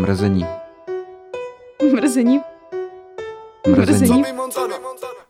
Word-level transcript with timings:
Mrzení. 0.00 0.46
Mrzení. 1.94 2.40
Mrzení. 3.76 4.24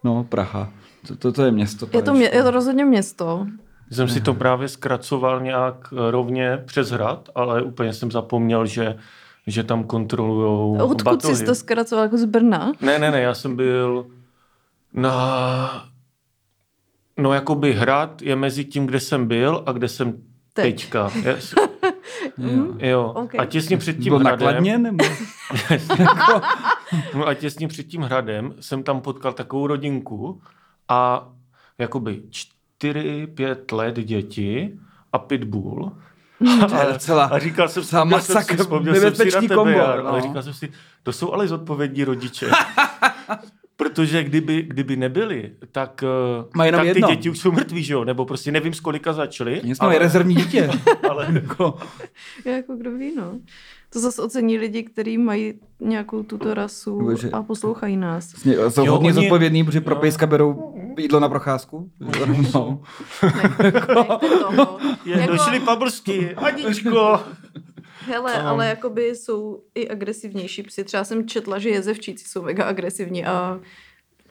No, 0.04 0.24
Praha. 0.24 0.72
To, 1.08 1.16
to, 1.16 1.32
to 1.32 1.42
je 1.42 1.50
město. 1.50 1.88
Je 1.92 2.02
to, 2.02 2.14
mě, 2.14 2.30
je 2.32 2.42
to 2.42 2.50
rozhodně 2.50 2.84
město. 2.84 3.46
Jsem 3.92 4.08
si 4.08 4.20
to 4.20 4.34
právě 4.34 4.68
zkracoval 4.68 5.40
nějak 5.40 5.74
eh, 5.92 6.10
rovně 6.10 6.62
přes 6.66 6.90
hrad, 6.90 7.28
ale 7.34 7.62
úplně 7.62 7.92
jsem 7.92 8.10
zapomněl, 8.10 8.66
že, 8.66 8.98
že 9.46 9.62
tam 9.64 9.84
kontrolujou 9.84 10.78
Odkud 10.78 11.02
batohy. 11.02 11.36
jsi 11.36 11.44
to 11.44 11.54
zkracoval 11.54 12.04
jako 12.04 12.18
z 12.18 12.24
Brna? 12.24 12.72
Ne, 12.80 12.98
ne, 12.98 13.10
ne, 13.10 13.20
já 13.20 13.34
jsem 13.34 13.56
byl 13.56 14.06
na... 14.92 15.88
No, 17.16 17.32
jakoby 17.32 17.72
hrad 17.72 18.22
je 18.22 18.36
mezi 18.36 18.64
tím, 18.64 18.86
kde 18.86 19.00
jsem 19.00 19.26
byl 19.26 19.62
a 19.66 19.72
kde 19.72 19.88
jsem 19.88 20.12
Teď. 20.12 20.64
teďka. 20.74 21.10
Yes. 21.24 21.54
Jo. 22.38 22.74
Jo. 22.78 23.12
Ok. 23.16 23.34
A 23.38 23.44
těsně 23.44 23.76
před 23.76 23.92
tím 23.98 24.10
Byl 24.10 24.18
hradem... 24.18 24.46
nakladně, 24.46 24.78
nebo? 24.78 25.04
No 27.14 27.26
a 27.26 27.34
těsně 27.34 27.68
před 27.68 27.82
tím 27.82 28.02
hradem 28.02 28.54
jsem 28.60 28.82
tam 28.82 29.00
potkal 29.00 29.32
takovou 29.32 29.66
rodinku 29.66 30.42
a 30.88 31.28
jakoby 31.78 32.22
čtyři, 32.30 33.26
pět 33.26 33.72
let 33.72 33.94
děti 33.94 34.78
a 35.12 35.18
pitbull. 35.18 35.92
To 36.68 36.76
je 36.76 36.92
docela- 36.92 37.24
a 37.24 37.38
říkal 37.38 37.68
jsem, 37.68 38.08
masakr, 38.08 38.56
si, 38.56 38.62
vzpomněl 38.62 38.94
jsem 38.94 39.00
si 39.00 39.04
na 39.04 39.10
nebezpečný 39.10 39.48
tebe, 39.48 39.54
kombo, 39.54 39.78
no. 39.78 40.06
ale 40.06 40.20
říkal 40.22 40.42
jsem 40.42 40.54
si, 40.54 40.72
to 41.02 41.12
jsou 41.12 41.32
ale 41.32 41.48
zodpovědní 41.48 42.04
rodiče. 42.04 42.50
Protože 43.84 44.24
kdyby, 44.24 44.62
kdyby 44.62 44.96
nebyli, 44.96 45.52
tak, 45.72 46.04
eh, 46.04 46.44
Má 46.54 46.66
jenom 46.66 46.78
tak 46.78 46.84
ty 46.84 46.88
jedno. 46.88 47.08
děti 47.08 47.30
už 47.30 47.38
jsou 47.38 47.52
mrtví, 47.52 47.82
že 47.84 47.92
jo? 47.92 48.04
Nebo 48.04 48.24
prostě 48.24 48.52
nevím, 48.52 48.74
z 48.74 48.80
kolika 48.80 49.12
začali. 49.12 49.60
Nic 49.64 49.78
ale... 49.80 49.98
rezervní 49.98 50.34
dítě. 50.34 50.70
ale, 51.10 51.28
Jako, 51.32 51.78
Jako 52.44 52.76
kdo 52.76 52.90
ví, 52.92 53.12
no. 53.16 53.32
To 53.92 54.00
zase 54.00 54.22
ocení 54.22 54.58
lidi, 54.58 54.82
kteří 54.82 55.18
mají 55.18 55.54
nějakou 55.80 56.22
tuto 56.22 56.54
rasu 56.54 57.00
Bože. 57.00 57.30
a 57.30 57.42
poslouchají 57.42 57.96
nás. 57.96 58.32
vlastně 58.32 58.54
jsou 58.70 58.84
Jo, 58.86 58.92
hodně 58.92 59.06
oni- 59.08 59.14
zodpovědný, 59.14 59.64
protože 59.64 59.80
pro 59.80 59.96
pejska 59.96 60.26
berou 60.26 60.74
jídlo 60.98 61.20
na 61.20 61.28
procházku. 61.28 61.90
No. 62.54 62.80
Nechte 63.62 63.80
toho. 63.86 64.78
je, 65.04 65.20
Jako- 65.20 65.32
došli 65.32 65.60
pabrsky, 65.60 66.34
Aničko. 66.34 67.20
Hele, 68.10 68.34
Ano. 68.34 68.48
ale 68.48 68.66
jakoby 68.66 69.02
jsou 69.14 69.62
i 69.74 69.88
agresivnější 69.88 70.62
psi. 70.62 70.84
Třeba 70.84 71.04
jsem 71.04 71.28
četla, 71.28 71.58
že 71.58 71.68
jezevčíci 71.68 72.28
jsou 72.28 72.42
mega 72.42 72.64
agresivní 72.64 73.24
a 73.24 73.60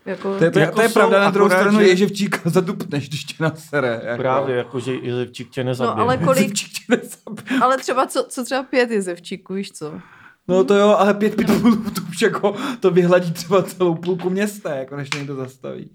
jako... 0.06 0.38
To 0.38 0.44
je, 0.44 0.52
to, 0.52 0.60
je, 0.60 0.66
Jako 0.66 0.76
to 0.76 0.82
je 0.82 0.90
pravda, 0.90 1.20
na 1.20 1.30
druhou 1.30 1.46
akorát, 1.48 1.60
stranu 1.62 1.80
že- 1.80 1.88
ježevčíka 1.88 2.40
zadupneš, 2.46 3.10
když 3.10 3.24
tě 3.24 3.36
nasere. 3.44 4.02
Jako. 4.04 4.22
Právě, 4.22 4.56
jako, 4.56 4.80
že 4.80 4.94
Jezevčík 4.96 5.50
tě 5.50 5.64
nezabije. 5.64 5.96
No 5.96 6.02
ale 6.04 6.18
kolik, 6.18 6.54
tě 6.54 6.64
nezabije. 6.90 7.60
ale 7.62 7.78
třeba 7.78 8.06
co, 8.06 8.26
co 8.30 8.44
třeba 8.46 8.64
pět 8.64 8.92
jezevčíků, 8.92 9.54
víš 9.54 9.72
co? 9.72 9.94
No 10.48 10.64
to 10.64 10.76
jo, 10.76 10.88
ale 11.00 11.14
pět 11.14 11.36
pitbullů, 11.36 11.76
to 11.76 12.02
už 12.10 12.22
jako, 12.22 12.56
to 12.80 12.92
vyhladí 12.92 13.32
třeba 13.32 13.64
celou 13.64 13.96
půlku 13.96 14.30
města, 14.30 14.76
jako 14.76 14.96
než 14.96 15.10
někdo 15.16 15.36
zastaví. 15.36 15.92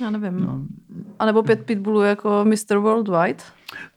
Já 0.00 0.10
nevím. 0.10 0.40
No. 0.40 0.46
No. 0.46 0.64
A 1.18 1.26
nebo 1.26 1.42
pět 1.42 1.64
pitbullů 1.66 2.00
jako 2.02 2.44
Mr. 2.44 2.76
Worldwide. 2.78 3.42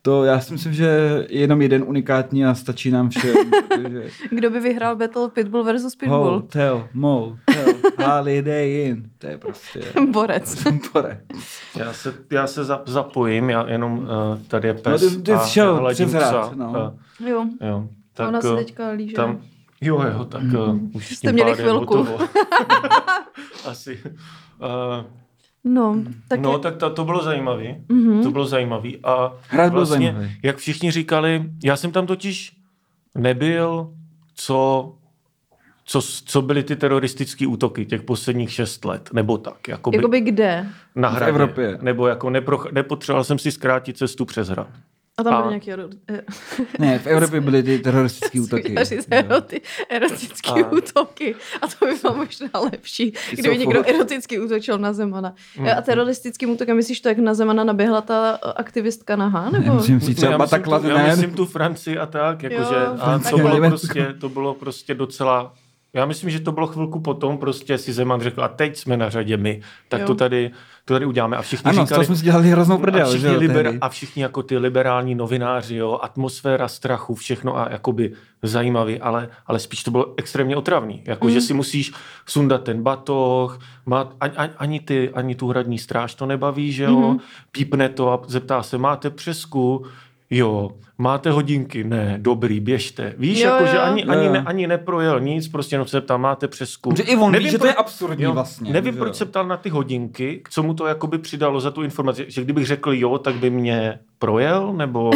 To 0.01 0.23
já 0.23 0.39
si 0.39 0.53
myslím, 0.53 0.73
že 0.73 0.85
je 1.29 1.39
jenom 1.39 1.61
jeden 1.61 1.83
unikátní 1.83 2.45
a 2.45 2.55
stačí 2.55 2.91
nám 2.91 3.09
všem. 3.09 3.35
protože 3.67 4.07
Kdo 4.29 4.49
by 4.49 4.59
vyhrál 4.59 4.95
battle 4.95 5.29
Pitbull 5.29 5.63
versus 5.63 5.95
Pitbull? 5.95 6.23
Hotel, 6.31 6.87
motel, 6.93 7.65
holiday 8.05 8.71
inn. 8.85 9.03
To 9.17 9.27
je 9.27 9.37
prostě 9.37 9.79
Borec. 10.11 10.63
pore. 10.91 11.21
Já 11.77 11.93
se, 11.93 12.13
já 12.31 12.47
se 12.47 12.63
za, 12.63 12.81
zapojím, 12.85 13.49
já 13.49 13.69
jenom 13.69 13.97
uh, 13.99 14.05
tady 14.47 14.67
je 14.67 14.73
No, 14.73 14.79
pes 14.81 15.01
ty- 15.01 15.21
ty 15.21 15.31
jsi 15.31 15.33
a 15.33 15.45
šel 15.45 15.75
hladím 15.75 16.07
psa. 16.07 16.51
no. 16.55 16.69
Uh, 16.69 17.27
Jo, 17.27 17.45
jo, 17.61 17.87
tak 18.13 18.27
ona 18.27 18.41
se 18.41 18.53
eh, 18.53 18.55
teďka 18.57 18.89
líže. 18.89 19.15
tam, 19.15 19.41
jo, 19.81 20.01
jo, 20.13 20.25
tak 20.25 20.41
uh, 20.43 20.79
už 20.93 21.15
Jste 21.15 21.31
měli 21.31 21.53
chvilku. 21.55 22.07
Asi. 23.65 23.99
Uh, 24.03 25.05
No, 25.67 26.03
tak 26.27 26.39
no, 26.39 26.51
je, 26.51 26.59
tak 26.59 26.75
to, 26.77 26.89
to 26.89 27.05
bylo 27.05 27.23
zajímavý. 27.23 27.75
Mhm. 27.89 28.23
To 28.23 28.31
bylo 28.31 28.45
zajímavý. 28.45 28.97
A 29.03 29.33
Hrad 29.49 29.71
byl 29.71 29.79
vlastně, 29.79 30.05
zajímavý. 30.13 30.31
jak 30.43 30.57
všichni 30.57 30.91
říkali, 30.91 31.43
já 31.63 31.75
jsem 31.75 31.91
tam 31.91 32.05
totiž 32.07 32.55
nebyl, 33.15 33.93
co, 34.35 34.93
co, 35.85 36.01
co 36.01 36.41
byly 36.41 36.63
ty 36.63 36.75
teroristické 36.75 37.47
útoky 37.47 37.85
těch 37.85 38.01
posledních 38.01 38.51
šest 38.51 38.85
let, 38.85 39.09
nebo 39.13 39.37
tak. 39.37 39.67
Jakoby, 39.67 39.97
jakoby 39.97 40.21
kde? 40.21 40.65
na 40.95 41.09
V 41.09 41.13
hradě. 41.13 41.29
Evropě. 41.29 41.77
Nebo 41.81 42.07
jako 42.07 42.27
neproch- 42.29 42.71
nepotřeboval 42.71 43.23
jsem 43.23 43.39
si 43.39 43.51
zkrátit 43.51 43.97
cestu 43.97 44.25
přes 44.25 44.47
hrad. 44.49 44.67
A 45.17 45.23
tam 45.23 45.41
byly 45.43 45.59
nějaké 45.59 45.87
eh, 46.09 46.21
Ne, 46.79 46.99
v 46.99 47.07
Evropě 47.07 47.41
byly 47.41 47.63
ty 47.63 47.79
teroristické 47.79 48.39
útoky. 48.41 48.75
eroti- 48.75 49.61
erotické 49.89 50.49
A- 50.63 50.71
útoky. 50.71 51.35
A 51.61 51.67
to 51.67 51.85
by 51.85 51.93
bylo 52.01 52.15
možná 52.15 52.49
lepší, 52.71 53.13
kdyby 53.31 53.49
jsou 53.49 53.55
někdo 53.59 53.81
furt- 53.81 53.89
eroticky 53.95 54.39
útočil 54.39 54.77
na 54.77 54.93
Zemana. 54.93 55.33
Hmm. 55.55 55.67
A 55.77 55.81
teroristickým 55.81 56.49
útokem 56.49 56.75
myslíš 56.75 57.01
to, 57.01 57.09
jak 57.09 57.17
na 57.17 57.33
Zemana 57.33 57.63
naběhla 57.63 58.01
ta 58.01 58.39
eh, 58.45 58.53
aktivistka 58.53 59.15
nahá? 59.15 59.49
Nebo? 59.49 59.73
Myslím 59.73 60.01
si 60.01 60.15
třeba 60.15 60.31
já, 60.31 60.37
myslím 60.37 60.59
takhle, 60.59 60.79
tu, 60.79 60.87
já 60.87 61.07
myslím 61.07 61.33
tu 61.33 61.45
Francii 61.45 61.97
a 61.97 62.05
tak, 62.05 62.43
Jo, 62.43 62.49
jakože, 62.51 62.75
a 63.01 63.19
to 63.29 63.37
bylo, 63.37 63.69
prostě, 63.69 64.15
to 64.19 64.29
bylo 64.29 64.53
prostě 64.53 64.93
docela, 64.93 65.53
já 65.95 66.05
myslím, 66.05 66.29
že 66.29 66.39
to 66.39 66.51
bylo 66.51 66.67
chvilku 66.67 66.99
potom, 66.99 67.37
prostě 67.37 67.77
si 67.77 67.93
Zeman 67.93 68.21
řekl, 68.21 68.43
a 68.43 68.47
teď 68.47 68.77
jsme 68.77 68.97
na 68.97 69.09
řadě 69.09 69.37
my, 69.37 69.61
tak 69.89 70.01
Jo. 70.01 70.07
to 70.07 70.15
tady, 70.15 70.51
to 70.85 70.93
tady 70.93 71.05
uděláme. 71.05 71.37
A 71.37 71.41
všichni 71.41 71.69
Ano, 71.71 71.85
říkali, 71.85 72.05
jsme 72.05 72.15
si 72.15 72.23
dělali 72.23 72.49
hroznou 72.49 72.75
a 72.75 72.79
prdel, 72.79 73.05
že 73.11 73.17
všichni, 73.17 73.33
jo, 73.33 73.39
liber, 73.39 73.63
tehdy. 73.65 73.79
a 73.79 73.89
všichni 73.89 74.21
jako 74.21 74.43
ty 74.43 74.57
liberální 74.57 75.15
novináři, 75.15 75.75
jo, 75.75 75.99
atmosféra 76.01 76.67
strachu, 76.67 77.15
všechno 77.15 77.57
a 77.57 77.67
jakoby 77.71 78.13
zajímavý, 78.43 78.99
ale, 78.99 79.29
ale 79.47 79.59
spíš 79.59 79.83
to 79.83 79.91
bylo 79.91 80.13
extrémně 80.17 80.55
otravný. 80.55 81.01
Jako, 81.05 81.27
Mm. 81.27 81.33
že 81.33 81.41
si 81.41 81.53
musíš 81.53 81.91
sundat 82.25 82.63
ten 82.63 82.83
batoh, 82.83 83.59
má, 83.85 84.13
ani, 84.19 84.33
ani, 84.57 84.79
ty, 84.79 85.09
ani 85.09 85.35
tu 85.35 85.47
hradní 85.47 85.79
stráž 85.79 86.15
to 86.15 86.25
nebaví, 86.25 86.71
že 86.71 86.83
jo, 86.83 86.99
Mhm. 86.99 87.17
pípne 87.51 87.89
to 87.89 88.11
a 88.11 88.21
zeptá 88.27 88.63
se, 88.63 88.77
máte 88.77 89.09
přesku? 89.09 89.85
Jo, 90.29 90.69
máte 90.97 91.31
hodinky? 91.31 91.83
Ne, 91.83 92.17
dobrý, 92.21 92.59
běžte. 92.59 93.13
Víš, 93.17 93.39
Jo, 93.39 93.49
jako, 93.49 93.65
že 93.65 93.75
jo. 93.75 93.81
ani, 93.81 94.01
Jo, 94.01 94.11
ani, 94.11 94.29
ne, 94.29 94.43
ani 94.45 94.67
neprojel 94.67 95.19
nic, 95.19 95.47
prostě 95.47 95.73
jenom 95.75 95.87
se 95.87 96.01
ptá, 96.01 96.17
máte 96.17 96.47
přesku? 96.47 96.93
Že 96.97 97.03
i 97.03 97.15
on 97.15 97.25
ví, 97.31 97.31
Nevím, 97.31 97.51
že 97.51 97.57
to 97.57 97.65
je 97.67 97.73
proč- 97.73 97.79
absurdní 97.79 98.23
jo, 98.23 98.33
vlastně. 98.33 98.73
Nevím, 98.73 98.93
že 98.93 98.99
proč 98.99 99.09
jo. 99.09 99.13
se 99.13 99.25
ptal 99.25 99.47
na 99.47 99.57
ty 99.57 99.69
hodinky, 99.69 100.39
k 100.43 100.49
co 100.49 100.63
mu 100.63 100.73
to 100.73 100.85
jakoby 100.87 101.17
přidalo 101.17 101.59
za 101.61 101.71
tu 101.71 101.83
informaci, 101.83 102.25
že 102.27 102.43
kdybych 102.43 102.65
řekl 102.65 102.93
jo, 102.93 103.17
tak 103.17 103.35
by 103.35 103.49
mě 103.49 103.99
projel, 104.19 104.73
nebo... 104.73 105.11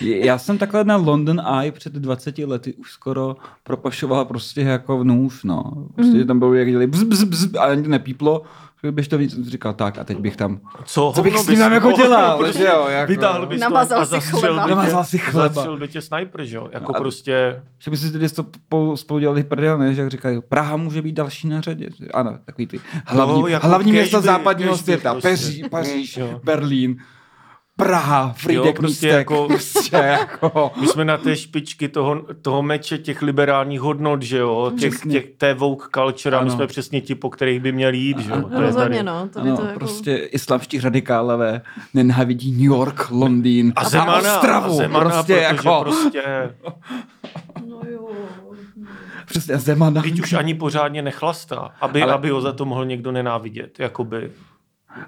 Já 0.00 0.38
jsem 0.38 0.58
takhle 0.58 0.84
na 0.84 0.96
London 0.96 1.40
Eye 1.60 1.72
před 1.72 1.92
20 1.92 2.38
lety 2.38 2.74
už 2.74 2.92
skoro 2.92 3.36
propašoval 3.64 4.24
prostě 4.24 4.60
jako 4.60 4.98
v 4.98 5.04
nůž, 5.04 5.44
no. 5.44 5.62
Prostě 5.94 6.16
Mhm. 6.18 6.26
tam 6.26 6.38
bylo, 6.38 6.54
jak 6.54 6.68
dělali 6.68 6.86
bzz, 6.86 7.02
bzz, 7.02 7.24
bzz, 7.24 7.54
a 7.58 7.62
ani 7.62 7.88
nepíplo, 7.88 8.42
běž 8.90 9.08
to 9.08 9.18
víc, 9.18 9.48
říkal 9.48 9.72
tak 9.72 9.98
a 9.98 10.04
teď 10.04 10.18
bych 10.18 10.36
tam, 10.36 10.60
Co, 10.84 11.12
co 11.14 11.22
bych 11.22 11.38
s 11.38 11.46
tím 11.46 11.54
bys- 11.54 11.58
tam 11.58 11.72
jako 11.72 11.92
dělal, 11.92 12.52
že 12.58 12.64
jo, 12.64 12.86
jako, 12.88 13.12
Vytáhl 13.12 13.46
bys 13.46 13.58
to 13.60 13.64
Namazal 13.64 14.00
a 14.00 14.04
si 14.04 14.10
zastřel 14.10 14.38
chleba. 14.40 14.56
by 14.62 14.68
tě- 14.70 14.76
Namazal 14.76 15.04
si 15.04 15.18
chleba. 15.18 15.48
Zastřel 15.48 15.76
by 15.78 15.88
tě 15.88 16.00
sniper, 16.02 16.44
že 16.44 16.56
jo? 16.56 16.68
Jako 16.72 16.92
No 16.92 16.96
a- 16.96 17.00
prostě... 17.00 17.62
že 17.78 17.90
by 17.90 17.96
si 17.96 18.12
tedy 18.12 18.26
to 18.28 18.46
spolu, 18.96 19.18
dělali 19.20 19.42
prdel, 19.44 19.78
ne, 19.78 19.94
že 19.94 20.00
jak 20.00 20.10
říkají, 20.10 20.40
Praha 20.48 20.76
může 20.76 21.02
být 21.02 21.12
další 21.12 21.48
na 21.48 21.60
řadě. 21.60 21.88
Ano, 22.14 22.38
takový 22.44 22.66
ty 22.66 22.80
hlavní, 23.06 23.40
No, 23.42 23.46
jako 23.48 23.66
hlavní 23.66 23.92
kežby, 23.92 23.98
města 24.00 24.20
západního 24.20 24.70
kežby 24.72 24.84
světa, 24.84 25.12
prostě. 25.12 25.28
Paříž, 25.28 25.62
Paříž. 25.70 26.18
Berlín, 26.44 26.96
Praha, 27.84 28.32
Friedek 28.36 28.66
Jo, 28.66 28.72
prostě 28.72 29.06
místek, 29.06 29.10
jako- 29.18 29.46
prostě 29.48 29.96
jako, 29.96 30.72
My 30.80 30.86
jsme 30.86 31.04
na 31.04 31.16
té 31.18 31.36
špičky 31.36 31.88
toho, 31.88 32.22
toho 32.42 32.62
meče 32.62 32.98
těch 32.98 33.22
liberálních 33.22 33.80
hodnot, 33.80 34.22
že 34.22 34.38
jo? 34.38 34.72
Těch, 34.78 34.94
Přesně. 34.94 35.12
těch, 35.12 35.30
té 35.38 35.54
woke 35.54 35.86
culture, 35.94 36.36
a 36.36 36.40
my 36.40 36.46
Ano. 36.48 36.56
jsme 36.56 36.66
přesně 36.66 37.00
ti, 37.00 37.14
po 37.14 37.30
kterých 37.30 37.60
by 37.60 37.72
měl 37.72 37.94
jít, 37.94 38.18
že 38.18 38.30
jo? 38.30 38.42
To 38.48 38.54
je 38.54 38.60
Rozhodně, 38.60 38.88
tady. 38.96 39.02
no. 39.02 39.28
To 39.32 39.40
by 39.40 39.48
ano, 39.48 39.56
to 39.56 39.64
jako... 39.66 39.78
prostě 39.78 40.16
islamští 40.16 40.80
radikálové 40.80 41.60
nenávidí 41.94 42.52
New 42.52 42.60
York, 42.78 43.10
Londýn 43.10 43.72
A 43.76 43.88
Zemana, 43.88 44.16
Ostravu, 44.34 44.72
a 44.72 44.74
Zemana 44.76 45.10
prostě 45.10 45.32
protože 45.34 45.42
jako, 45.44 45.78
prostě... 45.82 46.22
No 47.68 47.80
jo. 47.92 48.08
přesně 49.26 49.58
Zemana. 49.58 50.02
Teď 50.02 50.20
už 50.20 50.32
ani 50.32 50.54
pořádně 50.54 51.02
nechlastá, 51.02 51.70
aby, 51.80 52.02
Ale... 52.02 52.12
aby 52.12 52.30
ho 52.30 52.40
za 52.40 52.52
to 52.52 52.64
mohl 52.64 52.84
někdo 52.84 53.12
nenávidět, 53.12 53.80
jakoby. 53.80 54.30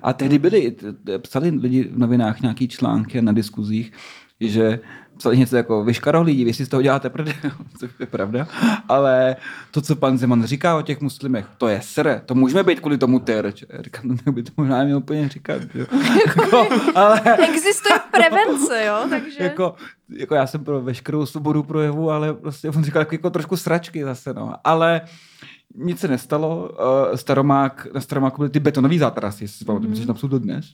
A 0.02 0.12
tehdy 0.12 0.38
byli, 0.38 0.76
psali 1.18 1.50
lidi 1.50 1.84
v 1.84 1.98
novinách 1.98 2.40
nějaký 2.40 2.68
články 2.68 3.22
na 3.22 3.32
diskuzích, 3.32 3.92
že 4.40 4.80
psali 5.16 5.38
něco 5.38 5.56
jako 5.56 5.84
vy 5.84 5.94
škarohlídi, 5.94 6.44
vy 6.44 6.54
si 6.54 6.66
z 6.66 6.68
toho 6.68 6.82
děláte 6.82 7.10
prdel, 7.10 7.34
což 7.78 7.90
je 8.00 8.06
pravda, 8.06 8.46
ale 8.88 9.36
to, 9.70 9.80
co 9.80 9.96
pan 9.96 10.18
Zeman 10.18 10.44
říká 10.44 10.76
o 10.76 10.82
těch 10.82 11.00
muslimech, 11.00 11.46
to 11.58 11.68
je 11.68 11.80
sere, 11.82 12.22
to 12.26 12.34
můžeme 12.34 12.62
být 12.62 12.80
kvůli 12.80 12.98
tomu 12.98 13.18
terč. 13.18 13.64
Říkám, 13.80 14.18
no 14.26 14.32
by 14.32 14.42
to 14.42 14.52
možná 14.56 14.78
neměl 14.78 14.98
úplně 14.98 15.28
říkat. 15.28 15.62
Jo. 15.74 15.86
jako, 16.26 16.68
ale 16.94 17.20
Existuje 17.48 18.00
prevence, 18.10 18.84
jo, 18.84 19.06
takže... 19.10 19.42
jako, 19.42 19.74
jako, 20.10 20.34
já 20.34 20.46
jsem 20.46 20.64
pro 20.64 20.80
veškerou 20.80 21.26
svobodu 21.26 21.62
projevu, 21.62 22.10
ale 22.10 22.34
prostě 22.34 22.68
on 22.68 22.84
říkal 22.84 23.02
jako, 23.02 23.14
jako 23.14 23.30
trošku 23.30 23.56
sračky 23.56 24.04
zase, 24.04 24.34
no. 24.34 24.54
Ale 24.64 25.00
nic 25.74 25.98
se 26.00 26.08
nestalo. 26.08 26.70
Uh, 26.70 27.16
staromák, 27.16 27.86
na 27.94 28.00
Staromáku 28.00 28.36
byly 28.36 28.50
ty 28.50 28.60
betonové 28.60 28.98
zátarasy, 28.98 29.44
jestli 29.44 29.58
si 29.58 29.64
pamatuju, 29.64 29.90
mm. 29.90 29.94
že 29.96 30.06
tam 30.06 30.16
jsou 30.16 30.28
dodnes. 30.28 30.66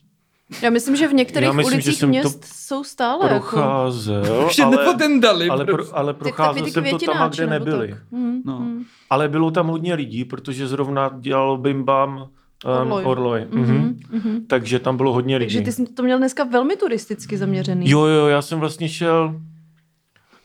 Já 0.63 0.71
myslím, 0.71 0.97
že 0.97 1.09
v 1.09 1.13
některých 1.13 1.47
Já 1.47 1.53
myslím, 1.53 1.81
že 1.81 1.87
ulicích 1.87 1.95
jsem 2.01 2.09
to 2.09 2.11
měst 2.11 2.45
jsou 2.45 2.85
stále 2.85 3.33
jako... 3.33 3.39
Procházel, 3.51 4.25
je 4.59 4.65
ale, 4.65 5.49
ale, 5.51 5.65
prostě. 5.65 5.91
pro, 5.91 5.99
ale 5.99 6.15
Tak 6.15 6.19
takový 6.19 6.33
procházel 6.37 6.65
ty 6.65 6.71
jsem 6.71 6.85
to 6.85 6.99
tam, 6.99 7.31
kde 7.31 7.47
nebyli. 7.47 7.97
Hmm, 8.13 8.43
No. 8.45 8.57
hmm. 8.59 8.85
Ale 9.11 9.29
bylo 9.29 9.51
tam 9.51 9.69
hodně 9.69 9.95
lidí, 9.95 10.25
protože 10.25 10.69
zrovna 10.69 11.11
dělalo 11.21 11.57
Bim 11.57 11.85
Bam 11.85 12.17
um, 12.19 12.93
Orloj. 12.93 13.05
Orloj. 13.05 13.47
Mhm, 13.51 13.63
Mhm. 13.63 14.01
mhm. 14.11 14.47
Takže 14.47 14.79
tam 14.79 14.97
bylo 14.97 15.13
hodně 15.13 15.37
lidí. 15.37 15.55
Takže 15.55 15.61
ty 15.65 15.73
jsi 15.73 15.87
to 15.87 16.03
měl 16.03 16.19
dneska 16.19 16.45
velmi 16.45 16.77
turisticky 16.77 17.37
zaměřený. 17.37 17.91
Jo, 17.91 18.05
jo, 18.05 18.27
já 18.27 18.43
jsem 18.43 18.61
vlastně 18.61 18.89
šel... 18.89 19.41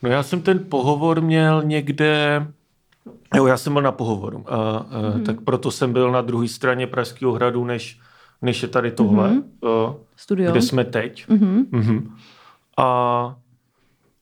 No 0.02 0.10
já 0.10 0.22
jsem 0.22 0.42
ten 0.42 0.58
pohovor 0.58 1.20
měl 1.20 1.62
někde... 1.62 2.46
Jo, 3.36 3.46
já 3.46 3.56
jsem 3.56 3.72
byl 3.72 3.82
na 3.82 3.92
pohovoru. 3.92 4.44
A, 4.48 4.56
a, 4.56 4.84
Mhm. 5.14 5.24
Tak 5.24 5.40
proto 5.40 5.70
jsem 5.70 5.92
byl 5.92 6.12
na 6.12 6.20
druhé 6.22 6.48
straně 6.48 6.86
Pražského 6.86 7.32
hradu, 7.32 7.64
než, 7.64 8.00
než 8.42 8.62
je 8.62 8.68
tady 8.68 8.90
tohle, 8.90 9.30
Mhm. 9.30 9.42
a, 9.62 9.94
Studio. 10.16 10.50
kde 10.52 10.62
jsme 10.62 10.84
teď. 10.84 11.28
Mhm. 11.28 11.66
Mhm. 11.70 12.16
A 12.78 13.36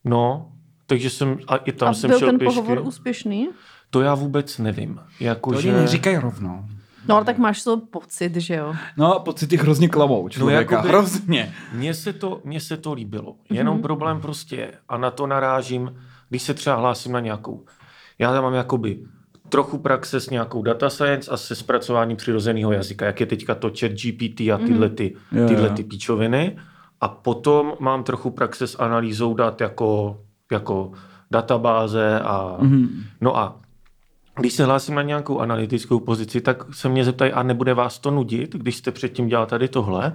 no, 0.04 0.48
takže 0.86 1.10
jsem... 1.10 1.38
A 1.48 1.56
i 1.56 1.72
tam 1.72 1.88
A 1.88 1.94
jsem 1.94 2.10
byl 2.10 2.18
šel 2.18 2.28
ten 2.28 2.38
pěšky. 2.38 2.54
pohovor 2.54 2.80
úspěšný? 2.86 3.48
To 3.90 4.00
já 4.00 4.14
vůbec 4.14 4.58
nevím. 4.58 5.00
Jako, 5.20 5.52
To 5.52 5.60
že... 5.60 5.68
oni 5.72 5.80
neříkají 5.80 6.16
rovnou. 6.16 6.64
No 7.08 7.16
ale 7.16 7.24
tak 7.24 7.38
máš 7.38 7.62
to 7.64 7.76
pocit, 7.76 8.36
že 8.36 8.54
jo? 8.54 8.74
No 8.96 9.14
a 9.16 9.18
pocity 9.20 9.56
hrozně 9.56 9.88
klamou 9.88 10.28
člověka. 10.28 10.74
jakoby- 10.74 10.88
Hrozně. 10.88 11.54
Mně 11.72 11.94
se 11.94 12.12
to, 12.12 12.40
mně 12.44 12.60
se 12.60 12.76
to 12.76 12.92
líbilo. 12.92 13.36
Jenom 13.50 13.66
Mhm. 13.74 13.78
mm-hmm. 13.78 13.82
problém 13.82 14.20
prostě 14.20 14.56
je, 14.56 14.72
a 14.88 14.96
na 14.98 15.10
to 15.10 15.26
narážím, 15.26 15.96
když 16.28 16.42
se 16.42 16.54
třeba 16.54 16.76
hlásím 16.76 17.12
na 17.12 17.20
nějakou. 17.20 17.64
Já 18.18 18.32
tam 18.32 18.42
mám 18.44 18.54
jakoby 18.54 18.98
trochu 19.48 19.78
praxe 19.78 20.20
s 20.20 20.30
nějakou 20.30 20.62
data 20.62 20.90
science 20.90 21.30
a 21.30 21.36
se 21.36 21.54
zpracováním 21.54 22.16
přirozeného 22.16 22.72
jazyka, 22.72 23.06
jak 23.06 23.20
je 23.20 23.26
teďka 23.26 23.54
to 23.54 23.70
chat 23.80 23.92
GPT 23.92 24.40
a 24.40 24.58
tyhle, 24.66 24.88
ty, 24.88 25.14
Jo, 25.32 25.48
tyhle 25.48 25.70
ty 25.70 25.84
píčoviny. 25.84 26.56
A 27.00 27.08
potom 27.08 27.72
mám 27.80 28.04
trochu 28.04 28.30
praxe 28.30 28.66
s 28.66 28.78
analýzou 28.80 29.34
dat 29.34 29.60
jako, 29.60 30.20
jako 30.52 30.92
databáze 31.30 32.20
a 32.20 32.56
Mhm. 32.60 32.88
no 33.20 33.36
a 33.36 33.56
když 34.36 34.52
se 34.52 34.64
hlásím 34.64 34.94
na 34.94 35.02
nějakou 35.02 35.38
analytickou 35.40 36.00
pozici, 36.00 36.40
tak 36.40 36.64
se 36.74 36.88
mě 36.88 37.04
zeptají, 37.04 37.32
a 37.32 37.42
nebude 37.42 37.74
vás 37.74 37.98
to 37.98 38.10
nudit, 38.10 38.52
když 38.56 38.76
jste 38.76 38.90
předtím 38.90 39.28
dělal 39.28 39.46
tady 39.46 39.68
tohle? 39.68 40.12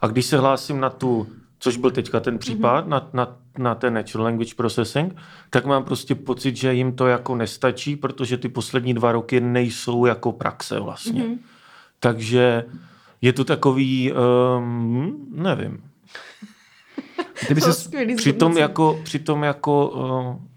A 0.00 0.06
když 0.06 0.26
se 0.26 0.38
hlásím 0.38 0.80
na 0.80 0.90
tu, 0.90 1.26
což 1.58 1.76
byl 1.76 1.90
teďka 1.90 2.20
ten 2.20 2.38
případ, 2.38 2.84
mm-hmm. 2.84 2.88
na, 2.88 3.10
na, 3.12 3.36
na 3.58 3.74
ten 3.74 3.94
natural 3.94 4.24
language 4.24 4.54
processing, 4.54 5.16
tak 5.50 5.64
mám 5.64 5.84
prostě 5.84 6.14
pocit, 6.14 6.56
že 6.56 6.74
jim 6.74 6.92
to 6.92 7.06
jako 7.06 7.36
nestačí, 7.36 7.96
protože 7.96 8.36
ty 8.36 8.48
poslední 8.48 8.94
dva 8.94 9.12
roky 9.12 9.40
nejsou 9.40 10.06
jako 10.06 10.32
praxe 10.32 10.80
vlastně. 10.80 11.22
Mm-hmm. 11.22 11.38
Takže 12.00 12.64
je 13.20 13.32
to 13.32 13.44
takový, 13.44 14.12
um, 14.12 15.26
nevím. 15.30 15.84
Kdyby 17.46 17.60
To 17.60 17.72
se 17.72 17.90
Přitom 18.16 18.56
jako, 18.56 19.00
přitom 19.04 19.42
jako 19.42 19.88
uh, 19.88 20.47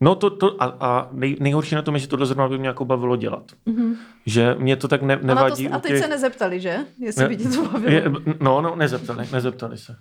no 0.00 0.14
to, 0.14 0.30
to 0.30 0.62
a, 0.62 0.66
a 0.80 1.08
nej, 1.12 1.36
nejhorší 1.40 1.74
na 1.74 1.82
tom 1.82 1.94
je, 1.94 1.98
že 2.00 2.08
tohle 2.08 2.26
zrovna 2.26 2.48
by 2.48 2.58
mě 2.58 2.68
jako 2.68 2.84
bavilo 2.84 3.16
dělat. 3.16 3.52
Mm-hmm. 3.66 3.96
Že 4.26 4.54
mě 4.58 4.76
to 4.76 4.88
tak 4.88 5.02
ne, 5.02 5.16
A, 5.16 5.26
nevadí. 5.26 5.68
to, 5.68 5.74
a 5.74 5.78
teď 5.78 5.90
těch- 5.92 6.00
se 6.02 6.08
nezeptali, 6.08 6.60
že? 6.60 6.78
Jestli 6.98 7.22
Ne. 7.22 7.28
by 7.28 7.36
tě 7.36 7.48
to 7.48 7.62
bavilo. 7.68 7.92
je, 7.92 8.04
no, 8.40 8.60
no, 8.60 8.76
nezeptali, 8.76 9.26
nezeptali 9.32 9.78
se. 9.78 9.96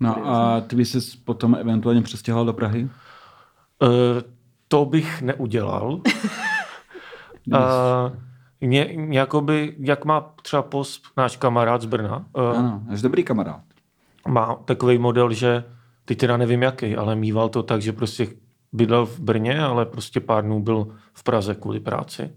No 0.00 0.26
a 0.28 0.60
ty 0.60 0.76
by 0.76 0.84
se 0.84 0.98
potom 1.24 1.54
eventuálně 1.60 2.02
přestěhoval 2.02 2.46
do 2.46 2.52
Prahy? 2.52 2.82
Uh, 2.84 2.90
to 4.68 4.84
bych 4.84 5.22
neudělal. 5.22 5.92
uh, 7.52 7.58
mě, 8.60 8.96
jakoby, 9.10 9.74
jak 9.78 10.04
má 10.04 10.34
třeba 10.42 10.62
post 10.62 11.02
náš 11.16 11.36
kamarád 11.36 11.82
z 11.82 11.86
Brna, 11.86 12.24
uh, 12.32 12.58
Ano, 12.58 12.82
až 12.90 13.02
dobrý 13.02 13.24
kamarád. 13.24 13.60
má 14.28 14.54
takový 14.64 14.98
model, 14.98 15.32
že 15.32 15.64
teď 16.04 16.18
teda 16.18 16.36
nevím 16.36 16.62
jaký, 16.62 16.96
ale 16.96 17.16
mýval 17.16 17.48
to 17.48 17.62
tak, 17.62 17.82
že 17.82 17.92
prostě 17.92 18.26
bydlel 18.76 19.06
v 19.06 19.20
Brně, 19.20 19.60
ale 19.60 19.86
prostě 19.86 20.20
pár 20.20 20.44
dnů 20.44 20.62
byl 20.62 20.88
v 21.14 21.22
Praze 21.22 21.54
kvůli 21.54 21.80
práci. 21.80 22.30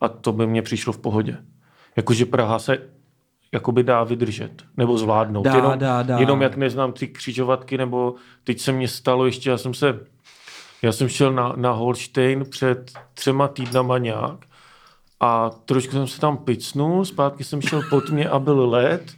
A 0.00 0.08
to 0.08 0.32
by 0.32 0.46
mně 0.46 0.62
přišlo 0.62 0.92
v 0.92 0.98
pohodě. 0.98 1.36
Jakože 1.96 2.26
Praha 2.26 2.58
se 2.58 2.78
jakoby 3.52 3.82
dá 3.82 4.04
vydržet, 4.04 4.62
nebo 4.76 4.98
zvládnout. 4.98 5.42
Dá, 5.42 5.54
jenom, 5.56 5.78
dá, 5.78 6.02
dá. 6.02 6.18
jenom 6.18 6.42
jak 6.42 6.56
neznám 6.56 6.92
ty 6.92 7.08
křižovatky, 7.08 7.78
nebo 7.78 8.14
teď 8.44 8.60
se 8.60 8.72
mně 8.72 8.88
stalo 8.88 9.26
ještě, 9.26 9.50
já 9.50 9.58
jsem 9.58 9.74
se, 9.74 10.00
já 10.82 10.92
jsem 10.92 11.08
šel 11.08 11.32
na, 11.32 11.52
na 11.56 11.72
Holstein 11.72 12.44
před 12.50 12.92
třema 13.14 13.48
týdnama 13.48 13.98
nějak 13.98 14.44
a 15.20 15.50
trošku 15.50 15.92
jsem 15.92 16.06
se 16.06 16.20
tam 16.20 16.36
picnul, 16.36 17.04
zpátky 17.04 17.44
jsem 17.44 17.60
šel 17.60 17.82
pod 17.90 18.10
mě 18.10 18.28
a 18.28 18.38
byl 18.38 18.70
led 18.70 19.12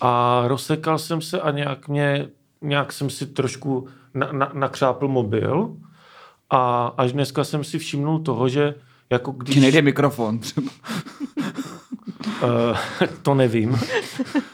a 0.00 0.42
rozsekal 0.46 0.98
jsem 0.98 1.20
se 1.20 1.40
a 1.40 1.50
nějak 1.50 1.88
mě, 1.88 2.28
nějak 2.62 2.92
jsem 2.92 3.10
si 3.10 3.26
trošku 3.26 3.88
na, 4.14 4.32
na, 4.32 4.50
nakřápl 4.54 5.08
mobil 5.08 5.76
a 6.50 6.86
až 6.86 7.12
dneska 7.12 7.44
jsem 7.44 7.64
si 7.64 7.78
všimnul 7.78 8.18
toho, 8.18 8.48
že 8.48 8.74
jako 9.10 9.32
když... 9.32 9.54
Ti 9.54 9.60
nejde 9.60 9.82
mikrofon 9.82 10.38
třeba. 10.38 10.70
Uh, 12.42 12.76
to 13.22 13.34
nevím. 13.34 13.78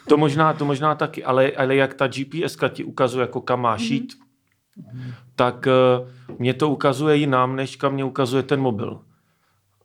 To 0.08 0.16
možná, 0.16 0.52
to 0.52 0.64
možná 0.64 0.94
taky, 0.94 1.24
ale, 1.24 1.50
ale 1.50 1.76
jak 1.76 1.94
ta 1.94 2.06
GPS 2.06 2.56
ti 2.68 2.84
ukazuje, 2.84 3.22
jako 3.22 3.40
kam 3.40 3.60
máš 3.60 3.82
jít, 3.82 4.14
tak 5.34 5.66
uh, 6.00 6.08
mě 6.38 6.54
to 6.54 6.70
ukazuje 6.70 7.16
jinam, 7.16 7.56
než 7.56 7.76
kam 7.76 7.92
mě 7.92 8.04
ukazuje 8.04 8.42
ten 8.42 8.60
mobil. 8.60 9.00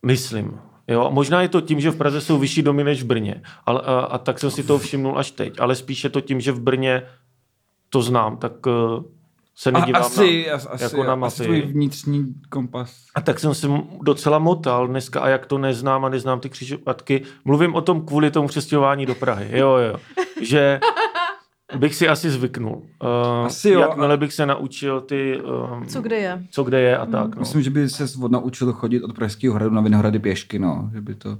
Myslím. 0.05 0.59
Jo, 0.87 1.05
a 1.05 1.09
možná 1.09 1.41
je 1.41 1.49
to 1.49 1.61
tím, 1.61 1.79
že 1.79 1.91
v 1.91 1.97
Praze 1.97 2.21
jsou 2.21 2.39
vyšší 2.39 2.61
domy 2.61 2.83
než 2.83 3.03
v 3.03 3.05
Brně. 3.05 3.41
Ale, 3.65 3.81
a, 3.81 3.99
a 3.99 4.17
tak 4.17 4.39
jsem 4.39 4.51
si 4.51 4.63
toho 4.63 4.79
všimnul 4.79 5.19
až 5.19 5.31
teď. 5.31 5.59
Ale 5.59 5.75
spíše 5.75 6.09
to 6.09 6.21
tím, 6.21 6.41
že 6.41 6.51
v 6.51 6.59
Brně 6.59 7.03
to 7.89 8.01
znám, 8.01 8.37
tak 8.37 8.65
uh, 8.65 9.03
se 9.61 9.71
A, 9.71 9.79
nedívám 9.79 10.01
asi, 10.01 10.45
na, 10.49 10.53
asi, 10.55 10.83
jako 10.83 11.03
na 11.03 11.13
asi 11.13 11.19
mapy. 11.19 11.43
tvůj 11.43 11.61
vnitřní 11.61 12.33
kompas. 12.49 12.95
A 13.15 13.21
tak 13.21 13.39
jsem 13.39 13.53
se 13.53 13.67
docela 14.01 14.39
motal 14.39 14.87
dneska 14.87 15.19
a 15.19 15.27
jak 15.27 15.45
to 15.45 15.57
neznám 15.57 16.05
a 16.05 16.09
neznám 16.09 16.39
ty 16.39 16.49
křižovatky. 16.49 17.21
Mluvím 17.45 17.75
o 17.75 17.81
tom 17.81 18.05
kvůli 18.05 18.31
tomu 18.31 18.47
přestěhování 18.47 19.05
do 19.05 19.15
Prahy. 19.15 19.59
Jo, 19.59 19.77
jo. 19.77 19.95
Že 20.41 20.79
bych 21.77 21.95
si 21.95 22.07
asi 22.07 22.29
zvyknul. 22.29 22.75
Uh, 22.75 23.45
Asi 23.45 23.69
jo, 23.69 23.79
Jakmile 23.81 24.17
bych 24.17 24.33
se 24.33 24.45
naučil 24.45 25.01
ty... 25.01 25.41
Um, 25.41 25.85
Co 25.85 26.01
kde 26.01 26.15
je? 26.15 26.43
co 26.51 26.63
kde 26.63 26.81
je 26.81 26.97
a 26.97 27.05
tak. 27.05 27.35
No. 27.35 27.39
Myslím, 27.39 27.61
že 27.61 27.69
by 27.69 27.89
se 27.89 28.05
naučil 28.27 28.73
chodit 28.73 29.03
od 29.03 29.15
Pražského 29.15 29.55
hradu 29.55 29.75
na 29.75 29.81
Vinohrady 29.81 30.19
pěšky, 30.19 30.59
no. 30.59 30.89
Že 30.93 31.01
by 31.01 31.15
to... 31.15 31.37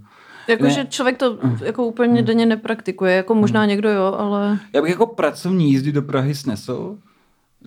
Jakože 0.47 0.85
člověk 0.89 1.17
to 1.17 1.37
jako 1.63 1.85
úplně 1.85 2.21
denně 2.21 2.45
nepraktikuje, 2.45 3.15
jako 3.15 3.35
možná 3.35 3.65
někdo 3.65 3.89
jo, 3.89 4.15
ale 4.17 4.59
Já 4.73 4.81
bych 4.81 4.91
jako 4.91 5.05
pracovní 5.05 5.69
jízdy 5.71 5.91
do 5.91 6.01
Prahy 6.01 6.35
snesl, 6.35 6.97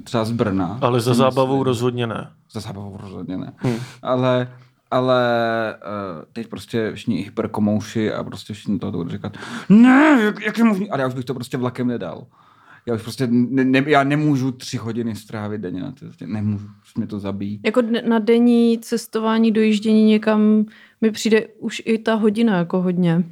třeba 0.04 0.24
z 0.24 0.30
Brna. 0.30 0.78
Ale 0.80 1.00
za 1.00 1.14
zábavou 1.14 1.52
myslím. 1.52 1.64
rozhodně 1.64 2.06
ne. 2.06 2.31
Za 2.52 2.60
zábavou 2.60 2.96
rozhodně 2.96 3.36
ne. 3.36 3.52
Hmm. 3.56 3.76
Ale, 4.02 4.52
ale 4.90 5.24
uh, 5.74 6.24
teď 6.32 6.46
prostě 6.46 6.93
všichni 6.94 7.17
hyperkomouši 7.17 8.12
a 8.12 8.24
prostě 8.24 8.55
všichni 8.55 8.78
to 8.78 8.90
budou 8.90 9.10
říkat, 9.10 9.36
ne, 9.69 10.20
jak, 10.24 10.40
jak 10.40 10.58
je 10.58 10.64
možný? 10.64 10.90
Ale 10.90 11.02
já 11.02 11.08
už 11.08 11.14
bych 11.14 11.24
to 11.24 11.34
prostě 11.34 11.56
vlakem 11.56 11.86
nedal. 11.86 12.26
Já 12.86 12.94
už 12.94 13.02
prostě, 13.02 13.26
ne, 13.31 13.64
ne, 13.64 13.84
já 13.86 14.05
nemůžu 14.05 14.52
tři 14.52 14.76
hodiny 14.76 15.17
strávit 15.17 15.60
denně 15.60 15.81
na 15.81 15.93
to, 15.93 16.05
prostě 16.05 16.26
nemůžu, 16.26 16.67
už 16.82 16.94
mě 16.94 17.06
to 17.06 17.19
zabíjí. 17.19 17.60
jako 17.64 17.82
na 18.08 18.19
denní 18.19 18.78
cestování, 18.78 19.52
dojíždění 19.52 20.05
někam 20.05 20.64
mi 21.00 21.10
přijde 21.10 21.46
už 21.58 21.82
i 21.84 21.98
ta 21.98 22.14
hodina 22.14 22.56
jako 22.56 22.82
hodně. 22.82 23.24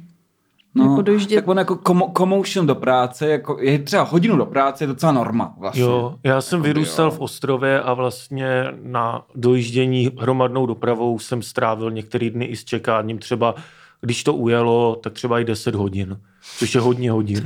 No, 0.75 0.83
Jako 0.89 1.01
dojíždět- 1.01 1.35
Tak 1.41 1.47
on 1.47 1.57
jako 1.57 1.75
komo, 1.75 2.11
commotion 2.17 2.67
do 2.67 2.75
práce, 2.75 3.27
jako 3.27 3.57
je 3.61 3.79
třeba 3.79 4.03
hodinu 4.03 4.37
do 4.37 4.45
práce, 4.45 4.83
je 4.83 4.87
docela 4.87 5.11
norma 5.11 5.53
vlastně. 5.59 5.81
Jo, 5.81 6.15
já 6.23 6.41
jsem 6.41 6.57
Jakoby, 6.57 6.69
vyrůstal 6.69 7.05
jo. 7.05 7.11
v 7.11 7.19
Ostrově 7.19 7.81
a 7.81 7.93
vlastně 7.93 8.63
na 8.83 9.21
dojíždění 9.35 10.09
hromadnou 10.19 10.65
dopravou 10.65 11.19
jsem 11.19 11.41
strávil 11.41 11.91
některé 11.91 12.29
dny 12.29 12.45
i 12.45 12.55
s 12.55 12.63
čekáním. 12.63 13.17
Třeba 13.19 13.55
když 14.03 14.23
to 14.23 14.33
ujelo, 14.33 14.95
tak 15.03 15.13
třeba 15.13 15.39
i 15.39 15.45
10 15.45 15.75
hodin, 15.75 16.19
což 16.57 16.75
je 16.75 16.81
hodně 16.81 17.11
hodin. 17.11 17.43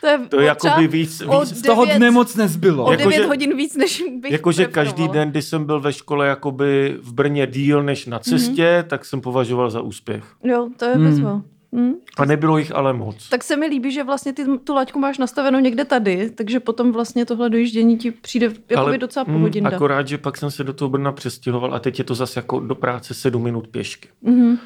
To 0.00 0.06
je, 0.06 0.18
To 0.28 0.40
je 0.40 0.52
o 0.52 0.54
třeba 0.54 0.72
jakoby 0.74 0.88
víc- 0.88 1.22
o 1.26 1.40
víc- 1.40 1.48
Z 1.54 1.62
toho 1.62 1.84
dne 1.84 2.10
moc 2.10 2.36
nezbylo. 2.36 2.84
O 2.84 2.90
Jako- 2.92 2.98
9 3.02 3.12
Jakože- 3.14 3.28
hodin 3.28 3.56
víc, 3.56 3.76
než 3.76 4.02
bych 4.20 4.32
Jakože 4.32 4.64
každý 4.66 5.08
den, 5.08 5.30
kdy 5.30 5.42
jsem 5.42 5.64
byl 5.64 5.80
ve 5.80 5.92
škole 5.92 6.26
jakoby 6.26 6.96
v 7.02 7.12
Brně 7.12 7.46
díl 7.46 7.82
než 7.82 8.06
na 8.06 8.18
cestě, 8.18 8.62
mm-hmm. 8.82 8.88
tak 8.88 9.04
jsem 9.04 9.20
považoval 9.20 9.70
za 9.70 9.80
úspěch. 9.80 10.24
Jo, 10.44 10.68
to 10.76 10.84
je 10.84 10.94
Hmm. 10.94 11.04
bezva. 11.04 11.42
Hmm. 11.72 11.92
A 12.18 12.24
nebylo 12.24 12.58
jich 12.58 12.74
ale 12.74 12.92
moc. 12.92 13.28
Tak 13.28 13.44
se 13.44 13.56
mi 13.56 13.66
líbí, 13.66 13.92
že 13.92 14.04
vlastně 14.04 14.32
ty 14.32 14.44
tu 14.64 14.74
laťku 14.74 14.98
máš 14.98 15.18
nastavenou 15.18 15.60
někde 15.60 15.84
tady, 15.84 16.30
takže 16.30 16.60
potom 16.60 16.92
vlastně 16.92 17.26
tohle 17.26 17.50
dojíždění 17.50 17.96
ti 17.98 18.10
přijde 18.10 18.52
jakoby 18.70 18.98
docela 18.98 19.24
mm, 19.28 19.34
pohodinda. 19.34 19.70
akorát, 19.70 20.08
že 20.08 20.18
pak 20.18 20.36
jsem 20.36 20.50
se 20.50 20.64
do 20.64 20.72
toho 20.72 20.88
Brna 20.88 21.12
přestěhoval 21.12 21.74
a 21.74 21.78
teď 21.78 21.98
je 21.98 22.04
to 22.04 22.14
zase 22.14 22.38
jako 22.38 22.60
do 22.60 22.74
práce 22.74 23.14
7 23.14 23.42
minut 23.42 23.68
pěšky. 23.68 24.08
Mhm. 24.22 24.58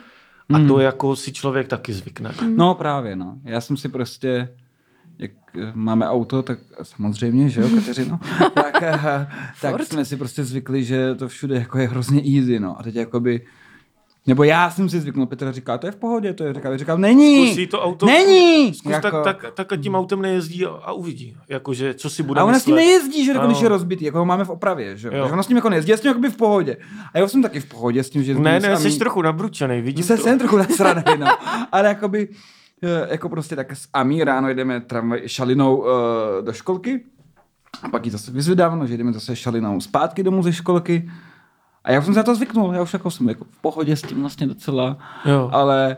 A 0.52 0.56
Hmm. 0.56 0.68
to 0.68 0.80
jako 0.80 1.16
si 1.16 1.32
člověk 1.32 1.68
taky 1.68 1.92
zvykne. 1.92 2.32
No 2.56 2.75
právě, 2.75 3.16
no. 3.16 3.37
Já 3.44 3.61
jsem 3.61 3.76
si 3.76 3.88
prostě, 3.88 4.49
jak 5.18 5.30
eh, 5.58 5.73
máme 5.75 6.08
auto, 6.08 6.42
tak 6.42 6.58
samozřejmě, 6.82 7.49
že 7.49 7.61
jo, 7.61 7.68
Kateřino, 7.75 8.18
tak, 8.54 8.82
eh, 8.82 9.26
tak 9.61 9.82
jsme 9.82 10.04
si 10.04 10.16
prostě 10.16 10.44
zvykli, 10.44 10.84
že 10.84 11.14
to 11.14 11.28
všude 11.28 11.54
jako 11.54 11.78
je 11.78 11.88
hrozně 11.88 12.23
easy, 12.37 12.61
no. 12.61 12.80
A 12.80 12.82
teď 12.82 12.94
jakoby 12.94 13.46
Nebo 14.26 14.45
já 14.45 14.71
jsem 14.71 14.88
si 14.88 15.00
zvyknul, 15.00 15.26
Petr 15.26 15.52
říká, 15.52 15.78
to 15.78 15.87
je 15.87 15.90
v 15.93 15.97
pohodě, 15.97 16.33
to 16.35 16.45
je, 16.45 16.54
říká, 16.54 16.76
říkám, 16.76 17.00
není, 17.00 17.47
Zkusí 17.47 17.66
to 17.66 17.83
auto. 17.83 18.07
není. 18.07 18.75
Zkus, 18.75 18.93
tak, 19.02 19.14
tak, 19.25 19.45
tak 19.54 19.73
ať 19.73 19.81
tím 19.81 19.95
autem 19.95 20.23
nejezdí 20.23 20.66
a, 20.66 20.69
a 20.71 20.93
uvidí, 20.93 21.37
jakože, 21.49 21.95
co 21.95 22.11
si 22.11 22.23
bude 22.23 22.40
a 22.40 22.45
ona 22.45 22.59
s 22.59 22.64
tím 22.64 22.75
nejezdí, 22.75 23.25
že 23.25 23.33
jako, 23.33 23.47
když 23.47 23.61
je 23.61 23.69
rozbitý, 23.69 24.04
jako 24.04 24.19
ho 24.19 24.25
máme 24.25 24.45
v 24.45 24.50
opravě, 24.50 24.97
že 24.97 25.09
jo. 25.09 25.12
Takže 25.12 25.33
ona 25.33 25.43
s 25.43 25.47
tím 25.47 25.57
jako 25.57 25.69
nejezdí, 25.69 25.90
já 25.90 25.97
s 25.97 26.00
tím 26.00 26.09
jakoby 26.09 26.31
v 26.31 26.37
pohodě. 26.37 26.76
A 27.14 27.19
já 27.19 27.28
jsem 27.28 27.43
taky 27.43 27.61
v 27.61 27.66
pohodě 27.66 28.04
s 28.04 28.11
tím, 28.11 28.23
že 28.23 28.35
Ne, 28.35 28.61
ne, 28.61 28.76
jsi 28.76 28.99
trochu 28.99 29.23
nabručený, 29.23 29.81
vidím 29.81 30.04
se 30.04 30.16
to. 30.16 30.23
jsem 30.23 30.38
trochu 30.38 30.57
nasraný, 30.69 31.02
no. 31.19 31.26
Ale 31.73 31.88
jakoby, 31.88 32.28
eh, 32.83 33.07
jako 33.11 33.28
prostě 33.28 33.57
tak 33.57 33.73
s 33.73 33.88
Amí 33.93 34.25
ráno 34.25 34.49
jedeme 34.49 34.81
tramvaj 34.81 35.21
šalinou 35.26 35.76
uh, 35.76 35.87
do 36.40 36.52
školky 36.52 37.00
a 37.83 37.88
pak 37.88 38.04
ji 38.04 38.11
zase 38.11 38.31
vyzvedávno, 38.33 38.87
že 38.87 38.97
jdeme 38.97 39.12
zase 39.12 39.37
šalinou 39.37 39.81
zpátky 39.81 40.23
domů 40.23 40.43
ze 40.43 40.52
školky. 40.52 41.11
A 41.85 41.93
já 41.93 41.99
už 41.99 42.05
jsem 42.05 42.14
se 42.14 42.21
na 42.21 42.25
to 42.25 42.35
zvyknul, 42.35 42.75
já 42.75 42.83
už 42.83 42.93
jako 42.93 43.11
jsem 43.11 43.29
jako 43.29 43.45
v 43.45 43.61
pohodě 43.61 43.97
s 43.97 44.03
tím 44.03 44.21
vlastně 44.21 44.47
docela, 44.47 44.99
Jo. 45.25 45.50
ale 45.53 45.97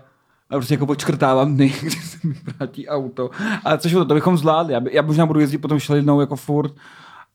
já 0.51 0.57
prostě 0.59 0.75
jako 0.75 0.87
počkrtávám 0.87 1.55
dny, 1.55 1.69
kdy 1.81 1.91
se 1.91 2.19
mi 2.29 2.35
vrátí 2.35 2.89
auto. 2.89 3.31
Ale 3.65 3.79
což 3.79 3.93
to, 3.93 4.05
to 4.05 4.15
bychom 4.15 4.37
zvládli. 4.39 4.73
Já, 4.73 4.81
by- 4.81 4.91
já 4.95 5.03
možná 5.03 5.27
budu 5.27 5.41
jezdit 5.41 5.59
potom 5.59 5.79
šalinou 5.79 6.21
jako 6.21 6.37
furt, 6.37 6.73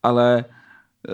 ale 0.02 0.44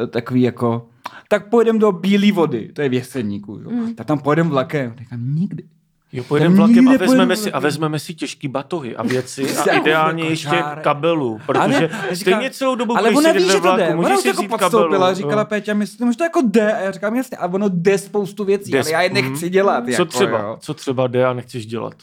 eh, 0.02 0.06
takový 0.06 0.42
jako, 0.42 0.88
tak 1.28 1.48
pojedeme 1.48 1.78
do 1.78 1.92
Bílé 1.92 2.32
vody, 2.32 2.70
to 2.74 2.82
je 2.82 2.88
v 2.88 2.92
Jeseníku, 2.94 3.58
jo. 3.62 3.70
Mm. 3.70 3.94
tak 3.94 4.06
tam 4.06 4.18
pojedeme 4.18 4.50
vlakem. 4.50 4.94
Říkám, 4.98 5.34
nikdy. 5.34 5.62
Jo, 6.12 6.24
pojedeme 6.24 6.56
vlakem 6.56 6.88
a 6.88 6.96
vezmeme 6.96 7.36
si, 7.36 7.52
a 7.52 7.58
vezmeme 7.58 7.98
si 7.98 8.14
těžký 8.14 8.48
batohy 8.48 8.96
a 8.96 9.02
věci 9.02 9.56
a 9.56 9.72
ideálně 9.72 10.22
jako 10.22 10.32
ještě 10.32 10.62
kabelu, 10.82 11.40
protože 11.46 11.88
Ale 11.88 12.16
stejně 12.16 12.50
celou 12.50 12.74
dobu 12.74 12.96
ale 12.96 13.10
budeš 13.10 13.18
ona 13.18 13.32
sedět 13.32 13.40
ví, 13.40 13.46
ve 13.46 13.52
že 13.52 13.58
to 13.58 13.62
vlaku, 13.62 13.78
jde. 13.78 13.88
Ona 13.88 13.96
můžeš 13.96 14.16
už 14.16 14.22
si 14.22 14.28
jako 14.28 14.40
vzít 14.42 14.48
podstoupila, 14.48 14.98
kabelu. 14.98 15.14
říkala 15.14 15.42
jo. 15.42 15.46
Péťa, 15.46 15.74
myslím, 15.74 16.12
že 16.12 16.18
to 16.18 16.24
jako 16.24 16.40
jde. 16.44 16.72
A 16.72 16.78
já 16.80 16.90
říkám, 16.90 17.16
jasně, 17.16 17.36
a 17.36 17.46
ono 17.46 17.68
jde 17.68 17.98
spoustu 17.98 18.44
věcí, 18.44 18.70
Jde 18.70 18.80
ale 18.80 18.90
já 18.90 19.02
je 19.02 19.10
nechci 19.10 19.44
mhm. 19.44 19.52
dělat. 19.52 19.84
Co 19.84 19.90
jako, 19.90 20.04
třeba? 20.04 20.38
Jo. 20.38 20.56
Co 20.60 20.74
třeba 20.74 21.06
jde 21.06 21.26
a 21.26 21.32
nechceš 21.32 21.66
dělat? 21.66 21.94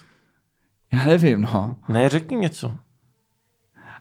Já 0.93 1.05
nevím, 1.05 1.41
no. 1.41 1.75
Ne, 1.89 2.09
řekni 2.09 2.37
něco. 2.37 2.75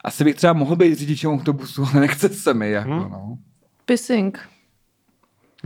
Asi 0.04 0.24
bych 0.24 0.34
třeba 0.34 0.52
mohl 0.52 0.76
být 0.76 0.98
řidičem 0.98 1.30
autobusu, 1.30 1.86
ale 1.92 2.00
nechce 2.00 2.28
se 2.28 2.54
mi, 2.54 2.70
jako, 2.70 2.90
Hmm. 2.90 3.10
no. 3.10 3.38
Pissing. 3.84 4.48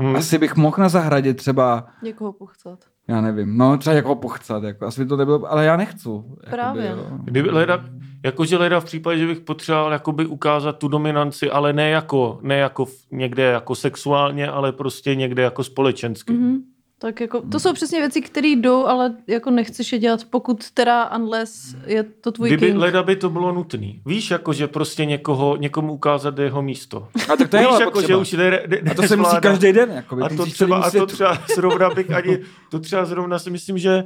Hm. 0.00 0.16
Asi 0.16 0.38
bych 0.38 0.56
mohl 0.56 0.76
na 0.78 0.88
zahradě 0.88 1.34
třeba, 1.34 1.86
Někoho 2.02 2.32
pochcat. 2.32 2.78
Já 3.08 3.20
nevím, 3.20 3.56
no 3.56 3.78
třeba 3.78 3.96
jako 3.96 4.14
pochcat, 4.14 4.62
jako, 4.62 4.86
asi 4.86 5.04
by 5.04 5.08
to 5.08 5.16
nebylo, 5.16 5.52
ale 5.52 5.64
já 5.64 5.76
nechci. 5.76 6.08
jakoby, 6.08 6.50
Právě. 6.50 6.88
jo. 6.88 7.06
Kdyby 7.24 7.50
leda, 7.50 7.84
jakože 8.24 8.56
leda 8.56 8.80
v 8.80 8.84
případě, 8.84 9.18
že 9.18 9.26
bych 9.26 9.40
potřeboval 9.40 9.92
jakoby 9.92 10.26
ukázat 10.26 10.78
tu 10.78 10.88
dominanci, 10.88 11.50
ale 11.50 11.72
ne 11.72 11.90
jako, 11.90 12.38
ne 12.42 12.56
jako 12.56 12.86
někde 13.10 13.42
jako 13.42 13.74
sexuálně, 13.74 14.48
ale 14.48 14.72
prostě 14.72 15.14
někde 15.14 15.42
jako 15.42 15.64
společensky. 15.64 16.32
Mm-hmm. 16.32 16.58
Tak 17.00 17.20
jako, 17.20 17.40
to 17.40 17.60
jsou 17.60 17.72
přesně 17.72 17.98
věci, 18.00 18.20
které 18.20 18.48
jdou, 18.48 18.86
ale 18.86 19.16
jako 19.26 19.50
nechceš 19.50 19.92
je 19.92 19.98
dělat, 19.98 20.24
pokud 20.24 20.70
teda 20.70 21.16
unless 21.16 21.76
je 21.86 22.02
to 22.02 22.32
tvůj 22.32 22.48
Kdyby 22.48 22.66
king. 22.66 22.78
leda 22.78 23.02
by 23.02 23.16
to 23.16 23.30
bylo 23.30 23.52
nutný. 23.52 24.02
Víš, 24.06 24.30
jako 24.30 24.52
že 24.52 24.66
prostě 24.68 25.04
někoho, 25.04 25.56
někomu 25.56 25.92
ukázat 25.92 26.38
jeho 26.38 26.62
místo. 26.62 27.08
A 27.32 27.36
tak 27.36 27.48
to 27.50 27.56
je 27.56 27.66
Víš, 27.68 27.80
jako, 27.80 28.02
že 28.02 28.16
už 28.16 28.32
ne, 28.32 28.50
ne, 28.82 28.90
A 28.90 28.94
to 28.94 29.02
se 29.02 29.16
musí 29.16 29.36
každý 29.42 29.72
den, 29.72 29.90
jakoby, 29.90 30.22
A 30.22 30.28
to 30.28 30.46
třeba, 30.46 30.78
a 30.78 30.90
to 30.90 31.06
třeba 31.06 31.38
zrovna 31.54 31.90
bych 31.90 32.10
ani, 32.10 32.38
to 32.70 32.78
třeba 32.80 33.04
zrovna 33.04 33.38
si 33.38 33.50
myslím, 33.50 33.78
že 33.78 34.04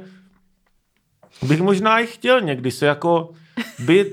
bych 1.47 1.61
možná 1.61 1.99
i 1.99 2.07
chtěl 2.07 2.41
někdy 2.41 2.71
se 2.71 2.85
jako 2.85 3.29
být, 3.79 4.07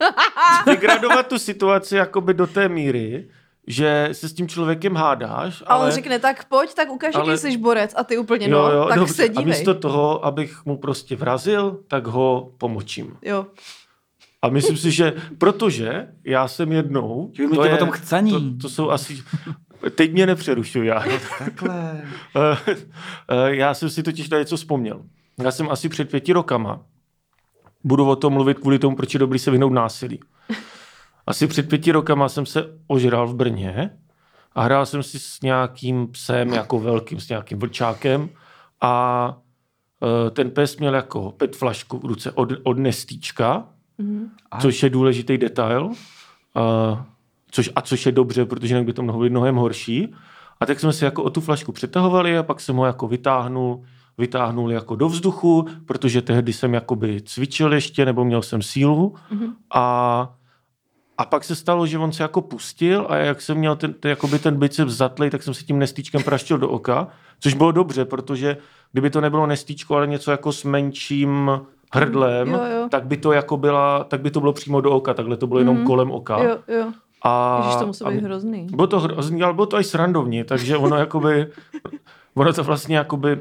degradovat 0.66 1.26
tu 1.26 1.38
situaci 1.38 1.96
jakoby 1.96 2.34
do 2.34 2.46
té 2.46 2.68
míry, 2.68 3.28
že 3.68 4.08
se 4.12 4.28
s 4.28 4.32
tím 4.32 4.48
člověkem 4.48 4.94
hádáš, 4.94 5.62
A 5.66 5.74
ale... 5.74 5.86
on 5.86 5.92
řekne, 5.92 6.18
tak 6.18 6.44
pojď, 6.44 6.74
tak 6.74 6.90
ukáž, 6.90 7.14
ale- 7.14 7.32
jaký 7.32 7.40
jsi 7.40 7.56
borec. 7.56 7.94
A 7.96 8.04
ty 8.04 8.18
úplně, 8.18 8.48
no, 8.48 8.88
tak 8.88 8.98
dobře. 8.98 9.14
se 9.14 9.24
A 9.24 9.26
dívej. 9.26 9.44
místo 9.44 9.74
toho, 9.74 10.24
abych 10.24 10.66
mu 10.66 10.76
prostě 10.78 11.16
vrazil, 11.16 11.80
tak 11.88 12.06
ho 12.06 12.52
pomočím. 12.58 13.16
Jo. 13.22 13.46
A 14.42 14.48
myslím 14.48 14.76
si, 14.76 14.90
že 14.90 15.12
protože 15.38 16.08
já 16.24 16.48
jsem 16.48 16.72
jednou... 16.72 17.30
Že 17.32 17.46
by 17.48 17.56
tě 17.56 17.68
potom 17.68 17.90
chcaní. 17.90 18.32
To, 18.32 18.62
to 18.62 18.68
jsou 18.68 18.90
asi... 18.90 19.22
Teď 19.94 20.12
mě 20.12 20.26
nepřerušuj, 20.26 20.86
já. 20.86 21.04
Takhle. 21.38 22.02
Eh, 22.36 22.76
eh, 23.28 23.54
já 23.54 23.74
jsem 23.74 23.90
si 23.90 24.02
totiž 24.02 24.30
na 24.30 24.38
něco 24.38 24.56
vzpomněl. 24.56 25.02
Já 25.42 25.50
jsem 25.50 25.70
asi 25.70 25.88
před 25.88 26.10
pěti 26.10 26.32
rokama, 26.32 26.80
budu 27.84 28.08
o 28.08 28.16
tom 28.16 28.32
mluvit 28.32 28.58
kvůli 28.58 28.78
tomu, 28.78 28.96
proč 28.96 29.14
je 29.14 29.20
dobrý 29.20 29.38
se 29.38 29.50
vyhnout 29.50 29.72
násilí. 29.72 30.20
Asi 31.28 31.46
před 31.46 31.68
pěti 31.68 31.92
rokama 31.92 32.28
jsem 32.28 32.46
se 32.46 32.64
ožral 32.86 33.28
v 33.28 33.34
Brně 33.34 33.90
a 34.52 34.62
hrál 34.62 34.86
jsem 34.86 35.02
si 35.02 35.18
s 35.18 35.40
nějakým 35.40 36.06
psem, 36.08 36.52
jako 36.52 36.78
velkým, 36.80 37.20
s 37.20 37.28
nějakým 37.28 37.58
vlčákem 37.58 38.28
a 38.80 39.36
eh, 40.26 40.30
ten 40.30 40.50
pes 40.50 40.76
měl 40.76 40.94
jako 40.94 41.32
pet 41.32 41.56
flašku 41.56 41.98
v 41.98 42.04
ruce 42.04 42.32
od, 42.32 42.48
od 42.62 42.78
nestýčka, 42.78 43.64
Mhm. 43.98 44.28
což 44.60 44.82
je 44.82 44.90
důležitý 44.90 45.38
detail. 45.38 45.90
A, 46.54 47.06
což, 47.50 47.70
a 47.74 47.82
což 47.82 48.06
je 48.06 48.12
dobře, 48.12 48.44
protože 48.44 48.74
jinak 48.74 48.86
by 48.86 48.92
to 48.92 49.02
mohlo 49.02 49.22
být 49.22 49.30
mnohem 49.30 49.56
horší. 49.56 50.14
A 50.60 50.66
tak 50.66 50.80
jsme 50.80 50.92
si 50.92 51.04
jako 51.04 51.22
o 51.22 51.30
tu 51.30 51.40
flašku 51.40 51.72
přetahovali 51.72 52.38
a 52.38 52.42
pak 52.42 52.60
jsem 52.60 52.76
ho 52.76 52.86
jako 52.86 53.08
vytáhnul, 53.08 53.82
vytáhnul 54.18 54.72
jako 54.72 54.96
do 54.96 55.08
vzduchu, 55.08 55.66
protože 55.86 56.22
tehdy 56.22 56.52
jsem 56.52 56.74
jakoby 56.74 57.20
cvičil 57.24 57.72
ještě, 57.72 58.04
nebo 58.04 58.24
měl 58.24 58.42
jsem 58.42 58.62
sílu. 58.62 59.14
Mhm. 59.30 59.52
A, 59.74 60.34
a 61.18 61.24
pak 61.24 61.44
se 61.44 61.54
stalo, 61.56 61.86
že 61.86 61.98
on 61.98 62.12
se 62.12 62.22
jako 62.22 62.40
pustil 62.40 63.06
a 63.08 63.16
jak 63.16 63.40
jsem 63.40 63.56
měl 63.56 63.76
ten, 63.76 63.92
ten, 63.92 64.08
jakoby 64.08 64.38
ten 64.38 64.56
biceps 64.56 64.92
zatlej, 64.92 65.30
tak 65.30 65.42
jsem 65.42 65.54
si 65.54 65.64
tím 65.64 65.78
nestýčkem 65.78 66.22
praštil 66.22 66.58
do 66.58 66.68
oka, 66.68 67.08
což 67.40 67.54
bylo 67.54 67.72
dobře, 67.72 68.04
protože 68.04 68.56
kdyby 68.92 69.10
to 69.10 69.20
nebylo 69.20 69.46
nestýčko, 69.46 69.96
ale 69.96 70.06
něco 70.06 70.30
jako 70.30 70.52
s 70.52 70.64
menším 70.64 71.50
hrdlem, 71.94 72.48
Jo, 72.48 72.60
jo. 72.76 72.88
tak 72.90 73.06
by 73.06 73.16
to 73.16 73.32
jako 73.32 73.56
byla, 73.56 74.04
tak 74.04 74.20
by 74.20 74.30
to 74.30 74.40
bylo 74.40 74.52
přímo 74.52 74.80
do 74.80 74.90
oka, 74.90 75.14
takhle 75.14 75.36
to 75.36 75.46
bylo 75.46 75.58
jenom 75.60 75.76
Mhm. 75.76 75.86
kolem 75.86 76.10
oka. 76.10 76.42
Jo, 76.42 76.58
jo. 76.68 76.92
A, 77.22 77.60
Ježiš, 77.64 77.80
to 77.80 77.86
muselo 77.86 78.10
a 78.10 78.12
být 78.14 78.22
hrozný. 78.24 78.66
bylo 78.74 78.86
to 78.86 79.00
hrozný, 79.00 79.42
ale 79.42 79.54
bylo 79.54 79.66
to 79.66 79.80
i 79.80 79.84
srandovní, 79.84 80.44
takže 80.44 80.76
ono 80.76 80.96
jakoby, 81.06 81.46
ono 82.34 82.52
to 82.52 82.64
vlastně 82.64 82.96
jakoby 82.96 83.40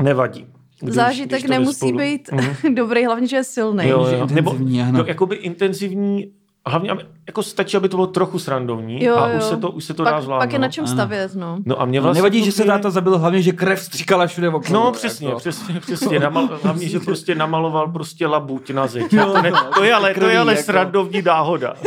nevadí. 0.00 0.46
Když, 0.80 0.94
Zážitek 0.94 1.38
když 1.38 1.50
nemusí 1.50 1.78
spolu. 1.78 1.98
být 1.98 2.30
Mhm. 2.32 2.74
dobrý, 2.74 3.04
hlavně, 3.04 3.26
že 3.26 3.36
je 3.36 3.44
silný. 3.44 3.88
Jo, 3.88 4.06
že 4.10 4.16
jo. 4.16 4.26
Nebo 4.30 4.56
no, 4.92 5.04
jakoby 5.06 5.36
intenzivní, 5.36 6.32
hlavně 6.68 6.90
aby- 6.90 7.02
jako 7.26 7.42
stačí, 7.42 7.76
aby 7.76 7.88
to 7.88 7.96
bylo 7.96 8.06
trochu 8.06 8.38
srandovní 8.38 9.04
Jo, 9.04 9.16
a 9.16 9.28
jo. 9.28 9.38
už 9.38 9.44
se 9.44 9.56
to, 9.56 9.70
už 9.70 9.84
se 9.84 9.94
to 9.94 10.02
pak, 10.04 10.12
dá 10.14 10.20
zvládnout. 10.20 10.46
pak 10.46 10.52
je 10.52 10.58
na 10.58 10.68
čem 10.68 10.86
stavět, 10.86 11.34
no. 11.34 11.58
No 11.64 11.80
a 11.80 11.84
mě 11.84 11.98
No, 12.00 12.02
vlastně 12.04 12.18
nevadí, 12.18 12.38
tu 12.38 12.44
že 12.44 12.52
se 12.52 12.64
táta 12.64 12.90
zabil, 12.90 13.18
hlavně, 13.18 13.42
že 13.42 13.52
krev 13.52 13.80
stříkala 13.80 14.26
všude 14.26 14.48
okolo. 14.48 14.84
No 14.84 14.92
přesně, 14.92 15.26
jako. 15.28 15.38
přesně, 15.38 15.80
přesně. 15.80 16.18
Namal, 16.18 16.48
hlavně, 16.62 16.88
že 16.88 17.00
prostě 17.00 17.34
namaloval 17.34 17.88
prostě 17.88 18.26
labuť 18.26 18.70
na 18.70 18.86
zeď. 18.86 19.12
Jo, 19.12 19.32
to, 19.32 19.42
ne, 19.42 19.52
to, 19.74 19.84
je 19.84 19.94
ale, 19.94 20.14
to 20.14 20.26
je 20.28 20.38
ale 20.38 20.52
jako. 20.52 20.62
srandovní 20.64 21.22
náhoda. 21.22 21.74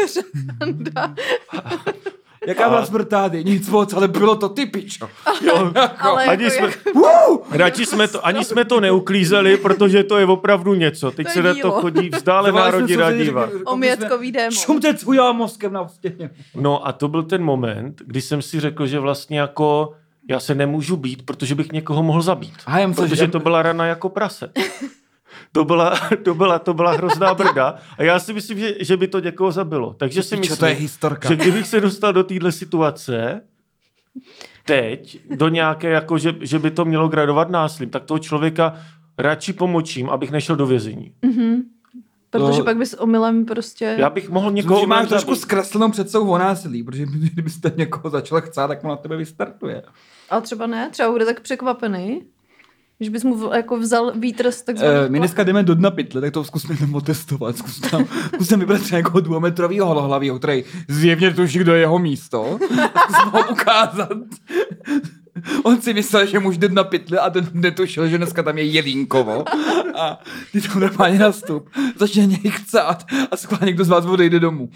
Jaká 2.48 2.70
byla 2.70 2.86
smrt 2.86 3.06
táty? 3.10 3.44
Nic 3.44 3.70
moc, 3.70 3.94
ale 3.94 4.08
bylo 4.08 4.36
to 4.36 4.50
ty 4.50 4.66
pičo. 4.66 5.10
Jo, 5.46 5.72
Ale 6.00 6.26
ani 6.26 6.44
jako 6.44 6.56
jsme, 6.56 6.68
je- 6.68 7.58
radši 7.58 7.86
jsme 7.86 8.08
to, 8.08 8.26
ani 8.26 8.46
jsme 8.46 8.66
to 8.66 8.80
neuklízeli, 8.80 9.58
protože 9.58 10.04
to 10.04 10.18
je 10.18 10.26
opravdu 10.26 10.74
něco. 10.74 11.12
Teď 11.12 11.28
To 11.28 11.34
se 11.34 11.44
na 11.44 11.54
to 11.62 11.72
chodí 11.72 12.10
vzdálená 12.10 12.72
rodina 12.72 13.12
dívat. 13.12 13.50
řekli, 13.50 13.64
Omjetkový 13.66 14.32
démon. 14.32 14.52
Šumtec 14.52 15.04
udělal 15.04 15.34
mozkem 15.34 15.74
na 15.74 15.88
stěně. 15.88 16.30
No 16.56 16.88
a 16.88 16.92
to 16.92 17.08
byl 17.08 17.24
ten 17.24 17.44
moment, 17.44 18.02
kdy 18.06 18.22
jsem 18.22 18.42
si 18.42 18.60
řekl, 18.60 18.88
že 18.88 19.00
vlastně 19.00 19.40
jako 19.40 19.94
já 20.30 20.40
se 20.40 20.56
nemůžu 20.56 20.98
být, 20.98 21.26
protože 21.26 21.56
bych 21.56 21.72
někoho 21.72 22.04
mohl 22.04 22.22
zabít. 22.22 22.54
A 22.66 22.94
Protože 22.96 23.16
že- 23.16 23.28
to 23.28 23.40
byla 23.40 23.62
rana 23.62 23.86
jako 23.86 24.10
prase. 24.10 24.52
To 25.52 25.66
byla, 25.66 26.00
to 26.24 26.36
byla, 26.36 26.60
to 26.60 26.74
byla 26.74 26.92
hrozná 26.92 27.34
brda 27.34 27.76
a 27.98 28.04
já 28.04 28.20
si 28.20 28.34
myslím, 28.34 28.60
že, 28.60 28.76
že 28.80 28.98
by 28.98 29.08
to 29.08 29.20
někoho 29.20 29.52
zabilo. 29.52 29.94
Takže 29.94 30.24
si 30.24 30.36
Pičo, 30.36 30.40
myslím, 30.40 30.58
to 30.58 30.66
je 30.66 30.74
historka. 30.74 31.30
že 31.30 31.36
kdybych 31.36 31.68
se 31.68 31.82
dostal 31.82 32.14
do 32.14 32.24
téhle 32.24 32.52
situace 32.52 33.42
teď, 34.66 35.20
do 35.36 35.50
nějaké, 35.50 35.90
jako, 35.90 36.18
že, 36.18 36.36
že 36.42 36.60
by 36.60 36.72
to 36.72 36.86
mělo 36.86 37.08
gradovat 37.08 37.50
násilím, 37.50 37.90
tak 37.90 38.04
toho 38.04 38.20
člověka 38.20 38.76
radši 39.18 39.54
pomočím, 39.54 40.10
abych 40.10 40.32
nešel 40.32 40.56
do 40.56 40.66
vězení. 40.66 41.14
Protože 42.30 42.58
To- 42.58 42.64
pak 42.64 42.78
bys 42.78 42.94
omylem 42.94 43.46
prostě... 43.46 43.96
Já 44.00 44.10
bych 44.10 44.30
mohl 44.30 44.52
někoho 44.52 44.80
Protože 44.80 44.88
máš 44.88 45.08
trošku 45.10 45.36
zkreslenou 45.36 45.92
představu 45.92 46.32
o 46.32 46.38
násilí, 46.38 46.84
protože 46.84 47.06
kdybyste 47.34 47.72
někoho 47.78 48.10
začal 48.10 48.42
chcát, 48.42 48.68
tak 48.68 48.84
mu 48.84 48.90
na 48.90 48.96
tebe 48.96 49.18
vystartuje. 49.18 49.84
Ale 50.30 50.42
třeba 50.42 50.68
ne, 50.68 50.90
třeba 50.90 51.12
bude 51.12 51.26
tak 51.26 51.40
překvapený, 51.40 52.22
že 53.02 53.10
bys 53.10 53.24
mu 53.24 53.36
v- 53.36 53.56
jako 53.56 53.78
vzal 53.78 54.12
vítr 54.16 54.52
z 54.52 54.62
takzvaných... 54.62 55.04
Uh, 55.06 55.10
my 55.10 55.20
dneska 55.20 55.44
jdeme 55.44 55.64
do 55.64 55.76
dna 55.76 55.92
pytle, 55.92 56.22
tak 56.22 56.34
to 56.34 56.44
zkusme 56.44 56.78
tam 56.80 56.96
otestovat. 56.96 57.58
Zkus 57.58 57.80
tam, 57.80 58.06
zkusme 58.34 58.58
vybrat 58.58 58.82
třeba 58.82 58.98
nějakého 58.98 59.20
dvoumetrového 59.20 59.86
holohlavýho, 59.88 60.40
který 60.40 60.64
zjevně 60.88 61.34
tuší, 61.34 61.60
kdo 61.60 61.74
je 61.74 61.80
jeho 61.80 62.00
místo. 62.00 62.60
A 62.96 63.00
zkusme 63.14 63.32
ho 63.42 63.50
ukázat. 63.52 64.10
On 65.64 65.82
si 65.82 65.94
myslel, 65.94 66.26
že 66.26 66.40
muž 66.40 66.58
jde 66.58 66.70
na 66.70 66.84
pytle 66.84 67.20
a 67.20 67.30
ten 67.30 67.48
netušil, 67.54 68.08
že 68.08 68.18
dneska 68.18 68.44
tam 68.44 68.58
je 68.58 68.64
jelínkovo. 68.64 69.44
A 70.00 70.20
ty 70.52 70.62
tam 70.62 70.80
normálně 70.80 71.20
nastup. 71.20 71.70
Začne 71.96 72.26
něj 72.26 72.52
chcát 72.52 73.06
a 73.32 73.38
schválně 73.38 73.66
někdo 73.66 73.84
z 73.84 73.90
vás 73.90 74.06
odejde 74.06 74.40
domů. 74.40 74.70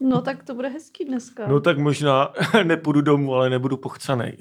No 0.00 0.20
tak 0.20 0.42
to 0.44 0.54
bude 0.54 0.68
hezký 0.68 1.04
dneska. 1.04 1.42
No 1.48 1.60
tak 1.60 1.78
možná 1.78 2.28
nepůjdu 2.64 3.00
domů, 3.00 3.34
ale 3.34 3.50
nebudu 3.50 3.76
pochcanej. 3.76 4.36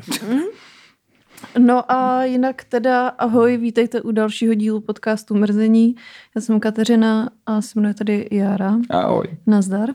No 1.57 1.91
a 1.91 2.23
jinak 2.23 2.63
teda 2.63 3.07
ahoj, 3.07 3.57
vítejte 3.57 4.01
u 4.01 4.11
dalšího 4.11 4.53
dílu 4.53 4.81
podcastu 4.81 5.35
Mrzení. 5.35 5.95
Já 6.35 6.41
jsem 6.41 6.59
Kateřina 6.59 7.29
a 7.45 7.61
se 7.61 7.79
mnou 7.79 7.87
je 7.87 7.93
tady 7.93 8.27
Jara. 8.31 8.77
Ahoj. 8.89 9.37
Nazdar. 9.47 9.89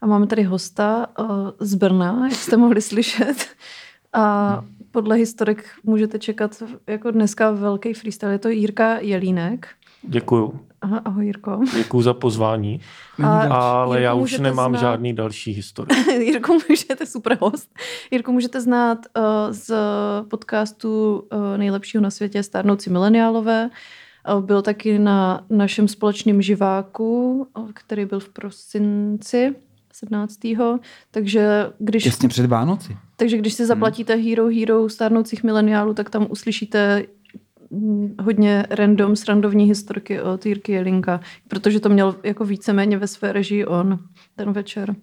A 0.00 0.06
máme 0.06 0.26
tady 0.26 0.42
hosta 0.42 1.06
uh, 1.18 1.26
z 1.60 1.74
Brna, 1.74 2.20
jak 2.24 2.38
jste 2.38 2.56
mohli 2.56 2.82
slyšet. 2.82 3.46
A 4.12 4.64
podle 4.90 5.16
historik 5.16 5.64
můžete 5.84 6.18
čekat 6.18 6.62
jako 6.86 7.10
dneska 7.10 7.50
velký 7.50 7.92
freestyle. 7.92 8.32
Je 8.32 8.38
to 8.38 8.48
Jirka 8.48 8.98
Jelínek. 8.98 9.68
Děkuju. 10.02 10.60
Aha, 10.80 11.00
ahoj 11.04 11.26
Jirko. 11.26 11.60
Děkuju 11.76 12.02
za 12.02 12.14
pozvání, 12.14 12.80
A 13.24 13.38
ale 13.40 13.96
Jirku 13.98 14.04
já 14.04 14.14
už 14.14 14.38
nemám 14.38 14.72
znát- 14.72 14.80
žádný 14.80 15.12
další 15.12 15.52
historii. 15.52 16.24
Jirku 16.24 16.58
můžete, 16.68 17.06
super 17.06 17.38
host. 17.40 17.70
Jirku 18.10 18.32
můžete 18.32 18.60
znát 18.60 18.98
uh, 19.16 19.22
z 19.50 19.74
podcastu 20.30 21.18
uh, 21.32 21.58
Nejlepšího 21.58 22.02
na 22.02 22.10
světě 22.10 22.42
Stárnoucí 22.42 22.90
mileniálové. 22.90 23.70
Uh, 24.34 24.40
byl 24.44 24.62
taky 24.62 24.98
na 24.98 25.44
našem 25.50 25.88
společném 25.88 26.42
živáku, 26.42 27.32
uh, 27.58 27.70
který 27.74 28.04
byl 28.04 28.20
v 28.20 28.28
prosinci 28.28 29.54
17. 29.92 30.38
Takže 31.10 31.70
když, 31.78 32.02
Těsně 32.04 32.28
před 32.28 32.46
Vánoci. 32.46 32.96
takže 33.16 33.38
když 33.38 33.52
si 33.54 33.66
zaplatíte 33.66 34.14
Hero 34.16 34.46
Hero 34.48 34.88
stárnoucích 34.88 35.44
mileniálů, 35.44 35.94
tak 35.94 36.10
tam 36.10 36.26
uslyšíte 36.30 37.04
hodně 38.22 38.66
random, 38.70 39.16
srandovní 39.16 39.64
historky 39.64 40.20
od 40.20 40.46
Jirky 40.46 40.72
Jelinka, 40.72 41.20
protože 41.48 41.80
to 41.80 41.88
měl 41.88 42.16
jako 42.22 42.44
víceméně 42.44 42.98
ve 42.98 43.06
své 43.06 43.32
režii 43.32 43.66
on 43.66 43.98
ten 44.36 44.52
večer. 44.52 44.94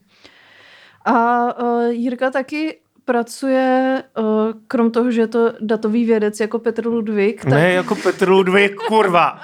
A 1.06 1.48
uh, 1.64 1.84
Jirka 1.92 2.32
taky 2.32 2.80
pracuje, 3.06 4.04
uh, 4.18 4.26
krom 4.68 4.92
toho, 4.92 5.12
že 5.12 5.22
je 5.22 5.28
to 5.28 5.54
datový 5.62 6.06
vědec 6.06 6.40
jako 6.40 6.60
Petr 6.60 6.88
Ludvík, 6.88 7.42
tak, 7.42 7.54
Ne 7.54 7.74
jako 7.74 7.96
Petr 7.96 8.30
Ludvík, 8.30 8.76
kurva. 8.76 9.30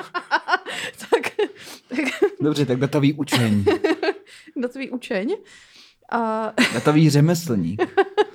tak, 1.09 1.31
tak 1.89 1.99
Dobře, 2.41 2.65
tak 2.65 2.79
datový 2.79 3.13
učení. 3.13 3.65
datový 4.55 4.89
učeň. 4.89 5.35
A 6.11 6.53
Datový 6.73 7.09
řemeslník. 7.09 7.81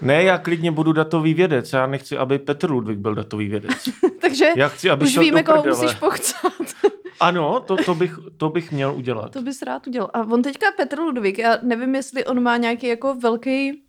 Ne, 0.02 0.22
já 0.22 0.38
klidně 0.38 0.70
budu 0.70 0.92
datový 0.92 1.34
vědec. 1.34 1.72
Já 1.72 1.86
nechci, 1.86 2.16
aby 2.16 2.38
Petr 2.38 2.70
Ludvík 2.70 2.98
byl 2.98 3.14
datový 3.14 3.48
vědec. 3.48 3.88
takže 4.20 4.46
Já 4.56 4.68
chci, 4.68 4.90
aby 4.90 5.04
už 5.04 5.12
šel 5.12 5.22
víme, 5.22 5.42
koho 5.42 5.64
musíš 5.64 5.94
pochcat. 5.94 6.52
Ano, 7.20 7.60
to, 7.60 7.76
to, 7.76 7.94
bych, 7.94 8.18
to 8.36 8.48
bych 8.48 8.72
měl 8.72 8.94
udělat. 8.94 9.32
To 9.32 9.42
bys 9.42 9.62
rád 9.62 9.86
udělal. 9.86 10.10
A 10.14 10.20
on 10.20 10.42
teďka 10.42 10.66
Petr 10.76 10.98
Ludvík, 10.98 11.38
já 11.38 11.58
nevím, 11.62 11.94
jestli 11.94 12.24
on 12.24 12.42
má 12.42 12.56
nějaký 12.56 12.86
jako 12.86 13.14
velký 13.14 13.82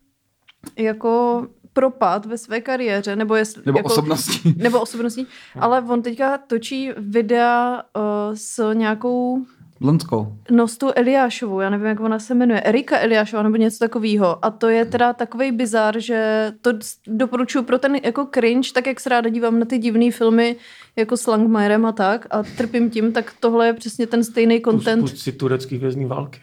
jako 0.78 1.48
propad 1.74 2.26
ve 2.26 2.38
své 2.38 2.62
kariéře, 2.62 3.16
nebo 3.16 3.36
jestli... 3.36 3.64
Nebo 3.66 3.80
jako, 3.80 3.90
osobností. 3.90 4.54
Nebo 4.58 4.82
osobnostní, 4.82 5.28
ale 5.60 5.82
on 5.82 6.02
teďka 6.02 6.38
točí 6.38 6.92
videa 6.98 7.84
uh, 7.96 8.02
s 8.34 8.74
nějakou 8.74 9.46
Blonskou. 9.80 10.38
No 10.52 10.68
s 10.68 10.78
tou 10.78 10.92
Eliášovou, 10.96 11.60
já 11.60 11.70
nevím, 11.70 11.86
jak 11.86 12.00
ona 12.00 12.20
se 12.20 12.36
jmenuje, 12.36 12.62
Erika 12.62 13.00
Eliášová 13.00 13.44
nebo 13.44 13.56
něco 13.56 13.80
takového. 13.80 14.46
A 14.46 14.52
to 14.52 14.70
je 14.70 14.86
teda 14.86 15.14
takový 15.14 15.52
bizar, 15.52 16.00
že 16.00 16.52
to 16.62 16.72
doporučuji 17.08 17.64
pro 17.64 17.78
ten 17.78 17.96
jako 17.96 18.28
cringe, 18.34 18.70
tak 18.74 18.88
jak 18.88 19.00
se 19.00 19.10
ráda 19.10 19.30
dívám 19.30 19.60
na 19.60 19.66
ty 19.66 19.78
divné 19.78 20.12
filmy 20.12 20.56
jako 20.96 21.18
s 21.18 21.28
Langmayerem 21.28 21.86
a 21.86 21.92
tak 21.92 22.28
a 22.30 22.44
trpím 22.44 22.90
tím, 22.90 23.12
tak 23.12 23.34
tohle 23.40 23.68
je 23.68 23.74
přesně 23.74 24.08
ten 24.08 24.24
stejný 24.24 24.60
Pust, 24.60 24.76
content. 24.76 25.02
pust 25.02 25.18
si 25.18 25.32
turecký 25.32 25.78
vězný 25.78 26.06
války. 26.06 26.40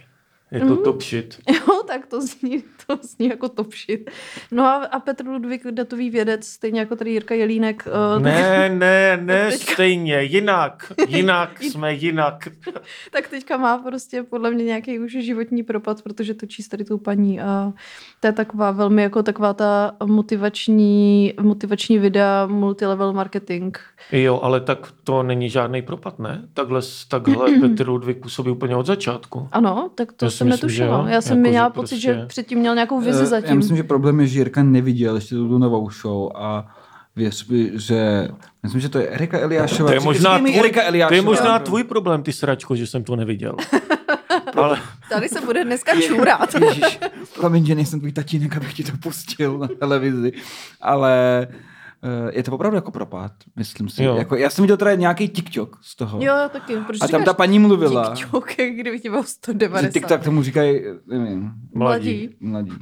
Je 0.53 0.61
to 0.61 0.67
Mhm. 0.67 0.83
top 0.85 1.03
shit. 1.03 1.39
Jo, 1.53 1.83
tak 1.87 2.07
to 2.07 2.21
zní, 2.21 2.65
to 2.87 2.99
zní 3.03 3.29
jako 3.29 3.49
top 3.49 3.73
shit. 3.75 4.11
No 4.51 4.65
a, 4.65 4.75
a 4.75 5.01
Petr 5.01 5.27
Ludvík, 5.27 5.67
datový 5.71 6.11
vědec, 6.11 6.47
stejně 6.47 6.81
jako 6.81 6.97
tady 6.97 7.11
Jirka 7.11 7.35
Jelínek. 7.35 7.89
Uh, 8.17 8.23
Ne, 8.23 8.69
ne, 8.69 9.17
ne, 9.23 9.49
teďka- 9.51 9.73
stejně, 9.73 10.23
jinak, 10.23 10.93
jinak, 11.09 11.63
jsme 11.63 11.95
jinak. 11.95 12.49
tak 13.11 13.29
teďka 13.29 13.57
má 13.57 13.79
prostě 13.79 14.23
podle 14.23 14.51
mě 14.51 14.65
nějaký 14.65 14.99
už 14.99 15.13
životní 15.13 15.63
propad, 15.63 16.03
protože 16.03 16.35
točí 16.35 16.63
s 16.63 16.69
tady 16.69 16.85
tou 16.85 16.99
paní 16.99 17.41
a 17.41 17.73
to 18.21 18.27
je 18.27 18.33
taková 18.33 18.71
velmi 18.71 19.03
jako 19.03 19.23
taková 19.23 19.55
ta 19.55 19.93
motivační, 20.05 21.35
motivační 21.41 21.99
videa, 21.99 22.47
multilevel 22.47 23.13
marketing. 23.13 23.77
Jo, 24.13 24.41
ale 24.43 24.61
tak 24.61 24.93
to 25.05 25.23
není 25.23 25.51
žádný 25.51 25.83
propad, 25.83 26.19
ne? 26.19 26.49
Takhle, 26.55 26.81
takhle 27.09 27.47
Petr 27.61 27.89
Ludvík 27.89 28.19
působí 28.19 28.51
úplně 28.51 28.77
od 28.77 28.87
začátku. 28.87 29.49
Ano, 29.53 29.91
tak 29.95 30.13
to 30.13 30.31
si 30.31 30.42
jsem 30.43 30.49
myslím, 30.49 30.67
netušila. 30.69 31.11
Já 31.11 31.21
jsem 31.21 31.39
Jako, 31.39 31.49
měla 31.51 31.67
že 31.67 31.73
pocit, 31.73 31.95
prostě- 31.95 32.15
že 32.15 32.27
předtím 32.27 32.59
měl 32.59 32.75
nějakou 32.75 33.01
vizi 33.01 33.23
Eh, 33.23 33.27
zatím. 33.27 33.49
Já 33.51 33.55
myslím, 33.55 33.77
že 33.77 33.83
problém 33.83 34.21
je, 34.21 34.27
že 34.27 34.39
Jirka 34.39 34.63
neviděl 34.63 35.15
ještě 35.15 35.35
tu 35.35 35.59
novou 35.59 35.91
show 35.91 36.31
a 36.35 36.75
věř 37.17 37.49
mi, 37.49 37.71
že 37.75 38.29
myslím, 38.63 38.81
že 38.81 38.89
to 38.89 38.99
je 38.99 39.09
Erika 39.09 39.39
Eliášová. 39.39 39.89
To 39.89 39.95
je 39.95 40.01
možná, 40.01 40.39
mi 40.39 40.51
tvůj, 40.51 40.61
Erika 40.61 40.81
to 40.81 40.87
Eliášová. 40.89 41.17
je 41.17 41.23
možná 41.23 41.59
tvůj 41.59 41.85
problém, 41.85 42.23
ty 42.23 42.33
sračko, 42.33 42.77
že 42.77 42.87
jsem 42.87 43.05
to 43.05 43.17
neviděl. 43.17 43.57
Ale 44.57 44.79
Tady 45.11 45.29
se 45.29 45.41
bude 45.41 45.65
dneska 45.65 45.93
čůrat. 46.01 46.55
Ježiš, 46.55 46.99
promiň, 47.35 47.67
že 47.67 47.75
nejsem 47.75 47.99
tvůj 48.01 48.13
tatínek, 48.13 48.57
abych 48.57 48.75
ti 48.75 48.85
to 48.85 48.93
pustil 49.03 49.59
na 49.59 49.69
televizi, 49.79 50.33
ale 50.81 51.47
je 52.33 52.43
to 52.43 52.53
opravdu 52.53 52.77
jako 52.77 52.91
propad, 52.91 53.33
myslím 53.57 53.89
si. 53.89 54.05
Jo. 54.05 54.17
Jako, 54.17 54.37
já 54.37 54.51
jsem 54.51 54.63
viděl 54.63 54.77
teda 54.77 54.95
nějaký 54.95 55.29
TikTok 55.29 55.79
z 55.83 55.97
toho. 55.97 56.19
Jo, 56.23 56.35
taky. 56.53 56.77
Proč 56.77 56.99
a 57.03 57.09
tam 57.09 57.25
ta 57.25 57.35
paní 57.35 57.59
mluvila, 57.59 58.15
TikTok, 58.17 58.51
kdyby 58.75 59.01
ti 59.01 59.11
bylo 59.11 59.23
že 59.23 59.29
190. 59.29 59.93
TikTok 59.93 60.25
tomu 60.25 60.43
říkají, 60.43 60.81
nevím, 61.07 61.53
mladí. 61.75 62.29
mladí. 62.41 62.73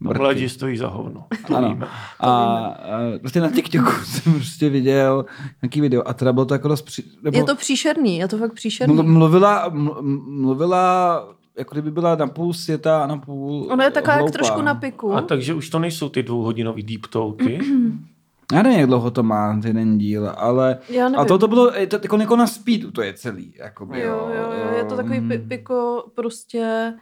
Mladí 0.00 0.48
stojí 0.48 0.76
za 0.76 0.88
hovno. 0.88 1.26
To 1.46 1.56
Ano. 1.56 1.68
víme. 1.68 1.86
A, 2.20 2.30
a 2.30 2.74
prostě 3.20 3.40
na 3.40 3.50
TikToku 3.50 3.90
jsem 4.04 4.32
prostě 4.34 4.68
viděl 4.68 5.24
nějaký 5.62 5.80
video 5.80 6.08
a 6.08 6.14
teda 6.14 6.32
bylo 6.32 6.44
to 6.46 6.54
jako 6.54 6.68
dost 6.68 6.82
při, 6.82 7.02
nebo 7.22 7.38
Je 7.38 7.44
to 7.44 7.56
příšerný, 7.56 8.18
je 8.18 8.28
to 8.28 8.38
fakt 8.38 8.52
příšerný. 8.52 8.96
mlu- 8.96 9.06
mluvila, 9.06 9.70
mlu- 9.70 10.02
mluvila 10.40 11.28
jako 11.58 11.74
kdyby 11.74 11.90
byla 11.90 12.14
na 12.14 12.26
půl 12.26 12.52
světa 12.54 13.02
a 13.02 13.06
na 13.06 13.16
půl 13.16 13.68
Ono 13.72 13.82
je 13.84 13.90
taková 13.90 14.16
jak 14.16 14.30
trošku 14.30 14.62
na 14.62 14.74
piku. 14.74 15.12
A 15.14 15.20
takže 15.20 15.54
už 15.54 15.70
to 15.70 15.78
nejsou 15.78 16.08
ty 16.08 16.22
dvouhodinový 16.22 16.82
deep 16.82 17.06
talky. 17.06 17.58
Já 18.52 18.62
nevím, 18.62 18.78
jak 18.80 18.88
dlouho 18.88 19.10
to 19.10 19.22
má, 19.22 19.58
ten 19.62 19.66
jeden 19.76 19.98
díl, 19.98 20.32
ale... 20.36 20.78
Já 20.88 21.04
nevím. 21.04 21.20
A 21.20 21.24
to, 21.24 21.38
to 21.38 21.48
bylo 21.48 21.70
to, 21.70 21.96
jako, 22.02 22.16
jako 22.16 22.36
na 22.36 22.46
speedu, 22.46 22.90
to 22.90 23.02
je 23.02 23.12
celý. 23.12 23.54
Jakoby, 23.58 24.00
Jo, 24.00 24.30
jo, 24.36 24.52
jo, 24.52 24.76
je 24.76 24.84
to 24.84 24.96
takový 24.96 25.20
pi- 25.28 25.38
piko 25.38 26.04
prostě... 26.14 26.94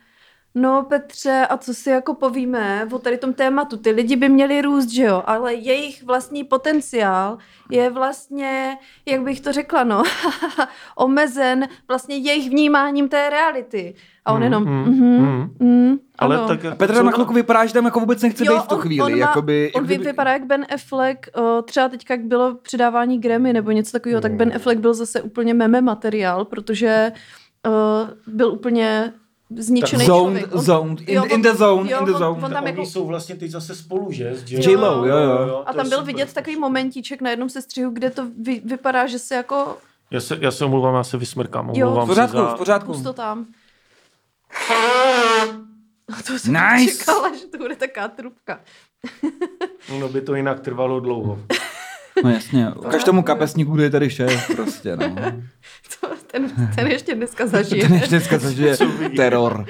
No 0.55 0.83
Petře, 0.89 1.47
a 1.51 1.57
co 1.57 1.75
si 1.75 1.91
jako 1.91 2.15
povíme 2.15 2.89
o 2.93 2.99
tady 2.99 3.19
tom 3.19 3.35
tématu? 3.35 3.77
Ty 3.77 3.91
lidi 3.91 4.17
by 4.17 4.29
měli 4.29 4.63
růst, 4.63 4.89
že 4.89 5.03
jo? 5.03 5.23
Ale 5.27 5.55
jejich 5.55 6.03
vlastní 6.03 6.45
potenciál 6.45 7.39
je 7.71 7.91
vlastně, 7.91 8.77
jak 9.07 9.21
bych 9.23 9.41
to 9.41 9.53
řekla, 9.53 9.85
no, 9.85 10.03
omezen 10.97 11.69
vlastně 11.89 12.17
jejich 12.17 12.51
vnímáním 12.51 13.09
té 13.09 13.31
reality. 13.31 13.95
A 14.25 14.33
on 14.33 14.39
Mm, 14.39 14.43
jenom, 14.43 14.65
mm, 14.65 14.85
mhm, 14.85 15.57
mm. 15.61 15.69
mm, 15.69 15.99
Ale 16.19 16.39
ano. 16.39 16.49
tak 16.49 16.65
A 16.65 16.75
Petra 16.75 17.03
na 17.03 17.11
chvilku 17.11 17.35
vypadá, 17.35 17.67
že 17.67 17.73
tam 17.73 17.85
jako 17.85 18.01
vůbec 18.01 18.23
nechce 18.23 18.45
být 18.45 18.59
v 18.59 18.67
tu 18.67 18.77
chvíli. 18.77 19.03
on, 19.03 19.13
má, 19.13 19.19
jakoby, 19.19 19.73
on 19.75 19.85
jakoby, 19.85 20.07
vypadá 20.07 20.33
jak 20.33 20.45
Ben 20.45 20.67
Affleck, 20.75 21.29
o, 21.35 21.63
třeba 21.63 21.89
teďka, 21.89 22.15
jak 22.15 22.25
bylo 22.25 22.55
předávání 22.55 23.21
Grammy 23.21 23.53
nebo 23.53 23.71
něco 23.71 23.93
takového, 23.93 24.21
tak 24.21 24.33
Ben 24.33 24.53
Affleck 24.57 24.81
byl 24.81 24.95
zase 24.95 25.23
úplně 25.23 25.55
meme 25.55 25.81
materiál, 25.81 26.45
protože 26.45 27.13
o, 27.67 27.71
byl 28.27 28.53
úplně 28.53 29.13
zničený 29.59 30.05
Zoned, 30.05 30.39
člověk. 30.41 30.55
On- 30.55 30.61
zoned, 30.65 31.01
in, 31.01 31.15
jo, 31.17 31.25
in 31.25 31.43
the 31.43 31.51
on- 31.51 31.57
zone, 31.57 31.91
jo, 31.93 31.99
in 32.01 32.05
the 32.07 32.13
on- 32.13 32.19
zone. 32.19 32.43
on 32.47 32.53
tam 32.53 32.63
Oni 32.65 32.71
jako- 32.73 32.87
jsou 32.87 33.07
vlastně 33.07 33.35
teď 33.37 33.51
zase 33.51 33.75
spolu, 33.75 34.13
že? 34.13 34.35
S 34.35 34.51
J.Lo, 34.51 35.07
jo, 35.07 35.17
jo. 35.17 35.63
A 35.67 35.73
to 35.73 35.77
tam 35.77 35.87
je 35.87 35.91
byl 35.91 35.99
super 35.99 36.15
vidět 36.15 36.33
takový 36.33 36.57
momentíček 36.57 37.21
na 37.21 37.31
jednom 37.31 37.49
sestřihu, 37.49 37.91
kde 37.91 38.11
to 38.11 38.27
vy, 38.43 38.63
vypadá, 38.65 39.07
že 39.07 39.19
se 39.19 39.35
jako 39.35 39.77
Já 40.11 40.21
se, 40.21 40.39
já 40.41 40.51
se 40.51 40.65
omluvám, 40.65 40.95
já 40.95 41.05
se 41.05 41.17
vysmrkám. 41.17 41.71
Jo, 41.75 42.01
V 42.05 42.07
pořádku, 42.07 42.37
za... 42.37 42.55
v 42.55 42.59
pořádku. 42.59 42.93
pusto 42.93 43.13
tam. 43.13 43.47
A 46.19 46.23
to 46.27 46.39
jsem 46.39 46.53
Nice. 46.77 46.99
čekala, 46.99 47.37
že 47.37 47.47
to 47.47 47.59
bude 47.59 47.77
taká 47.77 48.09
trubka. 48.09 48.61
No 50.01 50.09
by 50.09 50.21
to 50.21 50.35
jinak 50.35 50.61
trvalo 50.61 51.01
dlouho. 51.01 51.39
No 52.25 52.31
jasně, 52.31 52.67
každému 52.91 53.23
kapesníku 53.23 53.79
je 53.81 53.91
tady 53.91 54.11
šéf 54.11 54.51
prostě, 54.57 54.97
no. 54.97 55.15
To, 56.01 56.09
ten, 56.27 56.73
ten 56.75 56.87
ještě 56.87 57.15
dneska 57.15 57.47
zažije. 57.47 57.83
Ten 57.83 57.95
ještě 57.95 58.09
dneska 58.09 58.39
zažije 58.39 58.77
teror. 59.17 59.67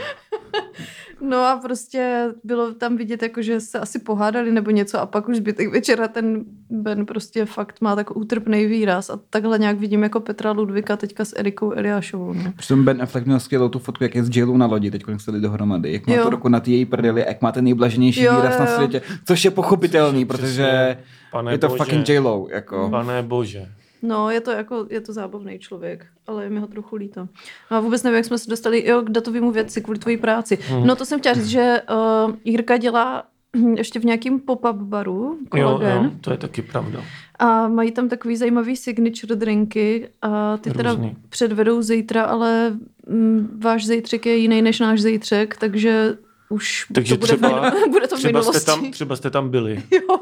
No 1.28 1.36
a 1.36 1.56
prostě 1.62 2.28
bylo 2.44 2.74
tam 2.74 2.96
vidět, 2.96 3.22
jako, 3.22 3.42
že 3.42 3.60
se 3.60 3.78
asi 3.78 3.98
pohádali 3.98 4.52
nebo 4.52 4.70
něco 4.70 5.00
a 5.00 5.06
pak 5.06 5.28
už 5.28 5.36
zbytek 5.36 5.72
večera 5.72 6.08
ten 6.08 6.44
Ben 6.70 7.06
prostě 7.06 7.44
fakt 7.44 7.80
má 7.80 7.96
tak 7.96 8.16
útrpný 8.16 8.66
výraz 8.66 9.10
a 9.10 9.20
takhle 9.30 9.58
nějak 9.58 9.78
vidím 9.78 10.02
jako 10.02 10.20
Petra 10.20 10.52
Ludvika 10.52 10.96
teďka 10.96 11.24
s 11.24 11.38
Erikou 11.38 11.72
Eliášovou. 11.72 12.32
No. 12.32 12.52
Přitom 12.56 12.84
Ben 12.84 13.02
Affleck 13.02 13.26
měl 13.26 13.40
skvělou 13.40 13.68
tu 13.68 13.78
fotku, 13.78 14.04
jak 14.04 14.14
je 14.14 14.24
s 14.24 14.36
Jailou 14.36 14.56
na 14.56 14.66
lodi, 14.66 14.90
teď 14.90 15.02
jak 15.08 15.20
se 15.20 15.32
dohromady. 15.32 15.92
Jak 15.92 16.06
má 16.06 16.14
Jo. 16.14 16.22
to 16.24 16.30
ruku 16.30 16.48
na 16.48 16.60
ty 16.60 16.70
její 16.72 16.84
prdeli, 16.84 17.24
jak 17.28 17.42
má 17.42 17.52
ten 17.52 17.64
nejblaženější 17.64 18.22
Jo, 18.22 18.36
výraz 18.36 18.54
jo, 18.58 18.64
na 18.64 18.70
jo. 18.70 18.76
světě. 18.76 19.02
Což 19.26 19.44
je 19.44 19.50
pochopitelný, 19.50 20.24
protože 20.24 20.62
Přesně. 20.62 20.98
Pane 21.32 21.52
je 21.52 21.58
to 21.58 21.68
bože. 21.68 21.78
fucking 21.84 22.08
J-Lo, 22.08 22.46
jako. 22.50 22.88
Pane 22.90 23.22
bože. 23.22 23.68
No, 24.02 24.30
je 24.30 24.40
to 24.40 24.50
jako, 24.50 24.86
je 24.90 25.00
to 25.00 25.12
zábavný 25.12 25.58
člověk, 25.58 26.06
ale 26.26 26.44
je 26.44 26.50
mi 26.50 26.60
ho 26.60 26.66
trochu 26.66 26.96
líto. 26.96 27.28
No 27.70 27.76
a 27.76 27.80
vůbec 27.80 28.02
nevím, 28.02 28.16
jak 28.16 28.24
jsme 28.24 28.38
se 28.38 28.50
dostali 28.50 28.88
jo, 28.88 29.02
k 29.02 29.10
datovému 29.10 29.50
věci 29.50 29.80
kvůli 29.80 29.98
tvojí 29.98 30.16
práci. 30.16 30.58
Mhm. 30.70 30.86
No 30.86 30.96
to 30.96 31.04
jsem 31.04 31.18
chtěla 31.20 31.34
říct, 31.34 31.46
že 31.46 31.82
uh, 32.26 32.34
Jirka 32.44 32.76
dělá 32.76 33.24
hm, 33.56 33.74
ještě 33.76 34.00
v 34.00 34.04
nějakém 34.04 34.40
pop-up 34.40 34.76
baru, 34.76 35.38
Jo, 35.56 35.68
Kolagen. 35.68 36.04
jo, 36.04 36.10
to 36.20 36.30
je 36.30 36.36
taky 36.36 36.62
pravda. 36.62 37.00
A 37.38 37.68
mají 37.68 37.92
tam 37.92 38.08
takový 38.08 38.36
zajímavý 38.36 38.76
signature 38.76 39.36
drinky 39.36 40.08
a 40.22 40.56
ty 40.56 40.70
teda 40.70 40.90
Různý. 40.92 41.16
předvedou 41.28 41.82
zítra, 41.82 42.22
ale 42.24 42.70
mm, 43.08 43.58
váš 43.62 43.86
zítřek 43.86 44.26
je 44.26 44.36
jiný 44.36 44.62
než 44.62 44.80
náš 44.80 45.00
zítřek, 45.02 45.56
takže 45.56 46.16
už 46.50 46.86
Takže 46.94 47.14
to 47.14 47.20
bude, 47.20 47.36
třeba- 47.36 47.70
v, 47.70 47.88
bude 47.90 48.08
to 48.08 48.16
v 48.16 48.18
Třeba 48.18 48.38
minulosti. 48.40 48.60
jste, 48.60 48.72
tam, 48.72 48.90
třeba 48.90 49.16
jste 49.16 49.30
tam 49.30 49.50
byli. 49.50 49.82
Jo. 49.92 50.18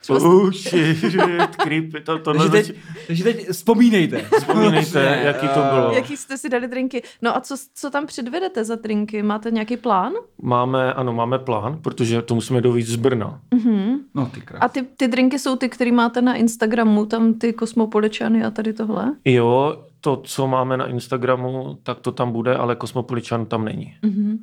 Třeba 0.00 0.18
Oh 0.20 0.50
shit, 0.50 1.56
creepy. 1.56 2.00
To, 2.00 2.18
to 2.18 2.32
Takže 2.34 2.48
teď, 2.50 2.74
takže 3.06 3.24
teď 3.24 3.48
vzpomínejte. 3.48 4.24
Vzpomínejte, 4.38 5.20
jaký 5.24 5.48
to 5.48 5.60
bylo. 5.74 5.92
Jaký 5.94 6.16
jste 6.16 6.38
si 6.38 6.48
dali 6.48 6.68
drinky? 6.68 7.02
No 7.22 7.36
a 7.36 7.40
co, 7.40 7.54
co 7.74 7.90
tam 7.90 8.06
předvedete 8.06 8.64
za 8.64 8.74
drinky? 8.76 9.22
Máte 9.22 9.50
nějaký 9.50 9.76
plán? 9.76 10.12
Máme, 10.42 10.94
ano, 10.94 11.12
máme 11.12 11.38
plán, 11.38 11.78
protože 11.82 12.22
to 12.22 12.34
musíme 12.34 12.60
dovít 12.60 12.86
z 12.86 12.96
Brna. 12.96 13.40
Mhm. 13.54 13.98
No 14.14 14.26
ty 14.34 14.40
krás. 14.40 14.58
A 14.62 14.68
ty, 14.68 14.82
ty 14.96 15.08
drinky 15.08 15.38
jsou 15.38 15.56
ty, 15.56 15.68
které 15.68 15.92
máte 15.92 16.22
na 16.22 16.34
Instagramu, 16.34 17.06
tam 17.06 17.34
ty 17.34 17.52
kosmopoličany 17.52 18.44
a 18.44 18.50
tady 18.50 18.72
tohle? 18.72 19.14
Jo, 19.24 19.82
to, 20.00 20.16
co 20.24 20.46
máme 20.46 20.76
na 20.76 20.86
Instagramu, 20.86 21.78
tak 21.82 21.98
to 22.00 22.12
tam 22.12 22.32
bude, 22.32 22.56
ale 22.56 22.76
Kosmopoličan 22.76 23.46
tam 23.46 23.64
není. 23.64 23.94
Mhm. 24.02 24.38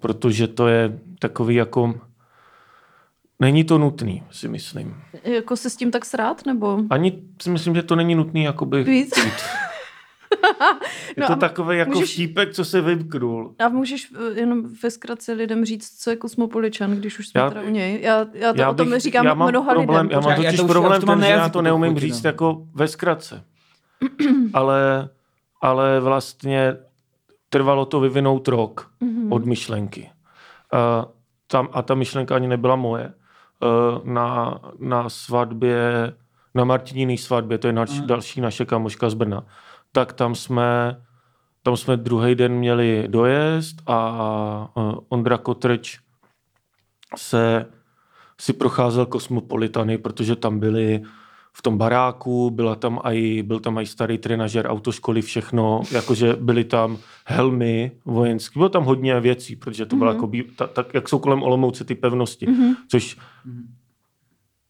Protože 0.00 0.48
to 0.48 0.68
je 0.68 0.98
takový 1.18 1.54
jako... 1.54 1.94
Není 3.40 3.64
to 3.64 3.78
nutný, 3.78 4.22
si 4.30 4.48
myslím. 4.48 4.96
Jako 5.24 5.56
se 5.56 5.70
s 5.70 5.76
tím 5.76 5.90
tak 5.90 6.04
srát, 6.04 6.46
nebo? 6.46 6.78
Ani 6.90 7.22
si 7.42 7.50
myslím, 7.50 7.74
že 7.74 7.82
to 7.82 7.96
není 7.96 8.14
nutný 8.14 8.44
jakoby 8.44 8.84
Víc? 8.84 9.14
pít. 9.14 9.32
Je 11.16 11.20
No 11.22 11.26
to 11.26 11.36
takový 11.36 11.78
jako 11.78 11.90
můžeš- 11.90 12.12
vtípek, 12.12 12.52
co 12.52 12.64
se 12.64 12.80
vymknul. 12.80 13.54
A 13.58 13.68
můžeš 13.68 14.12
eh, 14.34 14.40
jenom 14.40 14.62
ve 14.82 14.90
zkratce 14.90 15.32
lidem 15.32 15.64
říct, 15.64 16.02
co 16.02 16.10
je 16.10 16.16
kosmopoličan, 16.16 16.90
když 16.96 17.18
už 17.18 17.28
jsme 17.28 17.40
Já- 17.40 17.48
teda 17.50 17.62
u 17.62 17.68
něj. 17.70 18.00
Já, 18.02 18.26
já, 18.32 18.52
to, 18.52 18.60
Já 18.60 18.70
o 18.70 18.74
tom 18.74 18.90
bych- 18.90 19.00
říkám 19.00 19.26
já 19.26 19.34
mám 19.34 19.48
mnoha 19.48 19.74
problém, 19.74 20.06
lidem. 20.06 20.10
Já 20.10 20.20
mám 20.20 20.30
Já- 20.30 20.36
já 20.36 20.42
totiž 20.50 20.60
to 20.60 20.66
problém 20.66 20.92
už 20.98 21.04
to 21.04 21.06
ten, 21.06 21.20
že 21.22 21.26
já 21.30 21.48
to 21.48 21.62
neumím 21.62 21.98
říct 21.98 22.22
no. 22.22 22.28
jako 22.28 22.66
ve 22.74 22.88
zkratce. 22.88 23.44
ale, 24.54 25.08
ale 25.60 26.00
vlastně 26.00 26.76
trvalo 27.54 27.84
to 27.86 28.00
vyvinout 28.00 28.48
rok 28.48 28.90
Mhm. 29.00 29.32
od 29.32 29.44
myšlenky. 29.46 30.10
A, 30.74 31.06
tam, 31.46 31.68
a 31.72 31.82
ta 31.82 31.94
myšlenka 31.94 32.34
ani 32.34 32.48
nebyla 32.48 32.76
moje. 32.76 33.06
Eh, 33.62 34.00
Na, 34.04 34.58
na 34.78 35.08
svatbě, 35.08 36.12
na 36.54 36.64
Martiníný 36.64 37.18
svatbě, 37.18 37.58
to 37.58 37.66
je 37.66 37.72
naš, 37.72 37.90
Aha. 37.98 38.06
další 38.06 38.40
naše 38.40 38.64
kamoška 38.64 39.10
z 39.10 39.14
Brna, 39.14 39.46
tak 39.92 40.12
tam 40.12 40.34
jsme, 40.34 40.98
tam 41.62 41.76
jsme 41.76 41.96
druhý 41.96 42.34
den 42.34 42.52
měli 42.52 43.04
dojezd 43.08 43.76
a 43.86 43.98
eh, 44.78 44.80
Ondra 45.08 45.38
Kotrč 45.38 45.98
se 47.16 47.66
si 48.40 48.52
procházel 48.52 49.06
kosmopolitany, 49.06 49.98
protože 49.98 50.36
tam 50.36 50.58
byli 50.58 51.02
v 51.56 51.62
tom 51.62 51.78
baráku, 51.78 52.50
byla 52.50 52.76
tam 52.76 53.00
aj, 53.04 53.42
byl 53.46 53.60
tam 53.60 53.78
i 53.78 53.86
starý 53.86 54.18
trenažer 54.18 54.66
autoškoly, 54.66 55.22
všechno, 55.22 55.82
jakože 55.90 56.36
byly 56.36 56.64
tam 56.64 56.98
helmy 57.26 57.92
vojenský, 58.04 58.58
bylo 58.58 58.68
tam 58.68 58.84
hodně 58.84 59.20
věcí, 59.20 59.56
protože 59.56 59.86
to 59.86 59.96
bylo 59.96 60.10
Mhm. 60.14 60.16
jako, 60.34 60.54
ta, 60.56 60.66
tak, 60.66 60.94
jak 60.94 61.08
jsou 61.08 61.18
kolem 61.18 61.42
Olomouce 61.42 61.84
ty 61.84 61.94
pevnosti, 61.94 62.46
Mhm. 62.46 62.74
což 62.88 63.16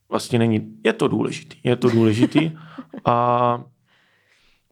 vlastně 0.08 0.38
není, 0.38 0.76
je 0.84 0.92
to 0.92 1.08
důležitý, 1.08 1.56
je 1.64 1.76
to 1.76 1.88
důležitý 1.90 2.50
a, 3.04 3.62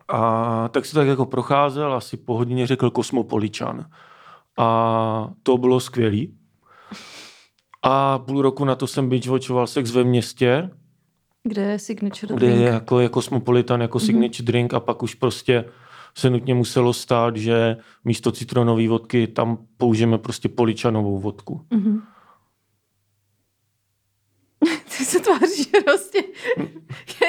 a 0.09 0.69
tak 0.69 0.87
se 0.87 0.95
tak 0.95 1.07
jako 1.09 1.27
procházel 1.27 1.93
a 1.95 2.01
si 2.01 2.17
po 2.17 2.37
hodině 2.37 2.67
řekl 2.67 2.91
kosmopoličan 2.91 3.87
a 4.59 5.31
to 5.43 5.59
bylo 5.59 5.81
skvělý. 5.81 6.35
A 7.83 8.19
půl 8.19 8.43
roku 8.43 8.65
na 8.65 8.75
to 8.75 8.87
jsem 8.87 9.09
binge-watchoval 9.11 9.67
Sex 9.67 9.91
ve 9.91 10.05
městě, 10.05 10.71
Kde 11.45 11.63
je 11.63 11.79
signature 11.79 12.35
kde 12.35 12.47
drink? 12.47 12.61
je 12.61 12.69
jako, 12.69 13.01
je 13.01 13.09
kosmopolitan 13.09 13.81
jako 13.81 14.01
signature 14.01 14.47
drink 14.47 14.75
a 14.75 14.81
pak 14.81 15.03
už 15.03 15.15
prostě 15.15 15.65
se 16.15 16.31
nutně 16.31 16.55
muselo 16.55 16.93
stát, 16.93 17.37
že 17.37 17.77
místo 18.05 18.33
citronové 18.33 18.89
vodky 18.89 19.27
tam 19.27 19.59
použijeme 19.77 20.19
prostě 20.19 20.49
poličanovou 20.49 21.19
vodku. 21.19 21.67
Mhm. 21.71 22.03
Ty 24.85 25.05
se 25.05 25.21
tváříš 25.21 25.67
prostě. 25.85 26.23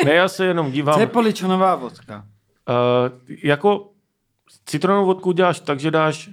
Ne, 0.06 0.14
já 0.14 0.28
se 0.28 0.46
jenom 0.46 0.72
dívám. 0.72 0.96
Co 0.96 1.02
je 1.02 1.08
poličanová 1.08 1.76
vodka? 1.76 2.28
Uh, 2.70 3.36
jako 3.44 3.92
citronovou 4.66 5.06
vodku 5.06 5.32
děláš 5.32 5.60
tak, 5.60 5.80
že 5.80 5.92
dáš 5.92 6.30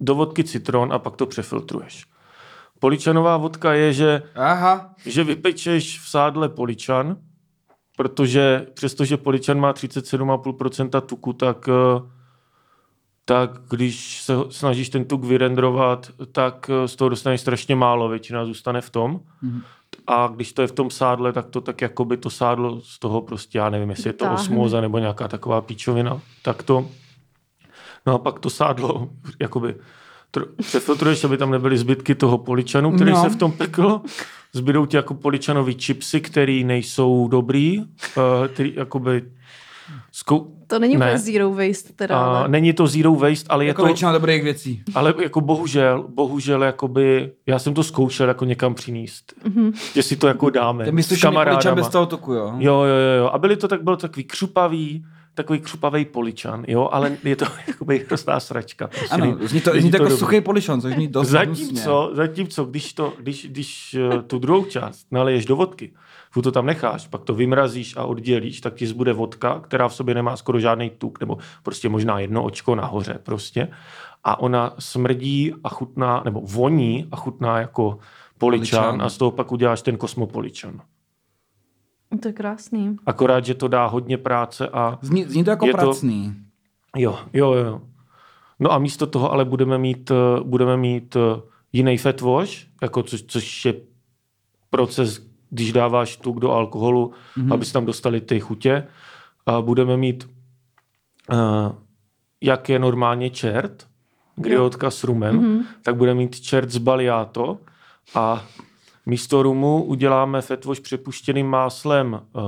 do 0.00 0.14
vodky 0.14 0.44
citron 0.44 0.92
a 0.92 0.98
pak 0.98 1.16
to 1.16 1.26
přefiltruješ. 1.26 2.06
Poličanová 2.80 3.36
vodka 3.36 3.72
je, 3.74 3.92
že, 3.92 4.22
Aha. 4.34 4.94
že 5.06 5.24
vypečeš 5.24 6.00
v 6.00 6.08
sádle 6.08 6.48
poličan, 6.48 7.16
protože 7.96 8.66
přestože 8.74 9.16
poličan 9.16 9.60
má 9.60 9.72
37,5% 9.72 11.00
tuku, 11.00 11.32
tak, 11.32 11.68
eh, 11.68 12.00
tak 13.24 13.50
když 13.70 14.22
se 14.22 14.34
snažíš 14.50 14.88
ten 14.88 15.04
tuk 15.04 15.24
vyrendrovat, 15.24 16.10
tak 16.32 16.70
eh, 16.70 16.88
z 16.88 16.96
toho 16.96 17.08
dostaneš 17.08 17.40
strašně 17.40 17.76
málo, 17.76 18.08
většina 18.08 18.44
zůstane 18.44 18.80
v 18.80 18.90
tom. 18.90 19.20
Mhm. 19.42 19.62
A 20.06 20.26
když 20.34 20.52
to 20.52 20.62
je 20.62 20.68
v 20.68 20.72
tom 20.72 20.90
sádle, 20.90 21.32
tak 21.32 21.46
to 21.46 21.60
tak 21.60 21.80
jako 21.80 22.04
by 22.04 22.16
to 22.16 22.30
sádlo 22.30 22.80
z 22.80 22.98
toho 22.98 23.20
prostě, 23.22 23.58
já 23.58 23.70
nevím, 23.70 23.90
jestli 23.90 24.08
je 24.08 24.12
to 24.12 24.24
Vytáhne. 24.24 24.42
osmóza 24.42 24.80
nebo 24.80 24.98
nějaká 24.98 25.28
taková 25.28 25.60
píčovina, 25.60 26.20
tak 26.42 26.62
to, 26.62 26.88
no 28.06 28.14
a 28.14 28.18
pak 28.18 28.38
to 28.38 28.50
sádlo, 28.50 29.08
jakoby 29.40 29.74
přefiltruješ, 30.62 31.24
aby 31.24 31.36
tam 31.36 31.50
nebyly 31.50 31.78
zbytky 31.78 32.14
toho 32.14 32.38
poličanu, 32.38 32.92
který 32.92 33.10
No. 33.10 33.22
se 33.22 33.28
v 33.28 33.36
tom 33.36 33.52
pekl. 33.52 34.00
Zbydou 34.52 34.86
ti 34.86 34.96
jako 34.96 35.14
poličanový 35.14 35.74
čipsy, 35.74 36.20
který 36.20 36.64
nejsou 36.64 37.28
dobrý, 37.28 37.78
uh, 37.78 37.84
který 38.54 38.72
jakoby 38.76 39.22
zkou... 40.12 40.52
To 40.66 40.78
není 40.78 40.96
úplně 40.96 41.10
Ne. 41.12 41.18
zero 41.18 41.50
waste 41.50 41.92
teda, 41.96 42.18
A 42.18 42.24
ale... 42.38 42.48
není 42.48 42.72
to 42.72 42.86
zero 42.86 43.14
waste, 43.14 43.46
ale 43.48 43.64
je 43.64 43.68
Jako 43.68 43.82
to, 43.82 43.86
většina 43.86 44.12
dobrých 44.12 44.42
věcí. 44.42 44.82
ale 44.94 45.14
jako 45.22 45.40
bohužel, 45.40 46.04
bohužel 46.08 46.62
jakoby, 46.64 47.30
já 47.46 47.58
jsem 47.58 47.74
to 47.74 47.82
zkoušel 47.82 48.28
jako 48.28 48.44
někam 48.44 48.74
přinést. 48.74 49.32
Mhm. 49.44 49.72
Že 49.94 50.02
si 50.02 50.16
to 50.16 50.26
jako 50.26 50.50
dáme 50.50 50.92
myslíš, 50.92 51.20
že 51.62 51.72
bez 51.74 51.88
toho 51.88 52.06
tuku, 52.06 52.32
jo? 52.32 52.52
Jo, 52.58 52.74
jo, 52.74 52.84
jo, 52.84 53.18
jo. 53.18 53.30
A 53.32 53.38
byli 53.38 53.56
to 53.56 53.68
tak, 53.68 53.82
byl 53.82 53.96
to 53.96 54.00
takový 54.08 54.24
křupavý, 54.24 55.04
takový 55.36 55.60
křupavý 55.60 56.04
poličan, 56.04 56.64
jo, 56.68 56.88
ale 56.92 57.16
je 57.24 57.36
to 57.36 57.44
jakoby 57.66 58.04
hrozná 58.06 58.40
sračka. 58.40 58.86
Prostě 58.86 59.14
Ano, 59.14 59.36
zní 59.40 59.60
to, 59.60 59.70
zní 59.70 59.90
to 59.90 59.96
jako 59.96 60.04
dobrý. 60.04 60.18
suchý 60.18 60.40
poličan, 60.40 60.80
což 60.80 60.94
zní 60.94 61.08
dost. 61.08 61.28
Zatímco, 61.28 62.10
zatímco 62.14 62.64
když, 62.64 62.92
to, 62.92 63.12
když, 63.20 63.46
když 63.46 63.94
eh, 63.94 64.22
tu 64.22 64.38
druhou 64.38 64.64
část 64.64 65.06
naleješ 65.10 65.44
do 65.46 65.56
vodky, 65.56 65.92
furt 66.30 66.42
to 66.42 66.52
tam 66.52 66.66
necháš, 66.66 67.06
pak 67.08 67.22
to 67.22 67.34
vymrazíš 67.34 67.96
a 67.96 68.04
oddělíš, 68.04 68.60
tak 68.60 68.74
ti 68.74 68.86
zbude 68.86 69.12
vodka, 69.12 69.60
která 69.60 69.88
v 69.88 69.94
sobě 69.94 70.14
nemá 70.14 70.36
skoro 70.36 70.60
žádný 70.60 70.90
tuk, 70.90 71.20
nebo 71.20 71.38
prostě 71.62 71.88
možná 71.88 72.18
jedno 72.18 72.44
očko 72.44 72.74
nahoře 72.74 73.18
prostě. 73.22 73.68
A 74.24 74.40
ona 74.40 74.74
smrdí 74.78 75.52
a 75.64 75.68
chutná, 75.68 76.22
nebo 76.24 76.40
voní 76.44 77.08
a 77.12 77.16
chutná 77.16 77.58
jako 77.58 77.98
poličan, 78.38 78.84
Poličan. 78.84 79.02
a 79.02 79.08
z 79.08 79.16
toho 79.16 79.30
pak 79.30 79.52
uděláš 79.52 79.82
ten 79.82 79.96
kosmopoličan. 79.96 80.80
To 82.22 82.28
je 82.28 82.32
krásný. 82.32 82.96
Akorát, 83.06 83.44
že 83.44 83.54
to 83.54 83.68
dá 83.68 83.86
hodně 83.86 84.18
práce 84.18 84.68
a 84.68 84.98
Zní, 85.02 85.24
zní 85.24 85.44
to 85.44 85.50
jako 85.50 85.66
Je 85.66 85.72
to- 85.72 85.78
pracný. 85.78 86.34
Jo, 86.96 87.18
jo, 87.32 87.52
jo. 87.52 87.80
No 88.60 88.72
a 88.72 88.78
místo 88.78 89.06
toho 89.06 89.32
ale 89.32 89.44
budeme 89.44 89.78
mít, 89.78 90.10
eh, 90.10 90.40
budeme 90.42 90.76
mít 90.76 91.16
eh, 91.16 91.40
jiný 91.72 91.98
fat 91.98 92.20
wash, 92.20 92.66
jako 92.82 93.02
což, 93.02 93.22
což 93.22 93.64
je 93.64 93.74
proces, 94.70 95.26
když 95.50 95.72
dáváš 95.72 96.16
tuk 96.16 96.40
do 96.40 96.52
alkoholu, 96.52 97.12
mm-hmm. 97.38 97.54
aby 97.54 97.64
se 97.64 97.72
tam 97.72 97.86
dostali 97.86 98.20
ty 98.20 98.40
chutě. 98.40 98.86
A 99.46 99.60
budeme 99.60 99.96
mít, 99.96 100.28
uh, 101.32 101.38
jak 102.40 102.68
je 102.68 102.78
normálně 102.78 103.30
čert, 103.30 103.86
griotka 104.36 104.90
s 104.90 105.04
rumem, 105.04 105.40
mm-hmm. 105.40 105.64
tak 105.82 105.96
budeme 105.96 106.18
mít 106.18 106.40
čert 106.40 106.70
z 106.70 106.78
baliato 106.78 107.58
a 108.14 108.44
místo 109.06 109.42
rumu 109.42 109.84
uděláme 109.84 110.40
wash 110.64 110.80
přepuštěným 110.80 111.46
máslem 111.46 112.20
uh, 112.32 112.42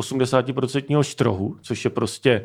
80% 0.00 1.02
štrohu, 1.02 1.56
což 1.62 1.84
je 1.84 1.90
prostě 1.90 2.44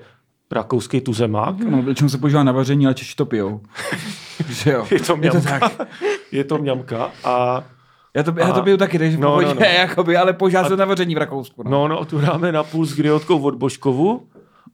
rakouský 0.52 1.02
tuzemák. 1.02 1.60
No, 1.60 1.82
většinou 1.82 2.10
se 2.10 2.18
používá 2.18 2.44
na 2.44 2.52
vaření, 2.52 2.86
ale 2.86 2.96
Češi 2.96 3.16
to 3.16 3.26
pijou. 3.26 3.62
Že 4.50 4.72
jo? 4.72 4.88
Je 4.92 5.00
to 5.00 5.18
je 5.22 5.32
to 5.32 5.40
mňamka. 5.40 5.60
tak. 5.60 5.88
Je 6.32 6.44
to 6.44 6.58
mňamka 6.58 7.12
a 7.24 7.64
Já 8.16 8.24
to, 8.24 8.34
já 8.38 8.52
to 8.54 8.62
piju 8.62 8.78
taky, 8.78 9.00
takže 9.00 9.18
No, 9.18 9.42
no, 9.42 9.48
no, 9.48 9.54
no, 9.54 9.62
jakoby, 9.66 10.18
ale 10.18 10.34
používá 10.34 10.64
se 10.64 10.78
na 10.78 10.86
vaření 10.86 11.16
v 11.16 11.18
Rakousku. 11.18 11.64
No. 11.64 11.70
no, 11.70 11.88
no, 11.88 12.06
tu 12.06 12.22
dáme 12.22 12.52
na 12.52 12.64
půl 12.64 12.86
s 12.86 12.96
griotkou 12.96 13.42
od 13.42 13.56
Božkovu 13.56 14.28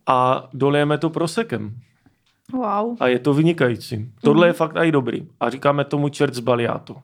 a 0.08 0.50
dolejeme 0.54 0.98
to 0.98 1.10
prosekem. 1.10 1.76
Wow. 2.54 2.98
A 3.00 3.08
je 3.08 3.20
to 3.20 3.34
vynikající. 3.34 4.10
Tohle 4.22 4.48
je 4.48 4.54
fakt 4.54 4.76
i 4.76 4.92
dobrý. 4.92 5.28
A 5.40 5.50
říkáme 5.50 5.84
tomu 5.86 6.10
čert 6.10 6.34
z 6.34 6.40
baliátu. 6.40 6.96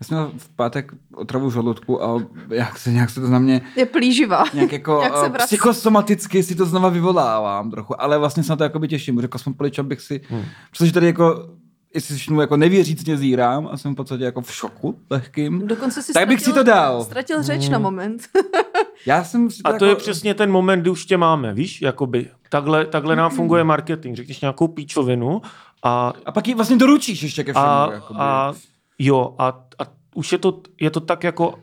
Já 0.00 0.06
jsem 0.06 0.16
měl 0.16 0.32
v 0.38 0.48
pátek 0.48 0.92
otravu 1.14 1.50
žaludku 1.50 2.02
a 2.04 2.22
jak 2.50 2.78
se, 2.78 2.92
nějak 2.92 3.10
se 3.10 3.20
to 3.20 3.28
na 3.28 3.38
mě 3.38 3.60
Je 3.76 3.86
plíživá. 3.86 4.44
nějak 4.54 4.72
jako 4.72 5.00
Jak 5.04 5.16
se 5.16 5.26
eh, 5.26 5.28
vrací. 5.28 5.46
psychosomaticky 5.46 6.42
si 6.42 6.54
to 6.54 6.66
znova 6.66 6.88
vyvolávám 6.88 7.70
trochu, 7.70 8.02
ale 8.02 8.18
vlastně 8.18 8.42
se 8.42 8.52
na 8.52 8.56
to 8.56 8.62
jakoby 8.62 8.88
těším, 8.88 9.20
že 9.20 9.28
kosmopoličan 9.28 9.88
bych 9.88 10.00
si, 10.00 10.20
hmm. 10.28 10.44
protože 10.70 10.92
tady 10.92 11.06
jako 11.06 11.48
jestli 11.94 12.18
šnu 12.18 12.40
jako 12.40 12.56
nevěřícně 12.56 13.16
zírám 13.16 13.68
a 13.72 13.76
jsem 13.76 13.92
v 13.92 13.96
podstatě 13.96 14.24
jako 14.24 14.40
v 14.40 14.52
šoku 14.54 14.98
lehkým, 15.10 15.66
Dokonce 15.66 16.02
si 16.02 16.12
tak 16.12 16.28
bych 16.28 16.40
si 16.40 16.52
to 16.52 16.62
dal. 16.62 17.04
Ztratil 17.04 17.42
řeč 17.42 17.68
na 17.68 17.78
moment. 17.78 18.22
Já 19.06 19.24
jsem 19.24 19.50
si 19.50 19.62
A 19.64 19.68
to 19.68 19.74
jako, 19.74 19.84
je 19.84 19.96
přesně 19.96 20.34
ten 20.34 20.50
moment, 20.50 20.80
kdy 20.80 20.90
už 20.90 21.06
tě 21.06 21.16
máme, 21.16 21.54
víš, 21.54 21.82
jakoby. 21.82 22.30
Takhle, 22.48 22.86
takhle 22.86 23.16
nám 23.16 23.30
funguje 23.30 23.64
marketing. 23.64 24.16
Řekneš 24.16 24.40
nějakou 24.40 24.68
píčovinu 24.68 25.42
a, 25.82 26.12
A 26.26 26.32
pak 26.32 26.48
ji 26.48 26.54
vlastně 26.54 26.76
doručíš 26.76 27.22
ještě 27.22 27.44
ke 27.44 27.52
všemu. 27.52 27.66
a, 27.66 27.90
jakoby. 27.92 28.20
a 28.20 28.52
jo, 28.98 29.34
a, 29.38 29.48
a 29.78 29.82
už 30.14 30.32
je 30.32 30.38
to, 30.38 30.60
je 30.80 30.90
to 30.90 31.00
tak 31.00 31.24
jako, 31.24 31.54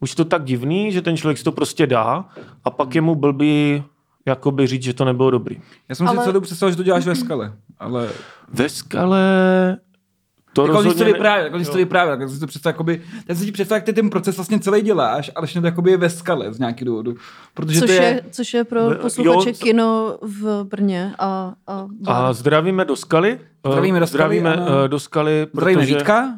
už 0.00 0.10
je 0.10 0.16
to 0.16 0.24
tak 0.24 0.44
divný, 0.44 0.92
že 0.92 1.02
ten 1.02 1.16
člověk 1.16 1.38
si 1.38 1.44
to 1.44 1.52
prostě 1.52 1.86
dá 1.86 2.24
a 2.64 2.70
pak 2.70 2.94
je 2.94 3.00
mu 3.00 3.14
blbý 3.14 3.82
jakoby 4.26 4.66
říct, 4.66 4.82
že 4.82 4.94
to 4.94 5.04
nebylo 5.04 5.30
dobrý. 5.30 5.60
Já 5.88 5.94
jsem 5.94 6.06
si 6.06 6.14
Ale- 6.14 6.22
celou 6.24 6.32
dobu 6.32 6.44
představil, 6.44 6.70
že 6.70 6.76
to 6.76 6.82
děláš 6.82 7.06
ve 7.06 7.14
skale. 7.14 7.52
Ale 7.78 8.08
Ve 8.48 8.68
skale 8.68 9.20
to 10.62 10.68
jako 10.72 10.82
když 10.82 10.82
to 10.82 10.88
rozhodně... 10.88 11.04
ne- 11.04 11.12
vyprávěl, 11.12 11.44
jako 11.44 11.56
když 11.56 11.68
to 11.68 11.78
jo. 11.78 11.84
vyprávěl, 11.84 12.16
tak 12.18 12.28
si 12.28 12.40
to 12.40 12.46
představ, 12.46 12.70
jakoby, 12.70 13.02
teď 13.26 13.38
si 13.38 13.44
ti 13.44 13.52
představ, 13.52 13.76
jak 13.76 13.84
ty 13.84 13.92
ten 13.92 14.10
proces 14.10 14.36
vlastně 14.36 14.58
celý 14.60 14.80
děláš, 14.82 15.30
ale 15.34 15.46
že 15.46 15.60
to 15.60 15.66
jakoby 15.66 15.90
je 15.90 15.96
ve 15.96 16.10
skale 16.10 16.52
z 16.52 16.58
nějakého 16.58 16.86
důvodu. 16.86 17.14
Protože 17.54 17.80
Což 17.80 17.86
to 17.86 17.92
je, 17.92 18.02
je, 18.02 18.22
což 18.30 18.54
je 18.54 18.64
pro 18.64 18.80
Jo, 18.80 18.94
posluchače 19.00 19.52
co- 19.54 19.64
kino 19.64 20.18
v 20.22 20.64
Brně. 20.64 21.14
A, 21.18 21.52
a, 21.66 21.86
A 22.06 22.32
zdravíme 22.32 22.84
do 22.84 22.96
skaly. 22.96 23.38
Eh, 23.66 23.68
Zdravíme 23.70 24.00
do 24.00 24.06
skaly, 24.06 24.38
Zdravíme 24.38 24.56
ano. 24.56 24.84
eh, 24.84 24.88
do 24.88 25.00
skaly, 25.00 25.46
zdravíme 25.52 25.80
protože... 25.82 25.94
Vítka? 25.94 26.34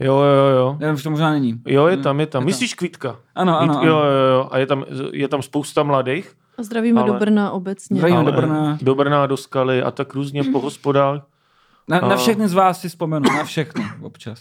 Jo, 0.00 0.14
jo, 0.16 0.56
jo. 0.56 0.76
Nevím, 0.80 0.96
že 0.96 1.02
to 1.04 1.10
možná 1.10 1.30
není. 1.30 1.60
Jo, 1.66 1.86
je 1.86 1.96
tam, 1.96 1.96
je 1.96 2.02
tam. 2.06 2.20
Je 2.20 2.26
tam. 2.26 2.44
Myslíš 2.44 2.74
Kvítka? 2.74 3.16
Ano, 3.34 3.60
ano. 3.60 3.74
Jo, 3.82 3.96
jo, 3.96 4.34
jo. 4.34 4.48
A 4.50 4.58
je 4.58 4.66
tam, 4.66 4.84
je 5.12 5.28
tam 5.28 5.42
spousta 5.42 5.82
mladých. 5.82 6.32
a 6.58 6.62
zdravíme 6.62 7.00
ale- 7.00 7.12
do 7.12 7.18
Brna 7.18 7.50
obecně. 7.50 7.96
Zdravíme 7.96 8.18
ale 8.20 8.32
do 8.32 8.36
Brna. 8.36 8.78
Do 8.82 8.94
Brna, 8.94 9.26
do 9.26 9.36
skaly 9.36 9.82
a 9.82 9.90
tak 9.90 10.14
různě 10.14 10.44
po 10.44 10.60
hospodách. 10.66 11.22
Na, 11.88 12.00
na 12.00 12.16
všechny 12.16 12.48
z 12.48 12.52
vás 12.52 12.80
si 12.80 12.88
vzpomenu, 12.88 13.30
na 13.36 13.44
všechny 13.44 13.84
občas. 14.02 14.40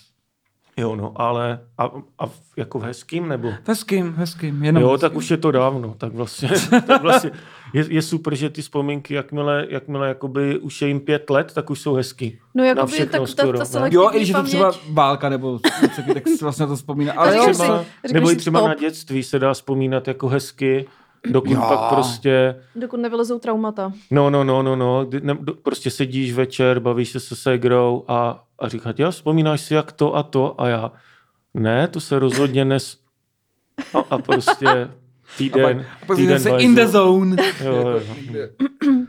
Jo, 0.77 0.95
no, 0.95 1.13
ale 1.15 1.60
a, 1.77 1.89
a 2.19 2.25
v- 2.27 2.41
jako 2.58 2.80
v 2.80 2.84
hezkým 2.84 3.27
nebo? 3.27 3.54
Hezkým, 3.67 4.13
hezkým. 4.17 4.63
Jenom 4.63 4.84
Jo, 4.84 4.89
hezkým. 4.91 5.10
tak 5.10 5.17
už 5.17 5.32
je 5.32 5.38
to 5.38 5.51
dávno, 5.51 5.93
tak 5.97 6.13
vlastně, 6.13 6.49
tak 6.88 7.01
vlastně 7.01 7.32
je, 7.73 7.86
je, 7.89 8.01
super, 8.01 8.36
že 8.36 8.49
ty 8.49 8.62
vzpomínky, 8.62 9.13
jakmile, 9.13 9.65
jakmile 9.69 10.08
jakoby 10.08 10.58
už 10.60 10.82
je 10.82 10.88
jim 10.88 10.99
pět 10.99 11.30
let, 11.30 11.51
tak 11.54 11.69
už 11.69 11.80
jsou 11.82 11.93
hezký. 11.93 12.39
No 12.56 12.63
Na 12.63 12.67
jako 12.69 12.86
by, 12.86 12.91
všechno 12.91 13.12
tak 13.12 13.21
ta, 13.21 13.27
skoro, 13.43 13.58
ta 13.58 13.63
ne? 13.63 13.65
selektivní 13.69 14.04
Jo, 14.04 14.12
i 14.13 14.17
když 14.17 14.30
je 14.30 14.36
to 14.36 14.43
třeba 14.43 14.71
válka 14.91 15.30
nebo 15.30 15.60
něco, 15.82 16.01
tak 16.13 16.27
si 16.27 16.38
vlastně 16.43 16.67
to 16.67 16.75
vzpomíná. 16.75 17.13
Ale 17.13 17.32
třeba, 17.32 17.51
říkáš 17.51 18.12
nebo 18.13 18.32
i 18.32 18.36
třeba 18.36 18.60
stop. 18.60 18.67
na 18.69 18.75
dětství 18.75 19.23
se 19.23 19.39
dá 19.39 19.54
vzpomínat 19.54 20.08
jako 20.08 20.27
hezky, 20.27 20.86
dokud 21.30 21.52
Jo. 21.52 21.62
pak 21.68 21.94
prostě, 21.94 22.56
dokud 22.76 22.98
nevylezou 23.00 23.40
traumata. 23.40 23.94
no, 24.12 24.30
no, 24.30 24.44
no, 24.44 24.64
no, 24.64 24.76
no, 24.76 25.06
ne, 25.22 25.38
do- 25.42 25.54
prostě 25.54 25.92
sedíš 25.92 26.34
večer, 26.34 26.80
bavíš 26.80 27.10
se 27.10 27.20
se 27.20 27.36
ségrou 27.36 28.04
a, 28.08 28.44
a 28.60 28.68
říkáš, 28.68 28.96
já 28.98 29.12
vzpomínáš 29.12 29.62
si 29.62 29.74
jak 29.74 29.92
to 29.92 30.16
a 30.16 30.24
to 30.24 30.62
a 30.62 30.68
já, 30.68 30.92
ne, 31.54 31.88
to 31.88 32.00
se 32.00 32.20
rozhodně 32.20 32.66
nes... 32.66 32.98
A, 33.94 34.00
a 34.10 34.18
prostě 34.18 34.68
a 35.32 35.38
týden, 35.38 35.78
pak, 35.78 35.88
a 36.04 36.06
pak 36.06 36.18
týden, 36.18 36.40
se 36.40 36.50
in 36.50 36.76
the 36.76 36.86
zone. 36.86 37.36
Jo, 37.66 37.72
jo, 37.76 38.02
jo. 38.34 38.48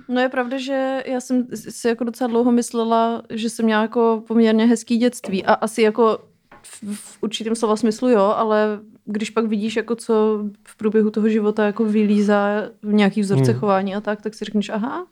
No 0.09 0.21
je 0.21 0.29
pravda, 0.29 0.59
že 0.59 1.03
já 1.07 1.21
jsem 1.21 1.47
si 1.55 1.89
jako 1.89 2.05
docela 2.05 2.29
dlouho 2.29 2.53
myslela, 2.53 3.23
že 3.31 3.51
jsem 3.51 3.65
měla 3.65 3.83
jako 3.83 4.23
poměrně 4.29 4.67
hezký 4.67 4.97
dětství 4.99 5.45
a 5.45 5.53
asi 5.55 5.83
jako 5.83 6.19
v, 6.63 6.95
v 6.95 7.19
určitém 7.21 7.55
slova 7.57 7.77
smyslu 7.77 8.09
jo, 8.09 8.21
ale 8.37 8.81
když 9.05 9.31
pak 9.31 9.47
vidíš, 9.47 9.77
jako 9.77 9.95
co 9.97 10.45
v 10.69 10.77
průběhu 10.77 11.11
toho 11.11 11.29
života 11.29 11.65
jako 11.67 11.85
vylízá 11.85 12.63
v 12.83 12.93
nějaký 12.93 13.21
vzorce 13.21 13.51
Hmm. 13.51 13.61
chování 13.61 13.95
a 13.95 14.01
tak, 14.01 14.23
tak 14.23 14.35
si 14.35 14.45
řekneš, 14.45 14.69
aha, 14.69 15.07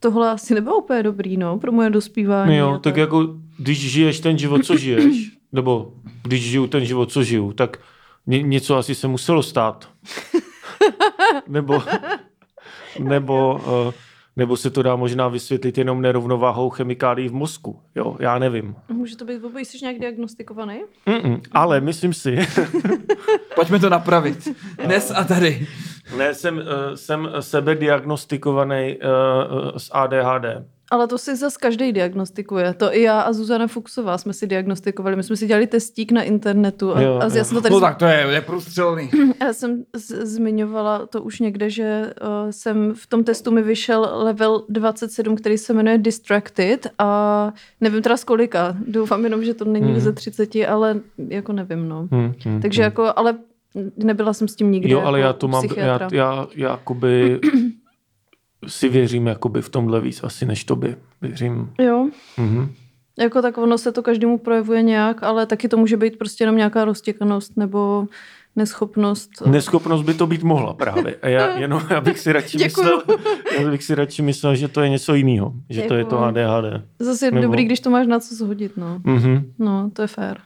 tohle 0.00 0.30
asi 0.30 0.54
nebylo 0.54 0.78
úplně 0.78 1.02
dobrý, 1.02 1.36
no, 1.36 1.58
pro 1.58 1.72
moje 1.72 1.90
dospívání. 1.90 2.56
Jo, 2.56 2.70
a 2.70 2.78
tak 2.78 2.96
jako 2.96 3.34
když 3.58 3.90
žiješ 3.90 4.20
ten 4.20 4.38
život, 4.38 4.64
co 4.64 4.76
žiješ, 4.76 5.30
nebo 5.52 5.92
když 6.22 6.50
žiju 6.50 6.66
ten 6.66 6.84
život, 6.84 7.12
co 7.12 7.22
žiju, 7.24 7.52
tak 7.52 7.76
ně, 8.26 8.42
něco 8.42 8.76
asi 8.76 8.94
se 8.94 9.08
muselo 9.08 9.42
stát. 9.42 9.88
nebo, 11.48 11.82
nebo, 12.98 13.60
uh, 13.86 13.92
nebo 14.36 14.56
se 14.56 14.70
to 14.70 14.82
dá 14.82 14.96
možná 14.96 15.28
vysvětlit 15.28 15.78
jenom 15.78 16.02
nerovnováhou 16.02 16.70
chemikálií 16.70 17.28
v 17.28 17.32
mozku. 17.32 17.80
Jo, 17.94 18.16
já 18.20 18.38
nevím. 18.38 18.74
Může 18.88 19.16
to 19.16 19.24
být, 19.24 19.38
vůbec, 19.42 19.68
jsi 19.68 19.78
nějak 19.82 19.98
diagnostikovaný? 19.98 20.80
Mm-mm, 21.06 21.40
ale 21.52 21.80
myslím 21.80 22.12
si, 22.14 22.38
Pojďme 23.54 23.78
to 23.78 23.88
napravit. 23.90 24.48
Dnes 24.84 25.12
a 25.16 25.24
tady. 25.24 25.66
ne, 26.18 26.34
jsem, 26.34 26.56
uh, 26.58 26.62
jsem 26.94 27.28
sebediagnostikovaný 27.40 28.96
uh, 28.96 29.76
s 29.76 29.90
ADHD. 29.94 30.44
Ale 30.92 31.08
to 31.08 31.18
si 31.18 31.36
zase 31.36 31.56
každý 31.60 31.92
diagnostikuje. 31.92 32.74
To 32.74 32.96
i 32.96 33.02
já 33.02 33.20
a 33.20 33.32
Zuzana 33.32 33.66
Fuxová 33.66 34.18
jsme 34.18 34.32
si 34.32 34.46
diagnostikovali. 34.46 35.16
My 35.16 35.22
jsme 35.22 35.36
si 35.36 35.46
dělali 35.46 35.66
testík 35.66 36.12
na 36.12 36.22
internetu 36.22 36.96
a, 36.96 37.00
Jo, 37.00 37.18
a 37.22 37.24
jo. 37.24 37.30
já 37.34 37.44
jsem 37.44 37.54
to 37.56 37.60
tady 37.62 37.74
No 37.74 37.80
tak 37.80 37.96
to 37.96 38.04
je 38.04 38.26
neprůstřelný. 38.26 39.10
Já 39.40 39.52
jsem 39.52 39.84
z- 39.96 40.26
zmiňovala 40.26 41.06
to 41.06 41.22
už 41.22 41.40
někde, 41.40 41.70
že 41.70 42.12
uh, 42.22 42.50
jsem 42.50 42.94
v 42.94 43.06
tom 43.06 43.24
testu 43.24 43.50
mi 43.50 43.62
vyšel 43.62 44.08
level 44.12 44.64
27, 44.68 45.36
který 45.36 45.58
se 45.58 45.72
jmenuje 45.72 45.98
Distracted 45.98 46.86
a 46.98 47.52
nevím 47.80 48.02
teda 48.02 48.16
z 48.16 48.24
kolika. 48.24 48.76
Doufám 48.86 49.24
jenom, 49.24 49.44
že 49.44 49.54
to 49.54 49.64
není 49.64 49.90
Hmm. 49.90 50.00
ze 50.00 50.12
30, 50.12 50.50
ale 50.68 51.00
jako 51.28 51.52
nevím, 51.52 51.88
no. 51.88 52.08
Hmm, 52.12 52.32
hmm, 52.44 52.60
Takže 52.62 52.82
hmm. 52.82 52.84
jako, 52.86 53.12
ale 53.16 53.34
nebyla 53.96 54.32
jsem 54.32 54.48
s 54.48 54.56
tím 54.56 54.70
nikdy 54.72 54.90
Jo, 54.90 55.00
ale 55.00 55.20
jako 55.20 55.26
já 55.26 55.32
to 55.32 55.48
mám, 55.48 55.64
já, 55.76 55.86
já, 56.12 56.46
já 56.56 56.70
jakoby 56.70 57.40
si 58.66 58.88
věřím 58.88 59.26
jakoby 59.26 59.62
v 59.62 59.68
tomhle 59.68 60.00
víc 60.00 60.24
asi 60.24 60.46
než 60.46 60.64
tobě. 60.64 60.96
Věřím. 61.22 61.70
Jo, 61.80 62.08
Mhm. 62.38 62.72
jako 63.18 63.42
tak 63.42 63.58
ono 63.58 63.78
se 63.78 63.92
to 63.92 64.02
každému 64.02 64.38
projevuje 64.38 64.82
nějak, 64.82 65.22
ale 65.22 65.46
taky 65.46 65.68
to 65.68 65.76
může 65.76 65.96
být 65.96 66.18
prostě 66.18 66.42
jenom 66.44 66.56
nějaká 66.56 66.84
roztěkanost 66.84 67.56
nebo 67.56 68.06
neschopnost. 68.56 69.30
Neschopnost 69.46 70.02
by 70.04 70.14
to 70.14 70.26
být 70.26 70.42
mohla 70.42 70.74
právě. 70.74 71.16
A 71.22 71.28
já, 71.28 71.46
jenom 71.58 71.82
já 71.90 72.00
bych 72.00 72.18
si 72.18 72.32
radši 72.32 72.58
Děkuju. 72.58 72.86
myslel, 72.86 73.18
já 73.64 73.70
bych 73.70 73.82
si 73.84 73.94
radši 73.94 74.22
myslel, 74.22 74.54
že 74.54 74.68
to 74.68 74.80
je 74.80 74.88
něco 74.88 75.14
jiného. 75.14 75.52
Že 75.70 75.82
to 75.82 75.94
je 75.94 76.04
to 76.04 76.10
Děkuju. 76.10 76.20
ADHD. 76.22 76.82
Zase 76.98 77.26
je 77.26 77.30
Nebo- 77.32 77.42
dobrý, 77.42 77.64
když 77.64 77.80
to 77.80 77.90
máš 77.90 78.06
na 78.06 78.20
co 78.20 78.34
zhodit, 78.34 78.76
no. 78.76 79.00
Mhm. 79.04 79.52
No, 79.58 79.90
to 79.92 80.02
je 80.02 80.08
fér. 80.08 80.38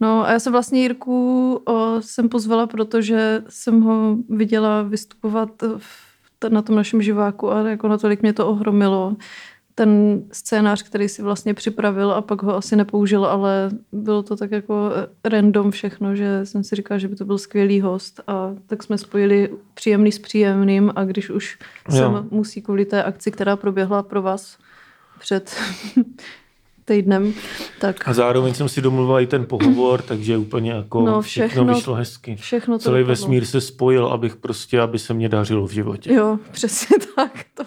No 0.00 0.26
a 0.26 0.32
já 0.32 0.38
jsem 0.38 0.52
vlastně 0.52 0.80
Jirku 0.82 1.54
o, 1.64 1.96
jsem 2.00 2.28
pozvala, 2.28 2.66
protože 2.66 3.42
jsem 3.48 3.80
ho 3.80 4.16
viděla 4.28 4.82
vystupovat 4.82 5.48
v, 5.78 6.09
na 6.48 6.62
tom 6.62 6.76
našem 6.76 7.02
živáku 7.02 7.52
a 7.52 7.68
jako 7.68 7.88
natolik 7.88 8.22
mě 8.22 8.32
to 8.32 8.46
ohromilo. 8.48 9.16
Ten 9.74 10.22
scénář, 10.32 10.82
který 10.82 11.08
si 11.08 11.22
vlastně 11.22 11.54
připravil 11.54 12.12
a 12.12 12.22
pak 12.22 12.42
ho 12.42 12.56
asi 12.56 12.76
nepoužil, 12.76 13.24
ale 13.24 13.70
bylo 13.92 14.22
to 14.22 14.36
tak 14.36 14.50
jako 14.50 14.90
random 15.24 15.70
všechno, 15.70 16.16
že 16.16 16.46
jsem 16.46 16.64
si 16.64 16.76
říkala, 16.76 16.98
že 16.98 17.08
by 17.08 17.16
to 17.16 17.24
byl 17.24 17.38
skvělý 17.38 17.80
host 17.80 18.20
a 18.26 18.54
tak 18.66 18.82
jsme 18.82 18.98
spojili 18.98 19.50
příjemný 19.74 20.12
s 20.12 20.18
příjemným 20.18 20.92
a 20.96 21.04
když 21.04 21.30
už 21.30 21.58
Jo. 21.90 21.96
jsem 21.96 22.28
musí 22.30 22.62
kvůli 22.62 22.84
té 22.84 23.04
akci, 23.04 23.30
která 23.30 23.56
proběhla 23.56 24.02
pro 24.02 24.22
vás 24.22 24.58
před 25.18 25.56
týdnem, 26.94 27.32
tak 27.80 28.08
A 28.08 28.12
zároveň 28.12 28.54
jsem 28.54 28.68
si 28.68 28.80
domluvil 28.82 29.18
i 29.20 29.26
ten 29.26 29.46
pohovor, 29.46 30.02
takže 30.02 30.36
úplně 30.36 30.70
jako 30.72 31.00
No, 31.00 31.20
všechno, 31.20 31.48
všechno- 31.48 31.74
vyšlo 31.74 31.94
hezky. 31.94 32.36
všechno 32.36 32.78
to 32.78 32.82
Celý 32.84 33.02
vesmír 33.02 33.44
se 33.44 33.60
spojil, 33.60 34.06
abych 34.06 34.36
prostě, 34.36 34.80
aby 34.80 34.98
se 34.98 35.14
mě 35.14 35.28
dařilo 35.28 35.66
v 35.66 35.70
životě. 35.72 36.12
Jo, 36.14 36.38
přesně 36.50 36.96
tak. 37.16 37.44
To, 37.54 37.64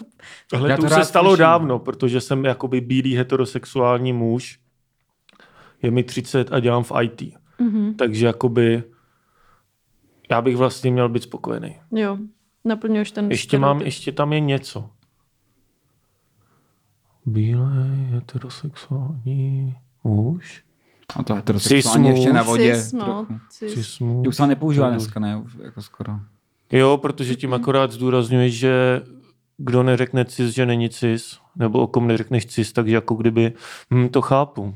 Tohle 0.50 0.70
Já 0.70 0.76
to 0.76 0.82
to 0.82 0.88
už 0.88 0.94
se 0.94 1.06
stalo 1.06 1.30
slyším. 1.30 1.40
dávno, 1.42 1.80
protože 1.80 2.22
jsem 2.22 2.46
jakoby 2.46 2.82
bílý 2.82 3.16
heterosexuální 3.16 4.14
muž. 4.14 4.60
Je 5.82 5.92
mi 5.92 6.04
30 6.04 6.54
a 6.54 6.60
dělám 6.60 6.84
v 6.84 6.92
IT. 7.02 7.22
mhm, 7.60 7.94
Takže 7.94 8.26
jakoby 8.26 8.84
já 10.32 10.42
bych 10.42 10.58
vlastně 10.58 10.92
měl 10.92 11.10
být 11.10 11.24
spokojený. 11.24 11.76
jo, 11.92 12.18
naplňuješ 12.66 13.12
ten 13.12 13.32
Ještě 13.32 13.58
mám, 13.60 13.82
ještě 13.82 14.12
tam 14.12 14.34
je 14.34 14.40
něco. 14.40 14.90
Bílej 17.26 18.08
heterosexuální 18.12 19.76
muž. 20.04 20.64
A 21.16 21.24
to 21.24 21.36
heterosexuální 21.36 22.08
Cis 22.10 22.16
ještě 22.18 22.34
na 22.34 22.44
vodě. 22.44 22.76
Cis, 22.76 22.94
no, 22.94 23.06
trochu. 23.06 23.40
cis. 23.50 23.74
Cis 23.74 24.00
muž. 24.00 24.24
To 24.24 24.30
už 24.30 24.36
se 24.36 24.48
nepoužívá 24.48 24.90
dneska, 24.90 25.20
ne? 25.20 25.44
Jako 25.64 25.82
skoro. 25.82 26.20
Jo, 26.72 26.98
protože 26.98 27.36
tím 27.36 27.54
akorát 27.54 27.92
zdůrazňuješ, 27.92 28.54
že 28.54 29.02
kdo 29.58 29.84
neřekne 29.84 30.26
cis, 30.26 30.54
že 30.56 30.66
není 30.66 30.90
cis, 30.90 31.38
nebo 31.56 31.80
o 31.80 31.88
kom 31.88 32.08
neřekneš 32.08 32.46
cis, 32.46 32.74
takže 32.74 32.96
jako 32.96 33.16
kdyby, 33.16 33.54
hm, 33.94 34.10
to 34.10 34.22
chápu. 34.22 34.76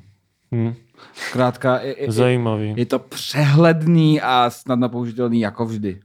Hm, 0.55 0.73
Zkrátka, 1.13 1.79
je, 1.79 2.01
je, 2.01 2.12
zajímavý. 2.12 2.73
je 2.77 2.86
to 2.86 2.99
přehledný 2.99 4.21
a 4.21 4.49
snadno 4.49 4.89
použitelný 4.89 5.39
jako 5.39 5.65
vždy. 5.65 5.99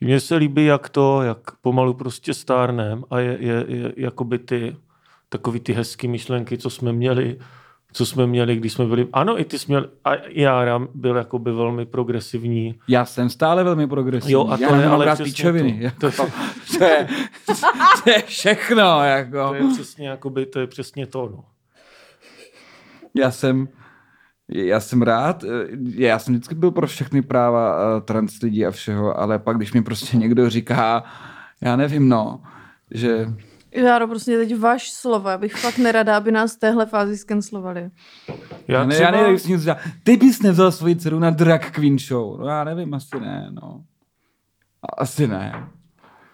Mně 0.00 0.20
se 0.20 0.36
líbí, 0.36 0.64
jak 0.64 0.88
to, 0.88 1.22
jak 1.22 1.38
pomalu 1.60 1.94
prostě 1.94 2.34
stárnem 2.34 3.04
a 3.10 3.18
je, 3.18 3.36
je, 3.40 3.64
je 3.68 3.92
jakoby 3.96 4.38
ty 4.38 4.76
takový 5.34 5.60
ty 5.60 5.72
hezký 5.72 6.08
myšlenky, 6.08 6.58
co 6.58 6.70
jsme 6.70 6.92
měli, 6.92 7.38
co 7.92 8.06
jsme 8.06 8.26
měli, 8.26 8.56
když 8.56 8.72
jsme 8.72 8.86
byli, 8.86 9.08
ano, 9.12 9.40
i 9.40 9.44
ty 9.44 9.58
jsi 9.58 9.64
měl, 9.68 9.90
a 10.04 10.10
já 10.30 10.80
byl 10.94 11.16
jakoby 11.16 11.52
velmi 11.52 11.86
progresivní. 11.86 12.74
Já 12.88 13.04
jsem 13.04 13.30
stále 13.30 13.64
velmi 13.64 13.86
progresivní. 13.86 14.32
Jo, 14.32 14.46
a 14.48 14.56
Já 14.60 14.68
to 14.68 14.74
je 14.74 14.80
nemám 14.80 15.00
ale 15.00 15.16
píčoviny. 15.16 15.92
to. 16.00 16.06
Jako, 16.06 16.26
to, 16.78 16.84
je, 16.84 17.08
to 18.04 18.10
je 18.10 18.22
všechno. 18.22 19.04
Jako. 19.04 19.48
To 19.48 19.54
je 19.54 19.62
přesně, 19.74 20.08
jakoby, 20.08 20.46
to 20.46 20.60
je 20.60 20.66
přesně 20.66 21.06
to, 21.06 21.28
no. 21.28 21.44
Já 23.14 23.30
jsem, 23.30 23.68
já 24.48 24.80
jsem 24.80 25.02
rád, 25.02 25.44
eh, 25.44 25.66
já 25.94 26.18
jsem 26.18 26.34
vždycky 26.34 26.54
byl 26.54 26.70
pro 26.70 26.86
všechny 26.86 27.22
práva 27.22 27.76
eh, 27.76 28.00
trans 28.00 28.40
lidí 28.42 28.66
a 28.66 28.70
všeho, 28.70 29.20
ale 29.20 29.38
pak, 29.38 29.56
když 29.56 29.72
mi 29.72 29.82
prostě 29.82 30.16
někdo 30.16 30.50
říká, 30.50 31.04
já 31.60 31.76
nevím, 31.76 32.08
no, 32.08 32.42
že 32.90 33.26
Járo, 33.74 34.08
prostě 34.08 34.38
teď 34.38 34.58
váš 34.58 34.90
slova. 34.90 35.30
Já 35.30 35.38
bych 35.38 35.54
fakt 35.56 35.78
nerada, 35.78 36.16
aby 36.16 36.32
nás 36.32 36.56
v 36.56 36.58
téhle 36.58 36.86
fázi 36.86 37.16
skancelovali. 37.18 37.90
já, 38.68 38.84
ne, 38.84 38.96
já 38.96 39.10
nevím, 39.10 39.38
jak 39.50 39.60
dělal. 39.62 39.78
Ty 40.02 40.16
bys 40.16 40.42
nevzal 40.42 40.72
svoji 40.72 40.96
dceru 40.96 41.18
na 41.18 41.30
drag 41.30 41.70
queen 41.70 41.98
show. 41.98 42.40
No 42.40 42.46
já 42.46 42.64
nevím, 42.64 42.94
asi 42.94 43.20
ne, 43.20 43.48
no. 43.50 43.80
Asi 44.98 45.26
ne. 45.28 45.68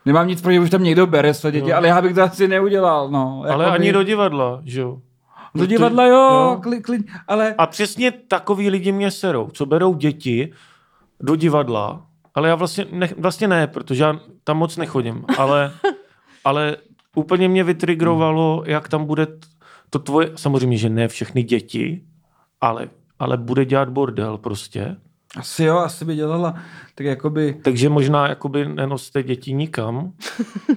Nemám 0.06 0.28
nic 0.28 0.42
proti, 0.42 0.54
že 0.54 0.60
už 0.60 0.70
tam 0.70 0.82
někdo 0.82 1.06
bere 1.06 1.34
své 1.34 1.52
děti, 1.52 1.70
Jo. 1.70 1.76
ale 1.76 1.88
já 1.88 2.02
bych 2.02 2.14
to 2.14 2.22
asi 2.22 2.48
neudělal, 2.48 3.10
no. 3.10 3.42
Ale 3.48 3.64
Jakoby- 3.64 3.78
ani 3.80 3.92
do 3.92 4.02
divadla, 4.02 4.60
že 4.64 4.80
jo. 4.80 4.98
Do 5.54 5.66
divadla, 5.66 6.06
jo, 6.06 6.14
Jo. 6.16 6.58
Kli, 6.62 6.80
kli, 6.82 6.98
ale... 7.28 7.54
A 7.58 7.66
přesně 7.66 8.10
takový 8.10 8.70
lidi 8.70 8.92
mě 8.92 9.10
serou, 9.10 9.50
co 9.52 9.66
berou 9.66 9.94
děti 9.94 10.52
do 11.20 11.36
divadla, 11.36 12.06
ale 12.34 12.48
já 12.48 12.54
vlastně 12.54 12.86
ne, 12.92 13.08
vlastně 13.18 13.48
ne, 13.48 13.66
protože 13.66 14.02
já 14.02 14.20
tam 14.44 14.56
moc 14.56 14.76
nechodím, 14.76 15.24
ale, 15.38 15.72
ale 16.44 16.76
úplně 17.16 17.48
mě 17.48 17.64
vytrigrovalo, 17.64 18.62
jak 18.66 18.88
tam 18.88 19.04
bude 19.04 19.26
to 19.90 19.98
tvoje, 19.98 20.30
samozřejmě, 20.36 20.76
že 20.76 20.88
ne 20.88 21.08
všechny 21.08 21.42
děti, 21.42 22.02
ale, 22.60 22.88
ale 23.18 23.36
bude 23.36 23.64
dělat 23.64 23.88
bordel 23.88 24.38
prostě. 24.38 24.96
Asi 25.36 25.64
jo, 25.64 25.76
asi 25.76 26.04
by 26.04 26.16
dělala. 26.16 26.54
Tak 26.94 27.06
jakoby... 27.06 27.60
Takže 27.62 27.88
možná 27.88 28.28
jakoby 28.28 28.68
nenoste 28.68 29.22
děti 29.22 29.52
nikam. 29.52 30.12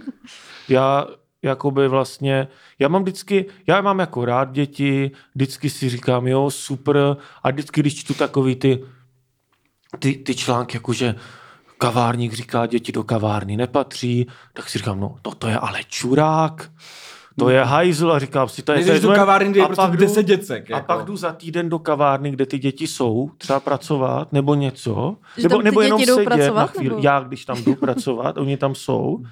Já 0.69 1.07
jakoby 1.43 1.87
vlastně, 1.87 2.47
já 2.79 2.87
mám 2.87 3.01
vždycky, 3.01 3.45
já 3.67 3.81
mám 3.81 3.99
jako 3.99 4.25
rád 4.25 4.51
děti, 4.51 5.11
vždycky 5.35 5.69
si 5.69 5.89
říkám, 5.89 6.27
jo, 6.27 6.51
super, 6.51 7.17
a 7.43 7.51
vždycky, 7.51 7.81
když 7.81 7.95
čtu 7.95 8.13
takový 8.13 8.55
ty, 8.55 8.83
ty, 9.99 10.13
ty 10.13 10.35
články, 10.35 10.77
jakože 10.77 11.15
kavárník 11.87 12.33
říká, 12.33 12.65
děti 12.65 12.91
do 12.91 13.03
kavárny 13.03 13.57
nepatří, 13.57 14.27
tak 14.53 14.69
si 14.69 14.77
říkám, 14.77 14.99
no, 14.99 15.15
to, 15.21 15.31
to 15.35 15.47
je 15.47 15.57
ale 15.57 15.79
čurák, 15.87 16.71
to 17.39 17.49
je 17.49 17.63
hajzl 17.63 18.11
a 18.11 18.19
říkám 18.19 18.49
si, 18.49 18.61
to 18.61 18.71
je... 18.71 18.81
Je 18.93 18.99
do 18.99 19.11
kavárny, 19.11 19.49
kde 19.51 19.59
je 19.59 19.63
A 19.63 19.67
prostě 19.67 19.81
pak 19.81 19.91
jdu- 19.91 19.97
10 19.97 20.23
děcek. 20.23 20.71
a 20.71 20.75
Jako. 20.75 20.85
pak 20.87 21.05
jdu 21.05 21.17
za 21.17 21.31
týden 21.33 21.69
do 21.69 21.79
kavárny, 21.79 22.31
kde 22.31 22.45
ty 22.45 22.59
děti 22.59 22.87
jsou, 22.87 23.31
třeba 23.37 23.59
pracovat, 23.59 24.33
nebo 24.33 24.55
něco. 24.55 25.15
Že 25.37 25.47
nebo 25.49 25.61
nebo 25.61 25.81
jenom 25.81 25.99
sedět 25.99 26.15
na 26.29 26.35
pracovat, 26.35 26.71
chvíli. 26.71 26.89
nebo? 26.89 27.01
Já, 27.03 27.19
když 27.19 27.45
tam 27.45 27.63
jdu 27.63 27.75
pracovat, 27.75 28.37
oni 28.37 28.57
tam 28.57 28.75
jsou, 28.75 29.23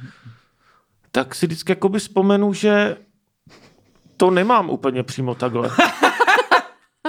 tak 1.12 1.36
si 1.36 1.46
vždycky 1.46 1.72
jakoby 1.72 2.00
vzpomenu, 2.00 2.54
že 2.54 2.98
to 4.18 4.32
nemám 4.32 4.70
úplně 4.70 5.04
přímo 5.04 5.36
takhle. 5.36 5.70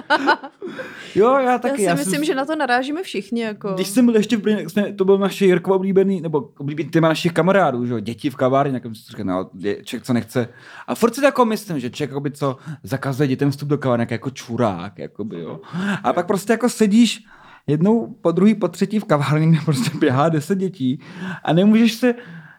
Jo, 1.14 1.38
já 1.38 1.58
taky. 1.58 1.82
já 1.82 1.96
si 1.96 2.02
jsem 2.04 2.10
myslím, 2.10 2.24
že 2.24 2.34
na 2.34 2.44
to 2.44 2.56
narážíme 2.56 3.02
všichni. 3.02 3.42
Jako. 3.42 3.72
Když 3.74 3.88
jsem 3.88 4.06
byl 4.06 4.16
ještě 4.16 4.36
v 4.36 4.40
Brně, 4.40 4.68
jsme, 4.68 4.92
to 4.92 5.04
byl 5.04 5.18
naše 5.18 5.44
Jirko 5.46 5.74
oblíbený, 5.74 6.20
nebo 6.20 6.50
oblíbený 6.58 6.90
téma 6.90 7.08
našich 7.08 7.32
kamarádů, 7.32 7.86
že 7.86 7.92
jo, 7.92 8.00
děti 8.00 8.30
v 8.30 8.36
kavárně, 8.36 8.72
tak 8.72 8.82
jsem 8.82 8.94
si 8.94 9.02
říkal, 9.10 9.24
no, 9.26 9.50
člověk, 9.84 10.04
co 10.04 10.12
nechce. 10.12 10.48
A 10.86 10.94
furt 10.94 11.14
si 11.14 11.20
to 11.20 11.26
jako 11.26 11.44
myslím, 11.44 11.80
že 11.80 11.90
člověk, 11.90 12.10
jakoby, 12.10 12.30
co 12.30 12.56
zakazuje 12.82 13.26
dětem 13.26 13.50
vstup 13.50 13.68
do 13.68 13.78
kavárny, 13.78 14.06
jako 14.10 14.30
čurák, 14.30 14.98
jakoby, 14.98 15.40
jo. 15.40 15.60
A 16.04 16.12
pak 16.12 16.26
prostě 16.26 16.52
jako 16.52 16.68
sedíš 16.68 17.24
jednou 17.66 18.06
po 18.20 18.32
druhý, 18.32 18.54
po 18.54 18.68
třetí 18.68 18.98
v 18.98 19.04
kavárně, 19.04 19.46
kde 19.46 19.60
prostě 19.64 19.98
běhá 19.98 20.28
deset 20.28 20.58
dětí 20.58 21.00
a 21.44 21.52
nemůžeš 21.52 21.92
se, 21.94 22.14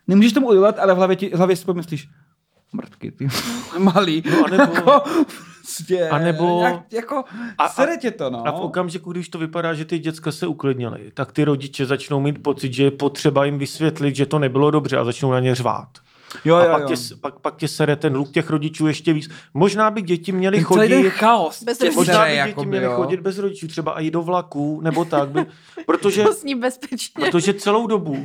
nemůžeš 0.07 0.33
tomu 0.33 0.47
udělat, 0.47 0.79
ale 0.79 0.93
v 0.93 0.97
hlavě, 0.97 1.15
ti, 1.15 1.29
v 1.29 1.33
hlavě 1.33 1.55
si 1.55 1.65
pomyslíš, 1.65 2.09
mrtky, 2.73 3.11
ty 3.11 3.27
malý. 3.77 4.23
No, 4.31 4.43
anebo- 4.45 4.61
jako, 4.75 5.01
prostě, 5.77 6.09
anebo- 6.09 6.61
jak, 6.63 6.93
jako, 6.93 7.15
A- 7.15 7.23
a, 7.57 7.63
a- 7.65 7.69
sere 7.69 7.97
tě 7.97 8.11
to, 8.11 8.29
no. 8.29 8.47
A 8.47 8.51
v 8.51 8.59
okamžiku, 8.61 9.11
když 9.11 9.29
to 9.29 9.37
vypadá, 9.39 9.73
že 9.73 9.85
ty 9.85 9.99
děcka 9.99 10.31
se 10.31 10.47
uklidnily, 10.47 11.11
tak 11.13 11.31
ty 11.31 11.43
rodiče 11.43 11.85
začnou 11.85 12.19
mít 12.19 12.43
pocit, 12.43 12.73
že 12.73 12.83
je 12.83 12.91
potřeba 12.91 13.45
jim 13.45 13.57
vysvětlit, 13.57 14.15
že 14.15 14.25
to 14.25 14.39
nebylo 14.39 14.71
dobře 14.71 14.97
a 14.97 15.03
začnou 15.03 15.31
na 15.31 15.39
ně 15.39 15.55
řvát. 15.55 15.87
jo, 16.45 16.55
a 16.55 16.65
jo, 16.65 16.71
pak, 16.71 16.81
jo. 16.81 16.87
Tě, 16.87 17.15
pak, 17.21 17.39
pak 17.39 17.55
tě 17.57 17.67
sere 17.67 17.95
ten 17.95 18.13
hluk 18.13 18.31
těch 18.31 18.49
rodičů 18.49 18.87
ještě 18.87 19.13
víc. 19.13 19.29
Možná 19.53 19.91
by 19.91 20.01
děti 20.01 20.31
měly 20.31 20.57
Ten 20.57 20.65
celý 20.65 20.89
chodit... 20.89 21.09
chaos. 21.09 21.63
Bez 21.63 21.77
tě 21.77 21.83
rodičů. 21.85 21.99
Možná 21.99 22.23
by 22.25 22.29
děti 22.29 22.37
jakoby, 22.37 22.67
měly 22.69 22.85
jo. 22.85 22.91
chodit 22.95 23.19
bez 23.19 23.37
rodičů, 23.37 23.67
třeba 23.67 23.99
i 24.01 24.11
do 24.11 24.21
vlaku, 24.21 24.81
nebo 24.83 25.05
tak, 25.05 25.29
by, 25.29 25.45
protože, 25.85 26.23
Vlastní 26.23 26.55
bezpečně. 26.55 27.25
protože 27.25 27.53
celou 27.53 27.87
dobu 27.87 28.17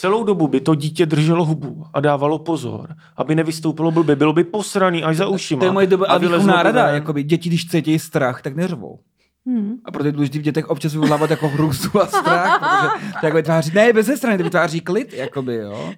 Celou 0.00 0.24
dobu 0.24 0.48
by 0.48 0.60
to 0.60 0.74
dítě 0.74 1.06
drželo 1.06 1.44
hubu 1.44 1.84
a 1.94 2.00
dávalo 2.00 2.38
pozor, 2.38 2.94
aby 3.16 3.34
nevystoupilo 3.34 3.90
blbě. 3.90 4.16
Bylo 4.16 4.32
by 4.32 4.44
posraný 4.44 5.04
až 5.04 5.16
za 5.16 5.26
ušima. 5.26 5.58
To 5.58 5.64
je 5.64 5.72
moje 5.72 5.86
doba 5.86 6.06
a 6.06 6.18
výchovná 6.18 6.62
rada, 6.62 6.88
jakoby 6.88 7.22
děti, 7.22 7.48
když 7.48 7.66
cítí 7.66 7.98
strach, 7.98 8.42
tak 8.42 8.56
neřvou. 8.56 8.98
Hmm. 9.46 9.76
A 9.84 9.90
proto 9.90 10.06
je 10.06 10.12
důležité 10.12 10.38
v 10.38 10.42
dětech 10.42 10.68
občas 10.68 10.92
vyvolávat 10.92 11.30
jako 11.30 11.48
hrůzu 11.48 12.00
a 12.02 12.06
strach, 12.06 12.58
protože 12.58 13.12
to 13.20 13.26
jako 13.26 13.36
vytváří, 13.36 13.70
ne, 13.74 13.92
bez 13.92 14.06
strany, 14.06 14.38
to 14.38 14.44
vytváří 14.44 14.80
klid, 14.80 15.12
jakoby, 15.12 15.54
jo. 15.54 15.92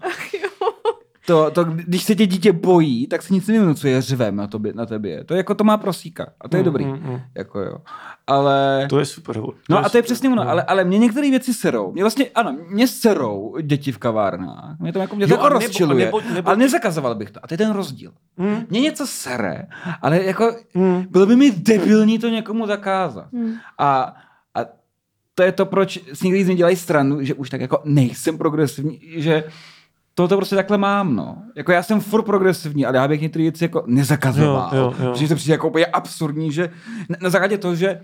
To, 1.30 1.50
to, 1.50 1.64
když 1.64 2.02
se 2.04 2.14
tě 2.14 2.26
dítě 2.26 2.52
bojí, 2.52 3.06
tak 3.06 3.22
se 3.22 3.34
nic 3.34 3.46
nevynucuje 3.46 4.02
řvem 4.02 4.36
na, 4.36 4.46
tobě, 4.46 4.72
na 4.74 4.86
tebě. 4.86 5.24
To 5.24 5.34
je 5.34 5.38
jako 5.38 5.54
to 5.54 5.64
má 5.64 5.76
prosíka. 5.76 6.26
A 6.40 6.48
to 6.48 6.56
je 6.56 6.62
Mm, 6.62 6.64
dobrý. 6.64 6.84
mm, 6.84 6.92
mm. 6.92 7.20
Jako 7.34 7.60
jo. 7.60 7.76
Ale... 8.26 8.86
To 8.90 8.98
je 8.98 9.04
super. 9.04 9.36
To 9.36 9.52
No 9.70 9.78
a 9.78 9.88
to 9.88 9.96
je 9.96 10.02
přesně 10.02 10.28
ono, 10.28 10.44
No. 10.44 10.50
ale, 10.50 10.62
ale 10.62 10.84
mě 10.84 10.98
některé 10.98 11.30
věci 11.30 11.54
serou. 11.54 11.92
Mě 11.92 12.02
vlastně, 12.02 12.26
ano, 12.34 12.56
mě 12.70 12.88
serou 12.88 13.56
děti 13.62 13.92
v 13.92 13.98
kavárnách. 13.98 14.76
Mě 14.80 14.92
to 14.92 14.98
jako, 14.98 15.16
mě 15.16 15.26
to 15.26 15.32
Jo, 15.32 15.36
jako 15.36 15.46
a 15.46 15.48
nebo- 15.48 15.58
rozčiluje. 15.64 16.04
nebo- 16.04 16.20
nebo- 16.34 16.48
ale 16.48 16.56
nezakazoval 16.56 17.14
bych 17.14 17.30
to. 17.30 17.40
A 17.42 17.46
to 17.46 17.54
je 17.54 17.58
ten 17.58 17.70
rozdíl. 17.72 18.12
Hmm. 18.38 18.62
Mě 18.70 18.80
něco 18.80 19.06
sere, 19.06 19.66
ale 20.02 20.24
jako 20.24 20.54
Hmm. 20.74 21.04
bylo 21.10 21.26
by 21.26 21.36
mi 21.36 21.50
debilní 21.50 22.18
to 22.18 22.28
někomu 22.28 22.66
zakázat. 22.66 23.26
Hmm. 23.32 23.54
A, 23.78 24.14
a 24.54 24.60
to 25.34 25.42
je 25.42 25.52
to, 25.52 25.66
proč 25.66 25.98
si 26.12 26.26
někdy 26.26 26.44
z 26.44 26.46
mě 26.46 26.56
dělají 26.56 26.76
stranu, 26.76 27.24
že 27.24 27.34
už 27.34 27.50
tak 27.50 27.60
jako 27.60 27.80
nejsem 27.84 28.38
progresivní, 28.38 29.00
že 29.16 29.44
to 30.28 30.36
prostě 30.36 30.56
takhle 30.56 30.78
mám, 30.78 31.16
no. 31.16 31.36
Jako 31.56 31.72
já 31.72 31.82
jsem 31.82 32.00
furt 32.00 32.22
progresivní, 32.22 32.86
ale 32.86 32.96
já 32.96 33.08
bych 33.08 33.20
některé 33.20 33.42
věci 33.42 33.64
jako 33.64 33.84
nezakazoval. 33.86 34.70
Jo, 34.72 34.78
jo, 34.78 34.94
jo. 35.04 35.12
Protože 35.12 35.28
to 35.28 35.34
přijde 35.34 35.54
jako 35.54 35.68
úplně 35.68 35.86
absurdní, 35.86 36.52
že 36.52 36.70
na, 37.08 37.16
na 37.22 37.30
základě 37.30 37.58
toho, 37.58 37.74
že 37.74 38.00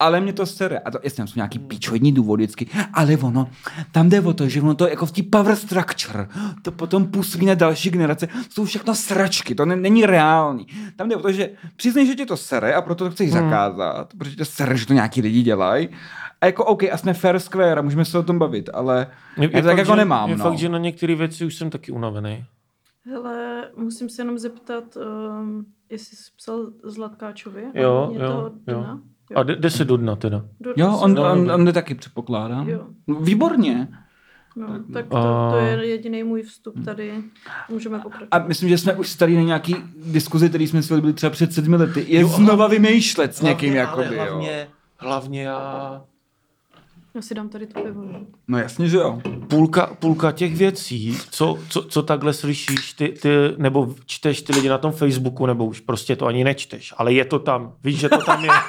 ale 0.00 0.20
mě 0.20 0.32
to 0.32 0.46
sere. 0.46 0.78
A 0.78 0.90
to, 0.90 0.98
jestli 1.02 1.16
tam 1.16 1.26
jsou 1.26 1.32
nějaký 1.36 1.58
píčovní 1.58 2.12
důvody 2.12 2.42
vždycky, 2.44 2.66
ale 2.94 3.16
ono, 3.16 3.48
tam 3.92 4.08
jde 4.08 4.20
o 4.20 4.32
to, 4.32 4.48
že 4.48 4.62
ono 4.62 4.74
to 4.74 4.88
jako 4.88 5.06
v 5.06 5.12
té 5.12 5.22
power 5.22 5.56
structure, 5.56 6.28
to 6.62 6.72
potom 6.72 7.06
působí 7.06 7.46
na 7.46 7.54
další 7.54 7.90
generace, 7.90 8.28
jsou 8.50 8.64
všechno 8.64 8.94
sračky, 8.94 9.54
to 9.54 9.64
ne, 9.64 9.76
není 9.76 10.06
reálný. 10.06 10.66
Tam 10.96 11.08
jde 11.08 11.16
o 11.16 11.22
to, 11.22 11.32
že 11.32 11.50
přiznej, 11.76 12.06
že 12.06 12.14
tě 12.14 12.26
to 12.26 12.36
sere 12.36 12.74
a 12.74 12.82
proto 12.82 13.04
to 13.04 13.10
chceš 13.10 13.30
Hmm. 13.32 13.42
zakázat, 13.50 14.12
protože 14.18 14.36
tě 14.36 14.44
sere, 14.44 14.76
že 14.76 14.86
to 14.86 14.92
nějaký 14.92 15.20
lidi 15.22 15.42
dělají. 15.42 15.88
A 16.40 16.46
jako 16.46 16.64
OK, 16.64 16.82
a 16.82 16.96
jsme 16.96 17.14
fair 17.14 17.38
square 17.38 17.78
a 17.78 17.82
můžeme 17.82 18.04
se 18.04 18.18
o 18.18 18.22
tom 18.22 18.38
bavit, 18.38 18.70
ale 18.74 19.06
Je, 19.36 19.50
já 19.52 19.60
to 19.62 19.66
tak 19.68 19.78
jako 19.78 19.92
že, 19.92 19.96
nemám. 19.96 20.30
Je 20.30 20.36
no. 20.36 20.44
fakt, 20.44 20.58
že 20.58 20.68
na 20.68 20.78
některé 20.78 21.14
věci 21.14 21.44
už 21.44 21.54
jsem 21.54 21.70
taky 21.70 21.92
unavený. 21.92 22.44
Hele, 23.06 23.64
musím 23.76 24.08
se 24.08 24.22
jenom 24.22 24.38
zeptat, 24.38 24.84
um, 24.96 25.66
jestli 25.90 26.16
jsi 26.16 26.30
psal 26.36 26.66
Zlatkáčovi. 26.84 27.62
Jo, 27.74 28.10
Je 28.12 28.20
jo, 28.22 28.28
to 28.28 28.72
jo. 28.72 28.80
dna? 28.80 29.00
A 29.34 29.42
jde, 29.42 29.70
se 29.70 29.84
do 29.84 29.96
dna 29.96 30.16
teda. 30.16 30.42
Do- 30.60 30.72
Jo, 30.76 30.98
on, 31.02 31.18
on, 31.18 31.50
on 31.52 31.64
jde 31.64 31.72
taky, 31.72 31.94
předpokládám. 31.94 32.68
Jo. 32.68 32.86
No, 33.06 33.14
Výborně. 33.20 33.88
No, 34.56 34.66
tak 34.92 35.06
to, 35.08 35.16
to 35.50 35.56
je 35.56 35.86
jediný 35.86 36.22
můj 36.24 36.42
vstup 36.42 36.84
tady. 36.84 37.14
Můžeme 37.68 37.98
pokračovat. 37.98 38.28
A 38.30 38.38
myslím, 38.38 38.68
že 38.68 38.78
jsme 38.78 38.94
už 38.94 39.08
starý 39.08 39.36
na 39.36 39.42
nějaký 39.42 39.76
diskuzi, 40.06 40.48
který 40.48 40.66
jsme 40.66 40.82
si 40.82 41.00
byli 41.00 41.12
třeba 41.12 41.30
před 41.30 41.52
sedmi 41.52 41.76
lety. 41.76 42.04
Je 42.08 42.20
Jo, 42.20 42.28
znova 42.28 42.66
vymýšlet 42.68 43.34
s 43.36 43.40
někým, 43.42 43.74
Hlavně, 43.74 43.80
jakoby, 44.02 44.18
ale 44.18 44.28
jo. 44.28 44.32
hlavně, 44.34 44.68
hlavně 44.98 45.42
já... 45.42 46.02
Já 47.14 47.22
si 47.22 47.34
dám 47.34 47.48
tady 47.48 47.66
to 47.66 47.80
pivo. 47.80 48.02
no. 48.12 48.20
No 48.48 48.58
jasně, 48.58 48.88
že 48.88 48.96
jo. 48.96 49.20
Půlka, 49.48 49.86
půlka 49.86 50.32
těch 50.32 50.56
věcí, 50.56 51.18
co, 51.30 51.58
co, 51.68 51.82
co 51.82 52.02
takhle 52.02 52.32
slyšíš, 52.32 52.92
ty, 52.92 53.08
ty, 53.08 53.28
nebo 53.56 53.94
čteš 54.06 54.42
ty 54.42 54.52
lidi 54.54 54.68
na 54.68 54.78
tom 54.78 54.92
Facebooku, 54.92 55.46
nebo 55.46 55.64
už 55.66 55.80
prostě 55.80 56.16
to 56.16 56.26
ani 56.26 56.44
nečteš, 56.44 56.94
ale 56.96 57.12
je 57.12 57.24
to 57.24 57.38
tam. 57.38 57.72
Víš, 57.84 57.98
že 57.98 58.08
to 58.08 58.22
tam 58.24 58.44
je. 58.44 58.50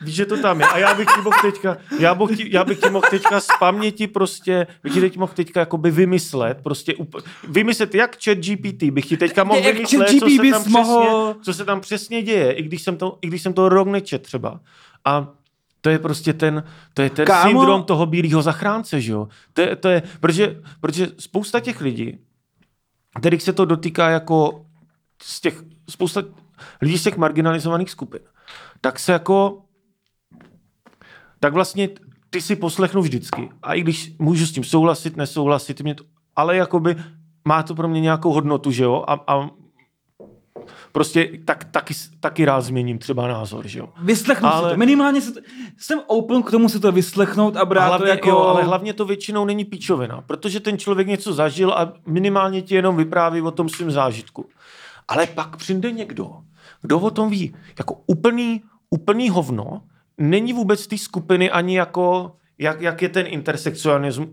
Víš, 0.00 0.14
že 0.14 0.26
to 0.26 0.36
tam 0.42 0.60
je. 0.60 0.66
A 0.66 0.78
já 0.78 0.94
bych 0.94 1.06
ti 1.06 1.20
mohl 1.20 1.36
teďka, 1.42 1.76
já 1.98 2.14
bych 2.14 2.36
ti, 2.36 2.48
já 2.52 2.64
bych 2.64 2.80
ti 2.80 2.90
mohl 2.90 3.06
teďka 3.10 3.40
z 3.40 3.46
paměti 3.58 4.06
prostě, 4.06 4.66
bych 4.82 4.94
ti 4.94 5.00
teď 5.00 5.16
mohl 5.16 5.32
teďka 5.34 5.60
jakoby 5.60 5.90
vymyslet, 5.90 6.58
prostě 6.62 6.94
up, 6.94 7.16
vymyslet 7.48 7.94
jak 7.94 8.16
chat 8.24 8.38
GPT, 8.38 8.82
bych 8.82 9.06
ti 9.06 9.16
teďka 9.16 9.44
mohl 9.44 9.60
Jak 9.60 9.74
vymyslet, 9.74 10.08
co 10.08 10.28
se, 10.30 10.36
tam 10.50 10.62
přesně, 10.62 10.72
mohl- 10.72 11.34
co 11.42 11.54
se 11.54 11.64
tam 11.64 11.80
přesně 11.80 12.22
děje, 12.22 12.52
i 12.52 12.62
když 12.62 12.82
jsem 12.82 12.96
to, 12.96 13.18
i 13.22 13.26
když 13.26 13.42
jsem 13.42 13.52
to 13.52 13.68
rok 13.68 13.88
nečet 13.88 14.22
třeba. 14.22 14.60
A 15.04 15.28
to 15.80 15.90
je 15.90 15.98
prostě 15.98 16.32
ten, 16.32 16.64
to 16.94 17.02
je 17.02 17.10
ten 17.10 17.26
Kámo- 17.26 17.48
syndrom 17.48 17.82
toho 17.82 18.06
bílého 18.06 18.42
zachránce, 18.42 19.00
že 19.00 19.12
jo? 19.12 19.28
To 19.52 19.60
je, 19.60 19.76
to 19.76 19.88
je 19.88 20.02
protože, 20.20 20.60
protože 20.80 21.08
spousta 21.18 21.60
těch 21.60 21.80
lidí, 21.80 22.18
kterých 23.18 23.42
se 23.42 23.52
to 23.52 23.64
dotýká 23.64 24.10
jako 24.10 24.64
z 25.22 25.40
těch, 25.40 25.62
spousta 25.90 26.22
lidí 26.82 26.98
z 26.98 27.02
těch 27.02 27.16
marginalizovaných 27.16 27.90
skupin, 27.90 28.20
tak 28.80 28.98
se 28.98 29.12
jako, 29.12 29.62
tak 31.40 31.52
vlastně 31.52 31.88
ty 32.30 32.40
si 32.40 32.56
poslechnu 32.56 33.02
vždycky. 33.02 33.50
A 33.62 33.74
i 33.74 33.80
když 33.80 34.12
můžu 34.18 34.46
s 34.46 34.52
tím 34.52 34.64
souhlasit, 34.64 35.16
nesouhlasit, 35.16 35.80
mě 35.80 35.94
to, 35.94 36.04
ale 36.36 36.56
jakoby 36.56 36.96
má 37.44 37.62
to 37.62 37.74
pro 37.74 37.88
mě 37.88 38.00
nějakou 38.00 38.32
hodnotu, 38.32 38.70
že 38.70 38.84
jo? 38.84 39.04
A, 39.06 39.20
a 39.26 39.50
Prostě 40.92 41.30
tak, 41.44 41.64
taky, 41.64 41.94
taky 42.20 42.44
rád 42.44 42.60
změním 42.60 42.98
třeba 42.98 43.28
názor, 43.28 43.68
že 43.68 43.78
jo. 43.78 43.88
Vyslechnu 44.02 44.48
ale... 44.48 44.70
Si 44.70 44.74
to. 44.74 44.78
Minimálně 44.78 45.20
si 45.20 45.34
to, 45.34 45.40
jsem 45.78 46.00
open 46.06 46.42
k 46.42 46.50
tomu 46.50 46.68
si 46.68 46.80
to 46.80 46.92
vyslechnout 46.92 47.56
a 47.56 47.64
brát 47.64 47.86
hlavně, 47.86 48.06
to 48.06 48.10
jako... 48.10 48.28
jo, 48.28 48.38
ale 48.38 48.62
hlavně 48.62 48.92
to 48.92 49.04
většinou 49.04 49.44
není 49.44 49.64
píčovina, 49.64 50.20
protože 50.20 50.60
ten 50.60 50.78
člověk 50.78 51.08
něco 51.08 51.32
zažil 51.32 51.72
a 51.72 51.92
minimálně 52.06 52.62
ti 52.62 52.74
jenom 52.74 52.96
vypráví 52.96 53.40
o 53.40 53.50
tom 53.50 53.68
svém 53.68 53.90
zážitku. 53.90 54.48
Ale 55.08 55.26
pak 55.26 55.56
přijde 55.56 55.92
někdo, 55.92 56.30
kdo 56.82 56.98
o 56.98 57.10
tom 57.10 57.30
ví, 57.30 57.54
jako 57.78 58.02
úplný, 58.06 58.62
úplný 58.90 59.30
hovno, 59.30 59.82
není 60.20 60.52
vůbec 60.52 60.86
té 60.86 60.98
skupiny 60.98 61.50
ani 61.50 61.76
jako, 61.76 62.32
jak, 62.58 62.80
jak 62.80 63.02
je 63.02 63.08
ten 63.08 63.26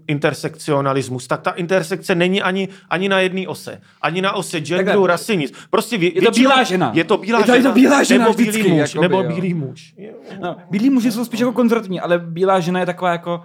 intersekcionalismus, 0.08 1.28
tak 1.28 1.42
ta 1.42 1.52
intersekce 1.52 2.16
není 2.16 2.42
ani, 2.42 2.68
ani 2.90 3.10
na 3.10 3.20
jedné 3.20 3.48
ose. 3.48 3.82
Ani 4.02 4.22
na 4.22 4.32
ose 4.34 4.60
genderu, 4.60 5.06
rasy, 5.06 5.38
nic. 5.38 5.54
Prostě 5.70 5.98
vě, 5.98 6.16
Je 6.16 6.22
to 6.22 6.32
bílá 6.32 6.64
žena. 6.64 6.92
Je 6.94 7.04
to 7.04 7.18
bílá 7.18 7.40
Je 7.40 7.46
to- 7.46 7.52
je 7.52 7.58
to 7.58 7.62
žena. 7.64 7.74
bílá 7.74 8.04
žena 8.04 8.24
nebo 8.24 8.34
vždycky, 8.34 8.64
bílý 8.64 8.70
muž. 8.76 8.80
jakoby, 8.96 9.02
nebo 9.02 9.24
jo. 9.24 9.30
bílý 9.36 9.54
muž. 9.54 9.96
No, 10.42 10.56
bílí 10.72 10.90
muži 10.90 11.12
jsou 11.12 11.26
spíš 11.26 11.40
jako 11.40 11.52
konzervativní, 11.52 12.00
ale 12.00 12.20
bílá 12.20 12.60
žena 12.60 12.80
je 12.80 12.86
taková 12.86 13.12
jako, 13.12 13.42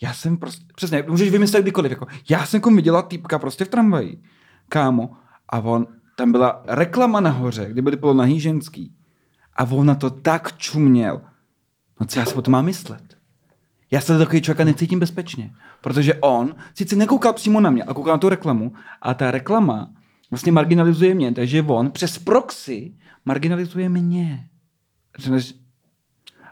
já 0.00 0.12
jsem 0.12 0.36
prostě, 0.36 0.64
přesně, 0.74 1.04
můžeš 1.08 1.30
vymyslet 1.30 1.62
kdykoliv, 1.62 1.90
jako, 1.90 2.06
já 2.30 2.46
jsem 2.46 2.58
jako 2.58 2.70
viděla 2.70 3.02
týpka 3.02 3.38
prostě 3.38 3.64
v 3.64 3.68
tramvaji, 3.68 4.18
kámo, 4.68 5.10
a 5.48 5.58
on, 5.60 5.86
tam 6.16 6.32
byla 6.32 6.62
reklama 6.66 7.20
nahoře, 7.20 7.66
kde 7.68 7.82
byly 7.82 7.96
polonahý 7.96 8.40
ženský, 8.40 8.92
a 9.56 9.64
on 9.64 9.86
na 9.86 9.94
to 9.94 10.10
tak 10.10 10.56
čuměl, 10.56 11.20
no 12.00 12.06
co 12.06 12.18
já 12.18 12.24
si 12.24 12.34
o 12.34 12.42
tom 12.42 12.52
mám 12.52 12.64
myslet? 12.64 13.16
Já 13.90 14.00
se 14.00 14.12
do 14.12 14.18
takový 14.18 14.42
člověka 14.42 14.64
necítím 14.64 15.00
bezpečně, 15.00 15.50
protože 15.80 16.14
on 16.14 16.54
sice 16.74 16.96
nekoukal 16.96 17.32
přímo 17.32 17.60
na 17.60 17.70
mě, 17.70 17.84
ale 17.84 17.94
koukal 17.94 18.14
na 18.14 18.18
tu 18.18 18.28
reklamu 18.28 18.72
a 19.02 19.14
ta 19.14 19.30
reklama 19.30 19.90
vlastně 20.30 20.52
marginalizuje 20.52 21.14
mě, 21.14 21.32
takže 21.32 21.62
on 21.62 21.90
přes 21.90 22.18
proxy 22.18 22.94
marginalizuje 23.24 23.88
mě. 23.88 24.48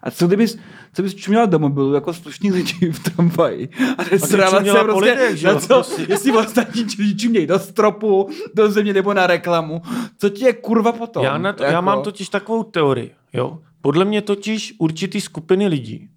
A 0.02 0.10
co 0.10 0.26
kdybys, 0.26 0.58
co 0.92 1.02
bys 1.02 1.14
čuměla 1.14 1.46
do 1.46 1.58
mobilu 1.58 1.94
jako 1.94 2.14
slušní 2.14 2.52
lidi 2.52 2.92
v 2.92 2.98
tramvaji 2.98 3.68
a 3.98 4.04
čuměla 4.04 4.64
se 4.64 4.84
prostě 4.84 5.36
že 5.36 5.46
na 5.46 5.60
co, 5.60 5.66
prostě. 5.66 6.06
jestli 6.08 6.32
ostatní 6.32 6.86
čumějí 7.16 7.46
do 7.46 7.58
stropu, 7.58 8.28
do 8.54 8.70
země 8.70 8.92
nebo 8.92 9.14
na 9.14 9.26
reklamu. 9.26 9.82
Co 10.18 10.28
ti 10.28 10.44
je 10.44 10.52
kurva 10.52 10.92
potom? 10.92 11.24
Já, 11.24 11.38
na 11.38 11.52
to, 11.52 11.64
já 11.64 11.80
mám 11.80 12.02
totiž 12.02 12.28
takovou 12.28 12.62
teorii. 12.62 13.14
Jo? 13.32 13.58
Podle 13.84 14.04
mě 14.04 14.22
totiž 14.22 14.74
určitý 14.78 15.20
skupiny 15.20 15.66
lidí, 15.68 16.08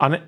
a 0.00 0.08
ne, 0.08 0.20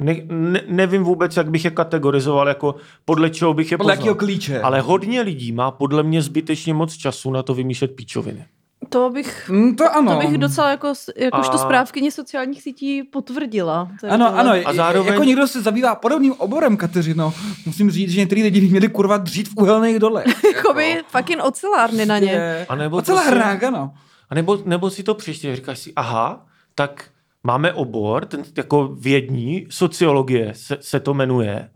ne, 0.00 0.16
ne, 0.28 0.60
nevím 0.68 1.02
vůbec, 1.04 1.36
jak 1.36 1.50
bych 1.50 1.64
je 1.64 1.70
kategorizoval, 1.70 2.48
jako 2.48 2.74
podle 3.04 3.30
čeho 3.30 3.54
bych 3.54 3.72
je 3.72 3.78
Podle 3.78 3.96
poznal. 3.96 4.14
klíče? 4.14 4.60
Ale 4.60 4.80
hodně 4.80 5.20
lidí 5.20 5.52
má 5.52 5.70
podle 5.70 6.02
mě 6.02 6.22
zbytečně 6.22 6.74
moc 6.74 6.92
času 6.96 7.30
na 7.30 7.42
to 7.42 7.54
vymýšlet 7.54 7.88
píčoviny. 7.96 8.44
To 8.88 9.10
bych, 9.10 9.48
Mm, 9.48 9.76
to 9.76 9.94
ano. 9.96 10.12
to 10.20 10.26
bych 10.28 10.38
docela 10.38 10.70
jako, 10.70 10.92
jakožto 11.16 11.54
A- 11.54 11.58
správkyně 11.58 12.10
sociálních 12.12 12.62
sítí 12.62 13.02
potvrdila. 13.02 13.80
Ano, 13.80 14.26
tohle. 14.26 14.40
ano, 14.40 14.52
A 14.64 14.72
zároveň- 14.72 15.12
jako 15.12 15.24
někdo 15.24 15.46
se 15.46 15.62
zabývá 15.62 15.94
podobným 15.94 16.32
oborem, 16.38 16.76
Kateřino. 16.76 17.34
Musím 17.66 17.90
říct, 17.90 18.10
že 18.10 18.20
některý 18.20 18.42
lidi 18.42 18.60
by 18.60 18.68
měli 18.68 18.88
kurva 18.88 19.16
dřít 19.16 19.48
v 19.48 19.52
uhelných 19.56 19.98
dolech. 19.98 20.44
Jakoby 20.56 21.02
fucking 21.08 21.42
ocelárny 21.44 22.06
na 22.06 22.18
ně. 22.18 22.30
Je- 22.32 22.66
A 22.68 22.74
nebo 22.74 22.96
Ocela 22.96 23.22
prostě- 23.22 23.66
ano. 23.66 23.94
A 24.30 24.34
nebo, 24.34 24.58
nebo 24.64 24.90
si 24.90 25.02
to 25.02 25.14
přečteš, 25.14 25.56
říkáš 25.56 25.78
si, 25.78 25.92
aha, 25.96 26.46
tak 26.74 27.10
máme 27.42 27.72
obor, 27.72 28.26
ten 28.26 28.44
jako 28.56 28.88
vědní, 28.88 29.66
sociologie 29.70 30.54
se, 30.54 30.78
se 30.80 31.00
to 31.00 31.14
jmenuje 31.14 31.70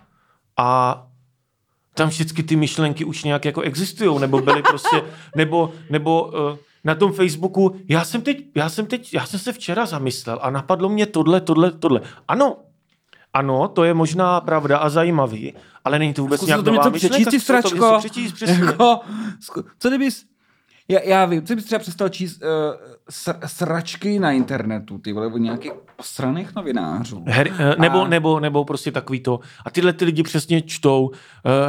a 0.56 1.00
tam 1.94 2.08
vždycky 2.08 2.42
ty 2.42 2.56
myšlenky 2.56 3.04
už 3.04 3.24
nějak 3.24 3.44
jako 3.44 3.60
existují, 3.60 4.20
nebo 4.20 4.40
byly 4.40 4.62
prostě, 4.62 5.02
nebo, 5.36 5.72
nebo 5.90 6.24
uh, 6.24 6.58
na 6.84 6.94
tom 6.94 7.12
Facebooku, 7.12 7.76
já 7.88 8.04
jsem 8.04 8.22
teď, 8.22 8.44
já 8.54 8.68
jsem 8.68 8.86
teď, 8.86 9.14
já 9.14 9.26
jsem 9.26 9.40
se 9.40 9.52
včera 9.52 9.86
zamyslel 9.86 10.38
a 10.42 10.50
napadlo 10.50 10.88
mě 10.88 11.06
tohle, 11.06 11.40
tohle, 11.40 11.72
tohle. 11.72 12.00
Ano, 12.28 12.56
ano, 13.32 13.68
to 13.68 13.84
je 13.84 13.94
možná 13.94 14.40
pravda 14.40 14.78
a 14.78 14.88
zajímavý, 14.88 15.54
ale 15.84 15.98
není 15.98 16.14
to 16.14 16.22
vůbec 16.22 16.42
nějak 16.42 16.64
nová 16.64 16.88
myšlenka. 16.88 17.16
přečíst, 17.30 17.44
zkus 17.44 17.62
to 17.62 17.68
stračko. 17.68 17.98
přečíst, 17.98 18.32
přesně. 18.32 18.64
Jako, 18.64 19.00
co 19.78 19.88
kdybys, 19.88 20.24
já, 20.88 21.00
já 21.04 21.24
vím, 21.24 21.42
co 21.46 21.54
bys 21.54 21.64
třeba 21.64 21.78
přestal 21.78 22.08
číst 22.08 22.42
uh, 22.42 22.48
sr, 23.10 23.34
sračky 23.46 24.18
na 24.18 24.32
internetu, 24.32 24.98
ty 24.98 25.12
vole, 25.12 25.26
od 25.26 25.38
nějakých 25.38 25.72
posraných 25.96 26.54
novinářů. 26.56 27.24
Harry, 27.28 27.52
eh, 27.58 27.74
nebo, 27.78 28.02
A- 28.02 28.08
nebo, 28.08 28.40
nebo 28.40 28.64
prostě 28.64 28.92
takový 28.92 29.20
to. 29.20 29.40
A 29.64 29.70
tyhle 29.70 29.92
ty 29.92 30.04
lidi 30.04 30.22
přesně 30.22 30.62
čtou 30.62 31.06
uh, 31.06 31.12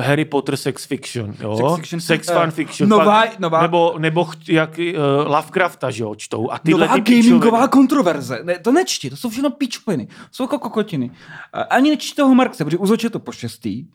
Harry 0.06 0.26
Potter 0.26 0.58
sex 0.58 0.86
fiction, 0.86 1.34
jo? 1.40 1.58
Sex 1.58 1.76
fiction. 1.80 2.00
Sex 2.02 2.30
Eh, 2.30 2.34
fan 2.34 2.52
fiction. 2.52 2.90
nová- 2.90 3.22
Pak- 3.22 3.40
nová- 3.40 3.62
Nebo, 3.62 3.96
nebo 3.98 4.24
cht- 4.24 4.54
jak 4.54 4.80
uh, 4.80 5.32
Lovecrafta, 5.32 5.92
že 5.92 6.04
jo, 6.04 6.16
čtou. 6.16 6.52
A 6.52 6.60
tyhle 6.60 6.88
Nová 6.88 6.94
ty 7.00 7.02
gamingová 7.22 7.68
kontroverze. 7.68 8.40
Ne, 8.44 8.60
to 8.60 8.72
nečti, 8.72 9.10
to 9.10 9.18
jsou 9.18 9.30
všechno 9.30 9.50
pičoviny. 9.50 10.08
Jsou 10.32 10.44
jako 10.44 10.60
kokotiny. 10.60 11.12
A 11.54 11.62
Ani 11.62 11.90
nečti 11.90 12.16
toho 12.16 12.36
Marxe, 12.36 12.66
protože 12.66 12.78
uzoče 12.78 13.10
to 13.10 13.20
po 13.20 13.32
šestý. 13.32 13.86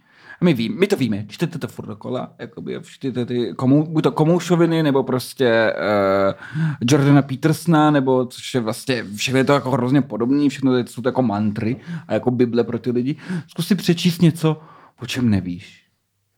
A 0.41 0.45
my, 0.45 0.55
víme, 0.55 0.77
my 0.79 0.87
to 0.87 0.97
víme, 0.97 1.25
čtete 1.29 1.59
to 1.59 1.69
furt 1.69 1.87
dokola, 1.87 2.33
jakoby, 2.39 2.81
čtete 2.83 3.27
ty 3.27 3.55
komu, 3.57 3.87
buď 3.87 4.03
to 4.03 4.13
komoušoviny, 4.13 4.83
nebo 4.83 5.03
prostě 5.03 5.75
uh, 5.75 6.67
Jordana 6.91 7.23
Petersona, 7.23 7.91
nebo 7.91 8.27
což 8.27 8.55
je 8.55 8.61
vlastně, 8.61 9.05
všechno 9.17 9.39
je 9.39 9.45
to 9.45 9.53
jako 9.53 9.71
hrozně 9.71 10.03
podobný, 10.03 10.49
všechno 10.49 10.77
je, 10.77 10.87
jsou 10.87 11.03
to 11.03 11.09
jako 11.09 11.23
mantry 11.23 11.77
a 12.09 12.15
jako 12.15 12.31
Bible 12.31 12.65
pro 12.65 12.79
ty 12.79 12.91
lidi. 12.91 13.17
Zkus 13.49 13.67
si 13.67 13.75
přečíst 13.75 14.23
něco, 14.23 14.61
o 15.03 15.07
čem 15.07 15.31
nevíš. 15.31 15.85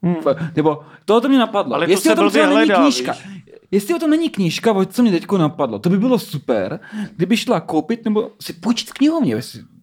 Hmm. 0.03 0.17
Nebo 0.57 0.81
toho 1.05 1.21
to 1.21 1.29
mě 1.29 1.39
napadlo. 1.39 1.75
Ale 1.75 1.87
to 1.87 1.93
Jestli 1.93 2.09
se 2.09 2.13
o 2.13 2.17
tom 2.17 2.31
třeba 2.31 2.47
není 2.47 2.71
knížka, 2.71 3.13
víš. 3.13 3.43
Jestli 3.71 3.95
o 3.95 3.99
tom 3.99 4.11
není 4.11 4.31
knížka, 4.31 4.73
o 4.73 4.85
co 4.85 5.03
mě 5.03 5.13
teďko 5.13 5.39
napadlo, 5.39 5.79
to 5.79 5.91
by 5.91 5.99
bylo 5.99 6.19
super, 6.19 6.81
kdyby 7.17 7.37
šla 7.37 7.61
koupit 7.61 8.05
nebo 8.05 8.31
si 8.41 8.53
půjčit 8.53 8.93
knihovně, 8.93 9.37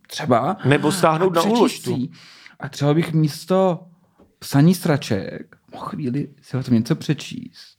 třeba. 0.07 0.57
Nebo 0.65 0.91
stáhnout 0.91 1.35
na 1.35 1.41
úložtu. 1.41 1.97
A 2.59 2.69
třeba 2.69 2.93
bych 2.93 3.13
místo 3.13 3.79
psaní 4.39 4.75
sraček 4.75 5.55
mohl 5.73 5.85
chvíli 5.85 6.27
si 6.41 6.57
o 6.57 6.63
tom 6.63 6.73
něco 6.73 6.95
přečíst. 6.95 7.77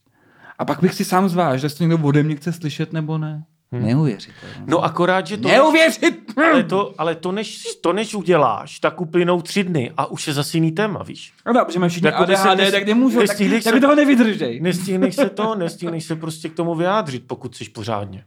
A 0.59 0.65
pak 0.65 0.81
bych 0.81 0.95
si 0.95 1.05
sám 1.05 1.29
zvážil, 1.29 1.67
jestli 1.67 1.79
to 1.79 1.85
někdo 1.85 2.07
ode 2.09 2.23
mě 2.23 2.37
chce 2.37 2.53
slyšet 2.53 2.93
nebo 2.93 3.19
ne. 3.19 3.45
Hmm. 3.73 3.87
Neuvěřitelné. 3.87 4.65
No 4.67 4.85
akorát, 4.85 5.27
že 5.27 5.37
to... 5.37 5.49
Neuvěřit! 5.49 6.33
Ale 6.37 6.63
to, 6.63 6.95
ale 6.99 7.15
to 7.15 7.33
než, 7.33 7.63
to, 7.81 7.93
než 7.93 8.15
uděláš, 8.15 8.81
tak 8.81 9.01
uplynou 9.01 9.43
tři 9.43 9.65
dny 9.65 9.93
a 9.97 10.07
už 10.07 10.27
je 10.27 10.33
zase 10.35 10.57
jiný 10.57 10.73
téma, 10.73 11.03
víš? 11.03 11.33
No, 11.47 11.65
protože 11.65 11.79
mají 11.79 11.91
všichni 11.91 12.07
Jako 12.07 12.27
se 12.27 12.37
ADHD, 12.37 12.61
nes- 12.61 12.71
tak 12.71 12.87
nemůžu, 12.87 13.19
tak, 13.19 13.27
tak 13.39 13.63
se- 13.63 13.73
by 13.73 13.81
toho 13.81 13.95
nevydržej. 13.95 14.61
Nestihneš 14.61 15.15
se 15.15 15.31
to, 15.31 15.55
nestihneš 15.59 16.05
se 16.05 16.17
prostě 16.17 16.49
k 16.49 16.55
tomu 16.55 16.75
vyjádřit, 16.75 17.25
pokud 17.27 17.57
jsi 17.57 17.65
pořádně. 17.65 18.25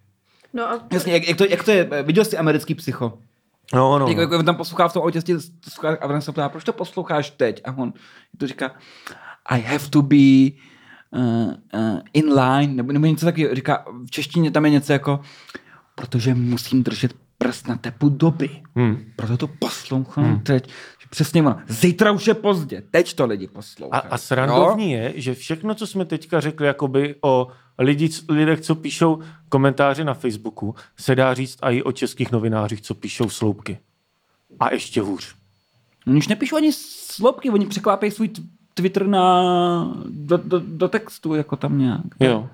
No 0.54 0.70
a 0.70 0.88
Jasně, 0.92 1.14
jak, 1.14 1.28
jak, 1.28 1.38
to, 1.38 1.46
jak 1.46 1.64
to 1.64 1.72
je, 1.72 1.90
viděl 2.04 2.26
jsi 2.26 2.38
americký 2.38 2.76
psycho? 2.76 3.18
No, 3.74 4.00
no. 4.00 4.08
Jak, 4.08 4.18
jak 4.18 4.32
on 4.32 4.46
tam 4.46 4.56
poslouchá 4.56 4.88
v 4.88 4.94
tom 4.94 5.04
autě 5.04 5.20
a 6.02 6.06
on 6.06 6.22
se 6.22 6.32
ptá, 6.32 6.50
proč 6.50 6.64
to 6.64 6.74
posloucháš 6.74 7.30
teď? 7.30 7.62
A 7.66 7.78
on 7.78 7.94
to 8.38 8.48
říká, 8.48 8.72
I 9.46 9.62
have 9.62 9.90
to 9.90 10.02
be 10.02 10.52
uh, 11.12 11.54
uh, 11.74 12.00
in 12.14 12.34
line, 12.34 12.74
nebo, 12.74 12.92
nebo 12.92 13.06
něco 13.06 13.26
takového. 13.26 13.56
Říká, 13.56 13.86
v 14.06 14.12
češtině 14.12 14.52
tam 14.52 14.66
je 14.66 14.72
něco 14.72 14.94
jako, 14.94 15.20
protože 15.96 16.36
musím 16.36 16.84
držet 16.84 17.14
prst 17.38 17.68
na 17.68 17.76
tepu 17.76 18.10
doby. 18.10 18.62
Hmm. 18.76 19.06
Proto 19.16 19.38
to 19.38 19.48
poslouchám 19.48 20.26
hmm. 20.26 20.40
teď. 20.40 20.70
Přesně 21.14 21.42
ono. 21.42 21.60
Zítra 21.68 22.12
už 22.12 22.28
je 22.28 22.34
pozdě. 22.34 22.84
Teď 22.92 23.14
to 23.14 23.26
lidi 23.26 23.48
A, 23.48 23.52
poslouchají. 23.54 24.04
a 24.10 24.18
srandovní 24.18 24.92
je, 24.92 25.14
že 25.16 25.34
všechno, 25.34 25.76
co 25.76 25.88
jsme 25.88 26.06
teďka 26.06 26.40
řekli 26.40 26.68
jakoby 26.68 27.16
o 27.22 27.48
lidi, 27.80 28.10
lidech, 28.30 28.62
co 28.62 28.76
píšou 28.76 29.20
komentáře 29.50 30.04
na 30.04 30.14
Facebooku, 30.14 30.76
se 30.98 31.16
dá 31.16 31.34
říct 31.34 31.58
i 31.62 31.84
o 31.84 31.92
českých 31.92 32.32
novinářích, 32.32 32.82
co 32.82 32.96
píšou 32.96 33.30
sloupky. 33.30 33.80
A 34.60 34.74
ještě 34.74 35.02
hůř. 35.02 35.36
Oni 36.08 36.18
už 36.18 36.28
nepíšou 36.28 36.56
ani 36.56 36.74
sloupky, 36.74 37.50
oni 37.50 37.66
překlápějí 37.66 38.12
svůj 38.12 38.30
Twitter 38.74 39.08
na, 39.08 39.44
do, 40.06 40.38
do, 40.38 40.62
do 40.66 40.88
textu, 40.88 41.36
jako 41.36 41.56
tam 41.56 41.78
nějak. 41.78 42.02
Jo. 42.20 42.50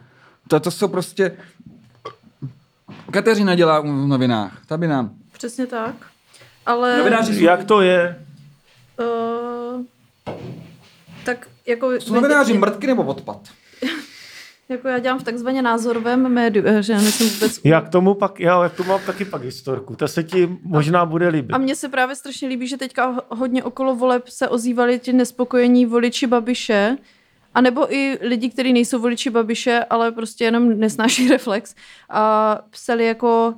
To, 0.48 0.60
to 0.60 0.72
jsou 0.72 0.88
prostě... 0.88 1.38
Kateřina 3.12 3.56
dělá 3.56 3.80
v 3.80 3.86
novinách. 3.86 4.62
Ta 4.66 4.78
by 4.78 4.88
nám... 4.88 5.12
přesně 5.32 5.66
tak. 5.66 5.96
Ale... 6.66 6.98
Novináři 6.98 7.44
Jak 7.44 7.64
to 7.64 7.82
je? 7.82 8.26
Uh, 9.00 9.86
tak 11.26 11.48
jako... 11.68 11.92
jsou 11.92 12.14
novináři 12.14 12.54
mrtky 12.54 12.88
nebo 12.88 13.04
odpad? 13.04 13.40
Jako 14.70 14.88
já 14.88 15.00
dělám 15.00 15.20
v 15.20 15.24
takzvaně 15.24 15.62
názorovém 15.62 16.30
médiu, 16.30 16.64
eh, 16.68 16.84
že 16.84 16.94
já 16.94 17.02
nejsem 17.02 17.30
vůbec... 17.30 17.60
Já 17.64 17.82
k 17.82 17.90
tomu 17.90 18.14
pak, 18.14 18.40
já, 18.40 18.64
já 18.64 18.70
k 18.70 18.74
tomu 18.76 18.90
mám 18.90 19.00
taky 19.06 19.26
pak 19.26 19.44
historku. 19.44 19.96
Ta 19.96 20.08
se 20.08 20.24
ti 20.24 20.58
možná 20.64 21.06
bude 21.06 21.28
líbit. 21.28 21.54
A 21.54 21.58
mně 21.58 21.76
se 21.76 21.90
právě 21.90 22.16
strašně 22.16 22.48
líbí, 22.48 22.68
že 22.68 22.78
teďka 22.78 23.06
ho- 23.06 23.22
hodně 23.30 23.64
okolo 23.64 23.96
voleb 23.96 24.28
se 24.28 24.48
ozývali 24.48 25.00
ti 25.00 25.14
nespokojení 25.14 25.86
voliči 25.86 26.28
Babiše, 26.28 26.98
a 27.54 27.62
nebo 27.62 27.94
i 27.94 28.18
lidi, 28.22 28.50
kteří 28.50 28.74
nejsou 28.74 29.00
voliči 29.00 29.30
Babiše, 29.30 29.86
ale 29.90 30.12
prostě 30.12 30.44
jenom 30.44 30.80
nesnáší 30.80 31.28
reflex. 31.30 31.76
A 32.10 32.56
psali 32.70 33.06
jako, 33.06 33.54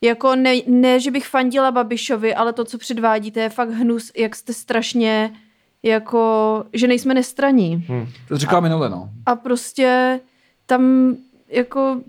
jako 0.00 0.36
ne, 0.36 0.54
ne, 0.66 1.00
že 1.00 1.10
bych 1.10 1.26
fandila 1.26 1.70
Babišovi, 1.70 2.34
ale 2.34 2.52
to, 2.52 2.64
co 2.64 2.78
předvádíte, 2.78 3.40
je 3.40 3.48
fakt 3.48 3.70
hnus, 3.70 4.12
jak 4.16 4.36
jste 4.36 4.52
strašně 4.52 5.32
jako, 5.82 6.64
že 6.72 6.86
nejsme 6.86 7.14
nestraní. 7.14 7.84
Hm. 7.88 8.06
To 8.28 8.38
říkal 8.38 8.60
minule, 8.60 8.90
no. 8.90 9.10
A 9.26 9.36
prostě 9.36 10.20
tam 10.66 11.14
jako 11.48 12.00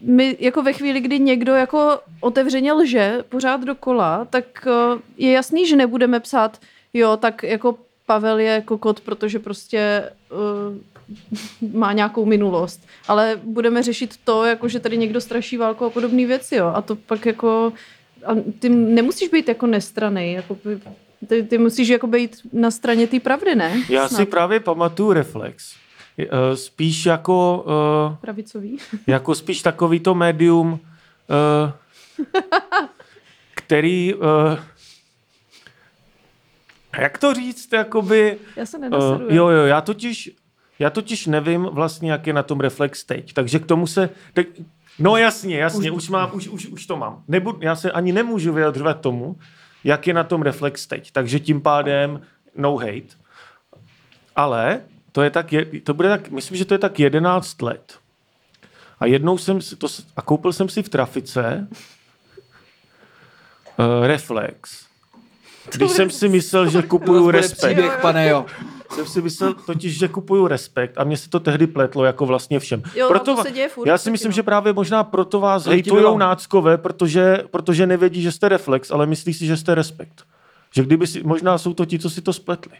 my 0.00 0.36
jako 0.40 0.62
ve 0.62 0.72
chvíli, 0.72 1.00
kdy 1.00 1.18
někdo 1.18 1.54
jako 1.54 2.00
otevřeně 2.20 2.72
lže 2.72 3.24
pořád 3.28 3.64
dokola, 3.64 4.24
tak 4.24 4.44
uh, 4.66 5.00
je 5.16 5.32
jasný, 5.32 5.66
že 5.66 5.76
nebudeme 5.76 6.20
psát, 6.20 6.60
jo, 6.94 7.16
tak 7.16 7.42
jako 7.42 7.78
Pavel 8.06 8.38
je 8.38 8.60
kokot, 8.60 9.00
protože 9.00 9.38
prostě 9.38 10.10
uh, 10.30 10.76
má 11.72 11.92
nějakou 11.92 12.24
minulost. 12.24 12.86
Ale 13.08 13.40
budeme 13.44 13.82
řešit 13.82 14.14
to, 14.24 14.44
jako 14.44 14.68
že 14.68 14.80
tady 14.80 14.96
někdo 14.96 15.20
straší 15.20 15.56
válku 15.56 15.84
a 15.84 15.90
podobné 15.90 16.26
věci, 16.26 16.56
jo. 16.56 16.66
A 16.74 16.82
to 16.82 16.96
pak 16.96 17.26
jako... 17.26 17.72
A 18.26 18.30
ty 18.58 18.68
nemusíš 18.68 19.28
být 19.28 19.48
jako 19.48 19.66
nestraný, 19.66 20.32
jako 20.32 20.56
ty, 21.28 21.42
ty 21.42 21.58
musíš 21.58 21.88
jako 21.88 22.06
být 22.06 22.36
na 22.52 22.70
straně 22.70 23.06
té 23.06 23.20
pravdy, 23.20 23.54
ne? 23.54 23.82
Já 23.88 24.08
Snad. 24.08 24.18
si 24.18 24.26
právě 24.26 24.60
pamatuju 24.60 25.12
Reflex. 25.12 25.74
Eh, 26.18 26.56
spíš 26.56 27.06
jako... 27.06 27.64
Uh, 28.10 28.16
Pravicový. 28.16 28.78
Jako 29.06 29.34
spíš 29.34 29.62
takový 29.62 30.00
to 30.00 30.14
médium, 30.14 30.72
uh, 30.72 31.72
který... 33.54 34.14
Jak 36.98 37.18
to 37.18 37.34
říct, 37.34 37.72
jakoby... 37.72 38.38
Já 38.56 38.66
se 38.66 38.78
nenaseduju. 38.78 39.28
Uh, 39.28 39.34
jo, 39.34 39.48
jo, 39.48 39.64
já 39.64 39.80
totiž, 39.80 40.30
já 40.78 40.90
totiž 40.90 41.26
nevím 41.26 41.62
vlastně, 41.62 42.12
jak 42.12 42.26
je 42.26 42.32
na 42.32 42.42
tom 42.42 42.60
Reflex 42.60 43.04
teď, 43.04 43.32
takže 43.32 43.58
k 43.58 43.66
tomu 43.66 43.86
se... 43.86 44.10
Tak, 44.32 44.46
no 44.98 45.16
jasně, 45.16 45.58
jasně, 45.58 45.90
už, 45.90 46.04
už, 46.04 46.08
mám, 46.08 46.30
už, 46.32 46.48
už, 46.48 46.66
už 46.66 46.86
to 46.86 46.96
mám. 46.96 47.22
Nebudu, 47.28 47.58
já 47.62 47.76
se 47.76 47.92
ani 47.92 48.12
nemůžu 48.12 48.52
vyjadřovat 48.52 49.00
tomu, 49.00 49.36
jak 49.84 50.06
je 50.06 50.14
na 50.14 50.24
tom 50.24 50.42
Reflex 50.42 50.86
teď, 50.86 51.10
takže 51.12 51.40
tím 51.40 51.60
pádem 51.60 52.20
no 52.56 52.76
hate. 52.76 53.16
Ale 54.36 54.80
to 55.12 55.22
je 55.22 55.30
tak, 55.30 55.54
to 55.84 55.94
bude 55.94 56.08
tak, 56.08 56.30
myslím, 56.30 56.56
že 56.56 56.64
to 56.64 56.74
je 56.74 56.78
tak 56.78 57.00
11 57.00 57.62
let. 57.62 57.98
A 59.00 59.06
jednou 59.06 59.38
jsem 59.38 59.60
si 59.60 59.76
to, 59.76 59.86
a 60.16 60.22
koupil 60.22 60.52
jsem 60.52 60.68
si 60.68 60.82
v 60.82 60.88
trafice 60.88 61.68
uh, 63.78 64.06
Reflex. 64.06 64.86
Když 65.74 65.90
jsem 65.90 66.10
si 66.10 66.28
myslel, 66.28 66.70
že 66.70 66.82
kupuju 66.82 67.30
respekt. 67.30 67.74
Příběh, 67.74 67.98
pane 68.02 68.28
jo. 68.28 68.46
Jsem 68.90 69.06
si 69.06 69.22
myslel 69.22 69.54
totiž, 69.54 69.98
že 69.98 70.08
kupuju 70.08 70.46
respekt 70.46 70.98
a 70.98 71.04
mně 71.04 71.16
se 71.16 71.30
to 71.30 71.40
tehdy 71.40 71.66
pletlo 71.66 72.04
jako 72.04 72.26
vlastně 72.26 72.58
všem. 72.60 72.82
Jo, 72.94 73.08
proto, 73.08 73.36
to 73.36 73.42
se 73.42 73.50
děje 73.50 73.68
furt, 73.68 73.86
já 73.86 73.98
si 73.98 74.10
myslím, 74.10 74.30
no. 74.30 74.34
že 74.34 74.42
právě 74.42 74.72
možná 74.72 75.04
proto 75.04 75.40
vás 75.40 75.66
hejtujou 75.66 76.18
náckové, 76.18 76.78
protože, 76.78 77.44
protože 77.50 77.86
nevědí, 77.86 78.22
že 78.22 78.32
jste 78.32 78.48
reflex, 78.48 78.90
ale 78.90 79.06
myslí 79.06 79.34
si, 79.34 79.46
že 79.46 79.56
jste 79.56 79.74
respekt. 79.74 80.22
Že 80.74 80.82
kdyby 80.82 81.06
si, 81.06 81.22
možná 81.22 81.58
jsou 81.58 81.74
to 81.74 81.84
ti, 81.84 81.98
co 81.98 82.10
si 82.10 82.22
to 82.22 82.32
spletli. 82.32 82.76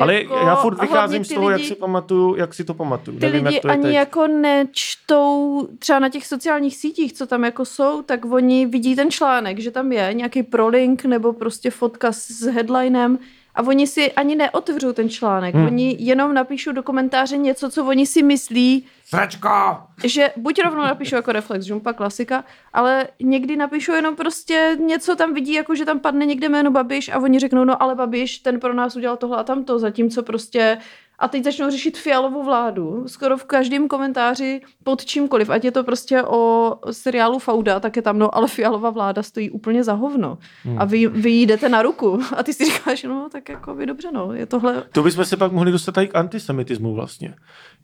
Ale 0.00 0.14
jako, 0.14 0.36
já 0.36 0.56
furt 0.56 0.80
vycházím 0.80 1.24
z 1.24 1.28
toho, 1.28 1.48
lidi, 1.48 1.62
jak 1.62 1.68
si 1.68 1.74
pamatuju, 1.74 2.36
jak 2.36 2.54
si 2.54 2.64
to 2.64 2.74
pamatuju. 2.74 3.18
Ty 3.18 3.26
Nevím, 3.26 3.44
lidi 3.44 3.54
jak 3.54 3.62
to 3.62 3.68
ani 3.68 3.82
teď. 3.82 3.94
jako 3.94 4.26
nečtou 4.26 5.68
třeba 5.78 5.98
na 5.98 6.08
těch 6.08 6.26
sociálních 6.26 6.76
sítích, 6.76 7.12
co 7.12 7.26
tam 7.26 7.44
jako 7.44 7.64
jsou, 7.64 8.02
tak 8.02 8.24
oni 8.24 8.66
vidí 8.66 8.96
ten 8.96 9.10
článek, 9.10 9.58
že 9.58 9.70
tam 9.70 9.92
je 9.92 10.14
nějaký 10.14 10.42
prolink 10.42 11.04
nebo 11.04 11.32
prostě 11.32 11.70
fotka 11.70 12.12
s 12.12 12.40
headlinem 12.40 13.18
a 13.54 13.62
oni 13.62 13.86
si 13.86 14.12
ani 14.12 14.36
neotevřou 14.36 14.92
ten 14.92 15.08
článek. 15.08 15.54
Hmm. 15.54 15.66
Oni 15.66 15.96
jenom 15.98 16.34
napíšou 16.34 16.72
do 16.72 16.82
komentáře 16.82 17.36
něco, 17.36 17.70
co 17.70 17.84
oni 17.84 18.06
si 18.06 18.22
myslí. 18.22 18.86
Sračko! 19.04 19.78
Že 20.04 20.30
buď 20.36 20.62
rovnou 20.64 20.82
napíšou 20.82 21.16
jako 21.16 21.32
reflex, 21.32 21.64
žumpa, 21.64 21.92
klasika, 21.92 22.44
ale 22.72 23.08
někdy 23.20 23.56
napíšou 23.56 23.92
jenom 23.92 24.16
prostě 24.16 24.76
něco 24.80 25.16
tam 25.16 25.34
vidí, 25.34 25.52
jako 25.52 25.74
že 25.74 25.84
tam 25.84 26.00
padne 26.00 26.26
někde 26.26 26.48
jméno 26.48 26.70
Babiš 26.70 27.08
a 27.08 27.18
oni 27.18 27.38
řeknou, 27.38 27.64
no 27.64 27.82
ale 27.82 27.94
Babiš, 27.94 28.38
ten 28.38 28.60
pro 28.60 28.74
nás 28.74 28.96
udělal 28.96 29.16
tohle 29.16 29.38
a 29.38 29.44
tamto, 29.44 29.78
zatímco 29.78 30.22
prostě 30.22 30.78
a 31.22 31.28
teď 31.28 31.44
začnou 31.44 31.70
řešit 31.70 31.98
fialovou 31.98 32.44
vládu. 32.44 33.04
Skoro 33.06 33.36
v 33.36 33.44
každém 33.44 33.88
komentáři 33.88 34.60
pod 34.84 35.04
čímkoliv, 35.04 35.50
ať 35.50 35.64
je 35.64 35.70
to 35.70 35.84
prostě 35.84 36.22
o 36.22 36.74
seriálu 36.90 37.38
Fauda, 37.38 37.80
tak 37.80 37.96
je 37.96 38.02
tam, 38.02 38.18
no 38.18 38.34
ale 38.34 38.48
fialová 38.48 38.90
vláda 38.90 39.22
stojí 39.22 39.50
úplně 39.50 39.84
za 39.84 39.92
hovno. 39.92 40.38
Hmm. 40.64 40.78
A 40.78 40.84
vy, 40.84 41.06
vy 41.06 41.30
jdete 41.30 41.68
na 41.68 41.82
ruku. 41.82 42.20
A 42.36 42.42
ty 42.42 42.52
si 42.52 42.64
říkáš, 42.64 43.02
no 43.02 43.28
tak 43.32 43.48
jako 43.48 43.74
by 43.74 43.86
dobře, 43.86 44.08
no, 44.12 44.32
je 44.32 44.46
tohle... 44.46 44.82
To 44.92 45.02
bychom 45.02 45.24
se 45.24 45.36
pak 45.36 45.52
mohli 45.52 45.72
dostat 45.72 45.98
i 45.98 46.08
k 46.08 46.16
antisemitismu 46.16 46.94
vlastně. 46.94 47.34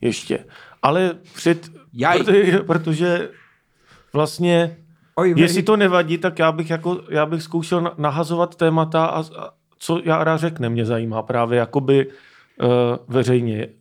Ještě. 0.00 0.44
Ale 0.82 1.14
před... 1.34 1.70
Jaj. 1.92 2.18
Protože, 2.18 2.58
protože 2.58 3.30
vlastně 4.12 4.76
Oj, 5.14 5.34
Jestli 5.36 5.62
to 5.62 5.76
nevadí, 5.76 6.18
tak 6.18 6.38
já 6.38 6.52
bych, 6.52 6.70
jako, 6.70 7.00
já 7.10 7.26
bych 7.26 7.42
zkoušel 7.42 7.92
nahazovat 7.98 8.54
témata 8.54 9.06
a, 9.06 9.20
a 9.20 9.50
co 9.78 10.00
Jára 10.04 10.36
řekne, 10.36 10.68
mě 10.68 10.84
zajímá 10.84 11.22
právě 11.22 11.58
jakoby 11.58 12.06
uh, 12.62 12.68
veřejně. 13.08 13.68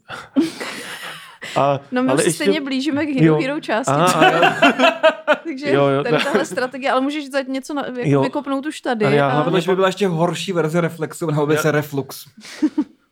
A, 1.55 1.80
no 1.91 2.03
my 2.03 2.09
ale 2.09 2.17
se 2.17 2.28
ještě... 2.28 2.43
stejně 2.43 2.61
blížíme 2.61 3.05
k 3.05 3.09
Hero 3.09 3.39
Hero 3.41 3.59
části. 3.59 3.91
Aha, 3.95 4.53
Takže 5.43 5.73
jo, 5.73 5.88
jo, 5.88 6.03
tady 6.03 6.23
tahle 6.23 6.45
strategie, 6.45 6.91
ale 6.91 7.01
můžeš 7.01 7.32
zať 7.32 7.47
něco 7.47 7.73
na, 7.73 7.86
jako 7.86 7.99
jo. 8.03 8.21
vykopnout 8.21 8.65
už 8.65 8.82
tady. 8.82 9.05
Ale 9.05 9.15
já 9.15 9.30
a... 9.30 9.34
hlavně, 9.34 9.61
že 9.61 9.71
by 9.71 9.75
byla 9.75 9.88
ještě 9.88 10.07
horší 10.07 10.53
verze 10.53 10.82
Reflexu, 10.82 11.32
nebo 11.32 11.47
by 11.47 11.57
se 11.57 11.71
Reflux. 11.71 12.25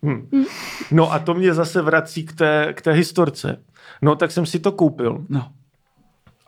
Hmm. 0.04 0.30
No 0.92 1.14
a 1.14 1.20
to 1.20 1.34
mě 1.34 1.54
zase 1.54 1.82
vrací 1.82 2.26
k 2.26 2.34
té, 2.34 2.74
k 2.74 2.82
té 2.82 2.92
historce. 2.92 3.64
No 4.02 4.16
tak 4.16 4.32
jsem 4.32 4.46
si 4.46 4.60
to 4.60 4.72
koupil. 4.72 5.26
No. 5.30 5.48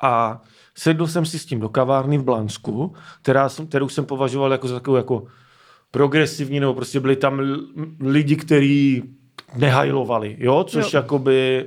A 0.01 0.41
sedl 0.76 1.07
jsem 1.07 1.26
si 1.26 1.39
s 1.39 1.45
tím 1.45 1.59
do 1.59 1.70
kavárny 1.70 2.18
v 2.18 2.24
Blansku, 2.24 2.93
která 3.22 3.49
jsem, 3.49 3.68
kterou 3.68 3.89
jsem 3.89 4.05
považoval 4.05 4.51
jako 4.51 4.68
za 4.68 4.76
takovou 4.76 4.97
jako 4.97 5.24
progresivní, 5.97 6.59
nebo 6.59 6.73
prostě 6.73 6.99
byli 6.99 7.15
tam 7.15 7.41
lidi, 7.99 8.35
kteří 8.35 9.03
nehajlovali, 9.55 10.35
jo, 10.39 10.63
což 10.63 10.93
jo. 10.93 10.97
jakoby 10.97 11.65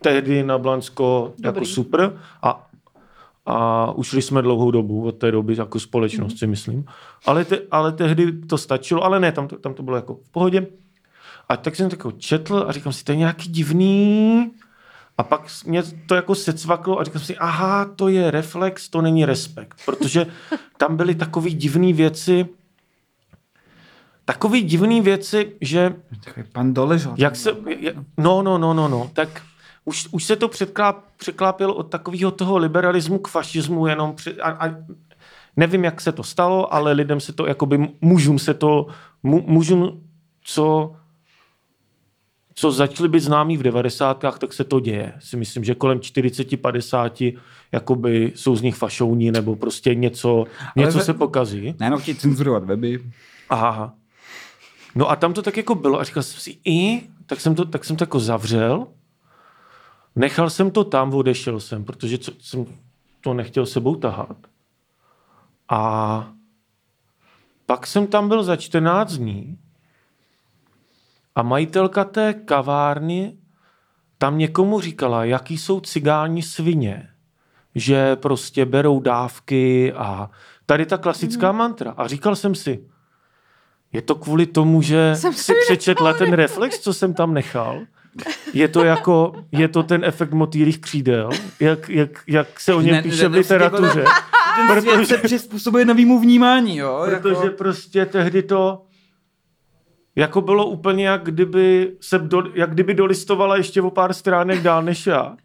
tehdy 0.00 0.42
na 0.42 0.58
Blansko 0.58 1.32
Dobrý. 1.38 1.46
jako 1.46 1.64
super 1.64 2.18
a, 2.42 2.68
a 3.46 3.90
ušli 3.92 4.22
jsme 4.22 4.42
dlouhou 4.42 4.70
dobu 4.70 5.06
od 5.06 5.12
té 5.12 5.30
doby 5.30 5.54
jako 5.58 5.80
společnost, 5.80 6.32
mm. 6.32 6.38
si 6.38 6.46
myslím. 6.46 6.84
Ale, 7.26 7.44
te, 7.44 7.58
ale 7.70 7.92
tehdy 7.92 8.32
to 8.32 8.58
stačilo, 8.58 9.04
ale 9.04 9.20
ne, 9.20 9.32
tam 9.32 9.48
to, 9.48 9.58
tam 9.58 9.74
to 9.74 9.82
bylo 9.82 9.96
jako 9.96 10.14
v 10.14 10.30
pohodě. 10.30 10.66
A 11.48 11.56
tak 11.56 11.76
jsem 11.76 11.90
to 11.90 12.12
četl 12.12 12.64
a 12.68 12.72
říkám 12.72 12.92
si, 12.92 13.04
to 13.04 13.12
je 13.12 13.16
nějaký 13.18 13.48
divný, 13.48 14.50
a 15.18 15.22
pak 15.22 15.42
mě 15.66 15.82
to 16.06 16.14
jako 16.14 16.34
secvaklo 16.34 17.00
a 17.00 17.04
říkám 17.04 17.22
si, 17.22 17.36
aha, 17.36 17.84
to 17.84 18.08
je 18.08 18.30
reflex, 18.30 18.88
to 18.88 19.02
není 19.02 19.24
respekt. 19.24 19.80
Protože 19.86 20.26
tam 20.76 20.96
byly 20.96 21.14
takové 21.14 21.50
divné 21.50 21.92
věci, 21.92 22.46
takový 24.26 24.62
divný 24.62 25.00
věci, 25.00 25.52
že... 25.60 25.94
Takový 26.24 26.46
pan 26.52 26.74
Doležo. 26.74 27.14
Jak 27.16 27.36
se, 27.36 27.56
no, 28.18 28.42
no, 28.42 28.58
no, 28.58 28.74
no, 28.74 28.88
no, 28.88 29.10
tak 29.12 29.42
už, 29.84 30.08
už 30.10 30.24
se 30.24 30.36
to 30.36 30.48
předkláp, 30.48 31.04
překlápilo 31.16 31.74
od 31.74 31.82
takového 31.82 32.30
toho 32.30 32.58
liberalismu 32.58 33.18
k 33.18 33.28
fašismu 33.28 33.86
jenom 33.86 34.14
při, 34.14 34.40
a, 34.40 34.66
a 34.66 34.74
nevím, 35.56 35.84
jak 35.84 36.00
se 36.00 36.12
to 36.12 36.22
stalo, 36.22 36.74
ale 36.74 36.92
lidem 36.92 37.20
se 37.20 37.32
to, 37.32 37.46
jakoby 37.46 37.88
mužům 38.00 38.38
se 38.38 38.54
to, 38.54 38.86
mu, 39.22 39.44
mužům, 39.46 40.02
co 40.42 40.96
co 42.58 42.72
začaly 42.72 43.08
být 43.08 43.20
známí 43.20 43.56
v 43.56 43.62
90. 43.62 44.24
tak 44.38 44.52
se 44.52 44.64
to 44.64 44.80
děje. 44.80 45.12
Si 45.18 45.36
myslím, 45.36 45.64
že 45.64 45.74
kolem 45.74 45.98
40-50 45.98 47.38
jakoby 47.72 48.32
jsou 48.34 48.56
z 48.56 48.62
nich 48.62 48.74
fašouni 48.74 49.32
nebo 49.32 49.56
prostě 49.56 49.94
něco, 49.94 50.44
něco 50.76 50.98
ve, 50.98 51.04
se 51.04 51.14
pokazí. 51.14 51.74
Ne, 51.80 51.90
no, 51.90 52.00
cenzurovat 52.00 52.64
weby. 52.64 53.04
Aha. 53.50 53.94
No 54.96 55.10
a 55.10 55.16
tam 55.16 55.32
to 55.32 55.42
tak 55.42 55.56
jako 55.56 55.74
bylo 55.74 56.00
a 56.00 56.04
říkal 56.04 56.22
jsem 56.22 56.40
si, 56.40 56.58
i, 56.64 57.08
tak 57.26 57.40
jsem 57.40 57.54
to, 57.54 57.64
tak 57.64 57.84
jsem 57.84 57.96
to 57.96 58.02
jako 58.02 58.20
zavřel, 58.20 58.86
nechal 60.16 60.50
jsem 60.50 60.70
to 60.70 60.84
tam, 60.84 61.14
odešel 61.14 61.60
jsem, 61.60 61.84
protože 61.84 62.18
co, 62.18 62.32
jsem 62.40 62.66
to 63.20 63.34
nechtěl 63.34 63.66
sebou 63.66 63.96
tahat. 63.96 64.36
A 65.68 66.32
pak 67.66 67.86
jsem 67.86 68.06
tam 68.06 68.28
byl 68.28 68.42
za 68.42 68.56
14 68.56 69.12
dní 69.12 69.58
a 71.34 71.42
majitelka 71.42 72.04
té 72.04 72.34
kavárny 72.34 73.38
tam 74.18 74.38
někomu 74.38 74.80
říkala, 74.80 75.24
jaký 75.24 75.58
jsou 75.58 75.80
cigáni 75.80 76.42
svině, 76.42 77.08
že 77.74 78.16
prostě 78.16 78.66
berou 78.66 79.00
dávky 79.00 79.92
a 79.92 80.30
tady 80.66 80.86
ta 80.86 80.98
klasická 80.98 81.52
mm. 81.52 81.58
mantra. 81.58 81.90
A 81.96 82.06
říkal 82.06 82.36
jsem 82.36 82.54
si, 82.54 82.88
je 83.96 84.02
to 84.02 84.14
kvůli 84.14 84.46
tomu, 84.46 84.82
že 84.82 85.12
jsem 85.16 85.32
si 85.32 85.52
přečetla 85.64 86.12
ten 86.12 86.32
reflex, 86.32 86.78
co 86.78 86.94
jsem 86.94 87.14
tam 87.14 87.34
nechal? 87.34 87.80
Je 88.52 88.68
to 88.68 88.84
jako, 88.84 89.32
je 89.52 89.68
to 89.68 89.82
ten 89.82 90.04
efekt 90.04 90.32
motýlých 90.32 90.80
křídel, 90.80 91.30
jak, 91.60 91.88
jak, 91.88 92.10
jak 92.26 92.60
se 92.60 92.74
o 92.74 92.80
něm 92.80 93.02
píše 93.02 93.28
v 93.28 93.32
literatuře. 93.32 94.04
Ten 94.56 94.68
protože, 94.68 95.06
se 95.06 95.18
přizpůsobuje 95.18 95.84
novýmu 95.84 96.20
vnímání, 96.20 96.76
jo? 96.76 97.02
Protože 97.04 97.44
jako... 97.44 97.56
prostě 97.56 98.06
tehdy 98.06 98.42
to 98.42 98.82
jako 100.16 100.40
bylo 100.40 100.66
úplně, 100.66 101.08
jak 101.08 101.24
kdyby, 101.24 101.92
se 102.00 102.18
do, 102.18 102.42
jak 102.54 102.70
kdyby 102.70 102.94
dolistovala 102.94 103.56
ještě 103.56 103.82
o 103.82 103.90
pár 103.90 104.12
stránek 104.12 104.62
dál 104.62 104.82
než 104.82 105.06
já. 105.06 105.36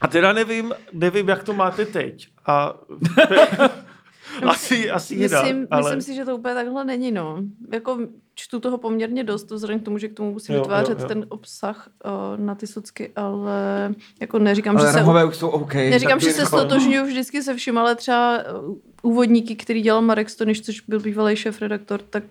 A 0.00 0.08
teda 0.08 0.32
nevím, 0.32 0.74
nevím, 0.92 1.28
jak 1.28 1.44
to 1.44 1.52
máte 1.52 1.86
teď. 1.86 2.28
A 2.46 2.74
asi, 4.46 4.90
asi 4.90 5.16
Myslím, 5.16 5.66
ale... 5.70 5.82
myslím 5.82 6.02
si, 6.02 6.14
že 6.14 6.24
to 6.24 6.36
úplně 6.36 6.54
takhle 6.54 6.84
není, 6.84 7.12
no. 7.12 7.42
Jako 7.72 7.98
čtu 8.34 8.60
toho 8.60 8.78
poměrně 8.78 9.24
dost, 9.24 9.50
vzhledem 9.50 9.80
k 9.80 9.84
tomu, 9.84 9.98
že 9.98 10.08
k 10.08 10.14
tomu 10.14 10.32
musím 10.32 10.54
Jo, 10.54 10.60
vytvářet 10.60 10.98
jo, 10.98 11.02
jo. 11.02 11.08
ten 11.08 11.26
obsah 11.28 11.88
uh, 12.04 12.44
na 12.44 12.54
ty 12.54 12.66
socky, 12.66 13.12
ale 13.16 13.94
jako 14.20 14.38
neříkám, 14.38 14.76
Ale 14.76 14.86
že 14.86 14.92
se... 14.92 14.98
Ramové 14.98 15.24
už 15.24 15.36
jsou 15.36 15.48
OK. 15.48 15.74
Neříkám, 15.74 16.20
že 16.20 16.32
se 16.32 16.46
stotožňuju 16.46 17.04
vždycky 17.04 17.42
se 17.42 17.54
vším, 17.54 17.78
ale 17.78 17.96
třeba 17.96 18.38
uh, 18.38 18.74
úvodníky, 19.02 19.56
který 19.56 19.82
dělal 19.82 20.02
Marek 20.02 20.30
Stoniš, 20.30 20.62
což 20.62 20.80
byl 20.80 21.00
bývalý 21.00 21.36
šéf-redaktor, 21.36 22.00
tak 22.10 22.24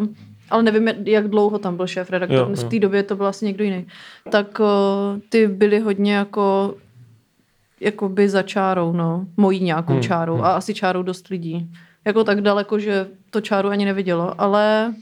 uh, 0.00 0.06
ale 0.50 0.62
nevím, 0.62 0.88
jak 1.04 1.28
dlouho 1.28 1.58
tam 1.58 1.76
byl 1.76 1.86
šéf-redaktor, 1.86 2.38
Jo, 2.38 2.54
v 2.54 2.64
té 2.64 2.78
době 2.78 3.02
to 3.02 3.16
byl 3.16 3.26
asi 3.26 3.44
někdo 3.44 3.64
jiný. 3.64 3.86
Tak 4.30 4.60
uh, 4.60 4.66
ty 5.28 5.46
byly 5.46 5.78
hodně 5.78 6.14
jako 6.14 6.74
jakoby 7.80 8.28
za 8.28 8.42
čárou, 8.42 8.92
no. 8.92 9.26
Mojí 9.36 9.60
nějakou 9.64 9.92
Hmm, 9.92 10.02
čárou 10.02 10.34
hmm. 10.34 10.44
a 10.44 10.48
asi 10.52 10.74
čárou 10.74 11.02
dost 11.02 11.28
lidí. 11.28 11.70
Jako 12.04 12.24
tak 12.24 12.40
daleko, 12.40 12.78
že 12.78 13.08
to 13.30 13.40
čáru 13.40 13.68
ani 13.68 13.84
nevidělo, 13.84 14.40
ale 14.40 14.94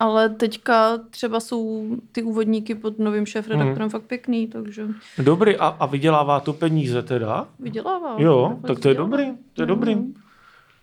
ale 0.00 0.28
teďka 0.28 0.98
třeba 1.10 1.40
jsou 1.40 1.86
ty 2.12 2.22
úvodníky 2.22 2.74
pod 2.74 2.98
novým 2.98 3.26
šéf-redaktorem 3.26 3.78
Hmm. 3.82 3.90
fakt 3.90 4.02
pěkný, 4.02 4.46
takže 4.46 4.86
Dobrý, 5.18 5.56
a, 5.56 5.66
a 5.66 5.86
vydělává 5.86 6.40
to 6.40 6.52
peníze 6.52 7.02
teda? 7.02 7.46
vydělává. 7.58 8.14
Jo, 8.18 8.48
Fakt 8.60 8.66
tak 8.68 8.78
to 8.78 8.88
je 8.88 8.94
dobrý, 8.94 9.24
to 9.52 9.62
je 9.62 9.66
No. 9.66 9.74
dobrý. 9.74 9.96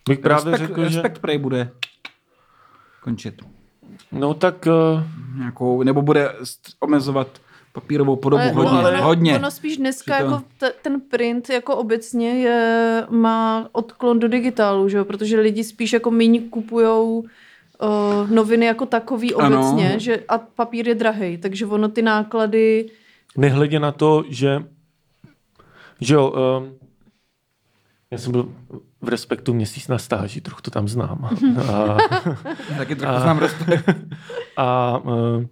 Bych 0.10 0.20
právě 0.20 0.52
respekt, 0.52 0.68
řekl, 0.68 0.84
že... 0.90 1.02
respekt 1.02 1.20
prej 1.22 1.38
bude 1.38 1.72
končit. 3.04 3.42
No 4.12 4.34
tak... 4.34 4.68
Uh, 4.68 5.04
Nějakou, 5.38 5.84
nebo 5.84 6.02
bude 6.02 6.36
omezovat 6.80 7.28
papírovou 7.76 8.16
podobu 8.16 8.42
Ale 8.44 8.52
hodně, 8.52 8.70
ale- 8.80 9.02
hodně. 9.02 9.36
Ono 9.36 9.52
spíš 9.52 9.78
dneska 9.78 10.18
to- 10.18 10.24
jako 10.24 10.44
te, 10.58 10.74
ten 10.82 11.02
print 11.02 11.50
jako 11.50 11.76
obecně 11.76 12.30
je, 12.30 13.04
má 13.10 13.68
odklon 13.72 14.20
do 14.20 14.28
digitálu, 14.28 14.90
že 14.90 14.98
jo? 14.98 15.06
protože 15.06 15.40
lidi 15.40 15.64
spíš 15.64 15.94
jako 15.94 16.12
méně 16.12 16.42
kupujou 16.42 17.20
uh, 17.20 18.30
noviny 18.30 18.66
jako 18.66 18.86
takový 18.86 19.34
Ano. 19.36 19.60
obecně, 19.60 20.00
že 20.00 20.24
a 20.30 20.38
papír 20.38 20.88
je 20.88 20.96
drahý, 20.96 21.38
takže 21.38 21.66
ono 21.66 21.88
ty 21.90 22.02
náklady 22.02 22.90
nehledě 23.38 23.80
na 23.80 23.92
to, 23.92 24.24
že... 24.30 24.64
Že 26.02 26.16
jo, 26.16 26.30
um, 26.60 26.74
já 28.12 28.18
jsem 28.18 28.32
byl 28.32 28.50
v 29.02 29.10
Respektu 29.10 29.54
měsíc 29.54 29.88
na 29.88 29.98
stáži, 29.98 30.42
trochu 30.42 30.62
to 30.62 30.72
tam 30.72 30.88
znám. 30.88 31.30
A, 31.74 31.98
Taky 32.78 32.96
trochu 32.96 33.20
znám 33.22 33.38
respekt. 33.40 33.90
a 34.58 34.98
uh, 34.98 35.44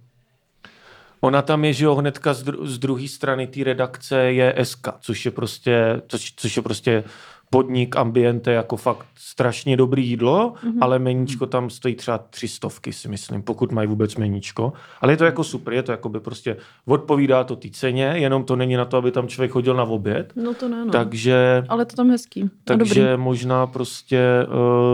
ona 1.24 1.42
tam 1.42 1.64
je, 1.64 1.72
že 1.72 1.84
jo, 1.84 1.94
hnedka 1.94 2.34
z, 2.34 2.44
dru- 2.44 2.66
z 2.66 2.78
druhé 2.78 3.08
strany 3.08 3.46
té 3.46 3.64
redakce 3.64 4.18
je 4.32 4.54
SK, 4.62 4.88
což 5.00 5.24
je 5.24 5.30
prostě, 5.30 6.02
což, 6.08 6.32
což 6.36 6.56
je 6.56 6.62
prostě 6.62 7.04
podnik, 7.50 7.96
ambiente, 7.96 8.52
jako 8.52 8.76
fakt 8.76 9.06
strašně 9.14 9.76
dobrý 9.76 10.08
jídlo, 10.08 10.52
mm-hmm. 10.52 10.78
ale 10.80 10.98
meníčko 10.98 11.46
tam 11.46 11.70
stojí 11.70 11.94
třeba 11.94 12.18
tři 12.18 12.48
stovky, 12.48 12.92
si 12.92 13.08
myslím, 13.08 13.42
pokud 13.42 13.72
mají 13.72 13.88
vůbec 13.88 14.16
meníčko. 14.16 14.72
Ale 15.00 15.12
je 15.12 15.16
to 15.16 15.24
jako 15.24 15.44
super, 15.44 15.74
je 15.74 15.82
to 15.82 15.92
jako 15.92 16.08
by 16.08 16.20
prostě 16.20 16.56
odpovídá 16.86 17.44
to 17.44 17.56
té 17.56 17.68
ceně, 17.70 18.04
jenom 18.04 18.44
to 18.44 18.56
není 18.56 18.76
na 18.76 18.84
to, 18.84 18.96
aby 18.96 19.10
tam 19.10 19.28
člověk 19.28 19.50
chodil 19.50 19.74
na 19.74 19.84
oběd. 19.84 20.32
No 20.36 20.54
to 20.54 20.68
ne, 20.68 20.84
no. 20.84 20.90
Takže, 20.90 21.64
Ale 21.68 21.84
to 21.84 21.96
tam 21.96 22.10
hezký. 22.10 22.40
Dobrý. 22.40 22.50
takže 22.66 23.16
možná 23.16 23.66
prostě, 23.66 24.20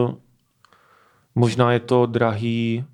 uh, 0.04 0.14
možná 1.34 1.72
je 1.72 1.80
to 1.80 2.06
drahý 2.06 2.84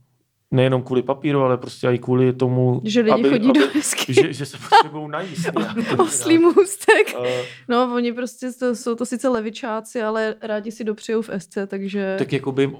nejenom 0.50 0.82
kvůli 0.82 1.02
papíru, 1.02 1.42
ale 1.42 1.56
prostě 1.56 1.88
i 1.88 1.98
kvůli 1.98 2.32
tomu, 2.32 2.80
Že 2.84 3.00
lidi 3.00 3.10
aby, 3.12 3.28
chodí 3.30 3.50
aby, 3.50 3.58
do 3.58 3.66
hezky. 3.74 4.14
že, 4.14 4.32
že 4.32 4.46
se 4.46 4.56
potřebují 4.70 5.08
najíst. 5.10 5.48
Oslý 5.98 6.38
můstek. 6.38 7.14
Uh, 7.18 7.26
No, 7.68 7.90
oni 7.94 8.12
prostě 8.12 8.52
to, 8.52 8.74
jsou 8.76 8.94
to 8.94 9.06
sice 9.06 9.28
levičáci, 9.28 10.02
ale 10.02 10.34
rádi 10.42 10.72
si 10.72 10.84
dopřijou 10.84 11.22
v 11.22 11.30
SC, 11.38 11.58
takže... 11.66 12.14
tak 12.18 12.32
jakoby, 12.32 12.70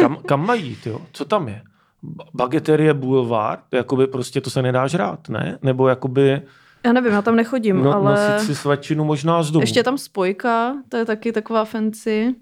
kam, 0.00 0.16
kam 0.26 0.46
mají 0.46 0.66
jít, 0.68 0.86
jo? 0.86 1.00
Co 1.12 1.24
tam 1.24 1.48
je? 1.48 1.62
Ba- 2.02 2.24
Bageterie 2.34 2.94
Boulevard, 2.94 3.60
jakoby 3.72 4.06
prostě 4.06 4.40
to 4.40 4.50
se 4.50 4.62
nedá 4.62 4.86
žrát, 4.86 5.28
ne? 5.28 5.58
Nebo 5.62 5.88
jakoby 5.88 6.42
Já 6.84 6.92
nevím, 6.92 7.12
já 7.12 7.22
tam 7.22 7.36
nechodím, 7.36 7.82
no, 7.82 7.94
ale... 7.94 8.10
nosit 8.34 8.46
si 8.46 8.54
svačinu 8.54 9.04
možná 9.04 9.42
z 9.42 9.50
domu. 9.50 9.62
Ještě 9.62 9.78
je 9.80 9.84
tam 9.84 9.98
spojka, 9.98 10.74
to 10.88 10.96
je 10.96 11.04
taky 11.04 11.32
taková 11.32 11.64
fancy. 11.64 12.34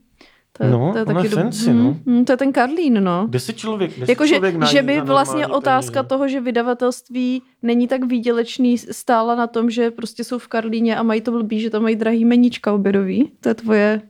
To 0.58 0.64
je, 0.64 0.70
No, 0.70 0.90
to 0.92 0.98
je 0.98 1.04
ona 1.04 1.10
je 1.10 1.14
taky 1.14 1.28
dob- 1.28 1.42
fancy, 1.42 1.72
no. 1.74 1.82
Mm, 1.84 2.02
mm, 2.06 2.24
to 2.24 2.32
je 2.32 2.36
ten 2.36 2.52
Karlín, 2.52 3.04
no. 3.04 3.26
Kde 3.28 3.40
se 3.40 3.52
člověk, 3.52 3.96
kde 3.96 4.06
se 4.06 4.12
Jakože, 4.12 4.34
člověk 4.34 4.56
najde 4.56 4.72
že 4.72 4.82
by 4.82 5.00
vlastně 5.00 5.46
otázka 5.46 5.92
peníze? 6.02 6.08
toho, 6.08 6.28
že 6.28 6.40
vydavatelství 6.40 7.42
není 7.62 7.88
tak 7.88 8.04
výdělečný, 8.04 8.78
stála 8.78 9.34
na 9.34 9.46
tom, 9.46 9.70
že 9.70 9.90
prostě 9.90 10.24
jsou 10.24 10.38
v 10.38 10.48
Karlíně 10.48 10.96
a 10.96 11.02
mají 11.02 11.20
to 11.20 11.30
blbý, 11.30 11.60
že 11.60 11.70
tam 11.70 11.82
mají 11.82 11.96
drahý 11.96 12.24
meníčka 12.24 12.72
obědový. 12.72 13.32
To 13.40 13.48
je 13.48 13.54
tvoje 13.54 14.02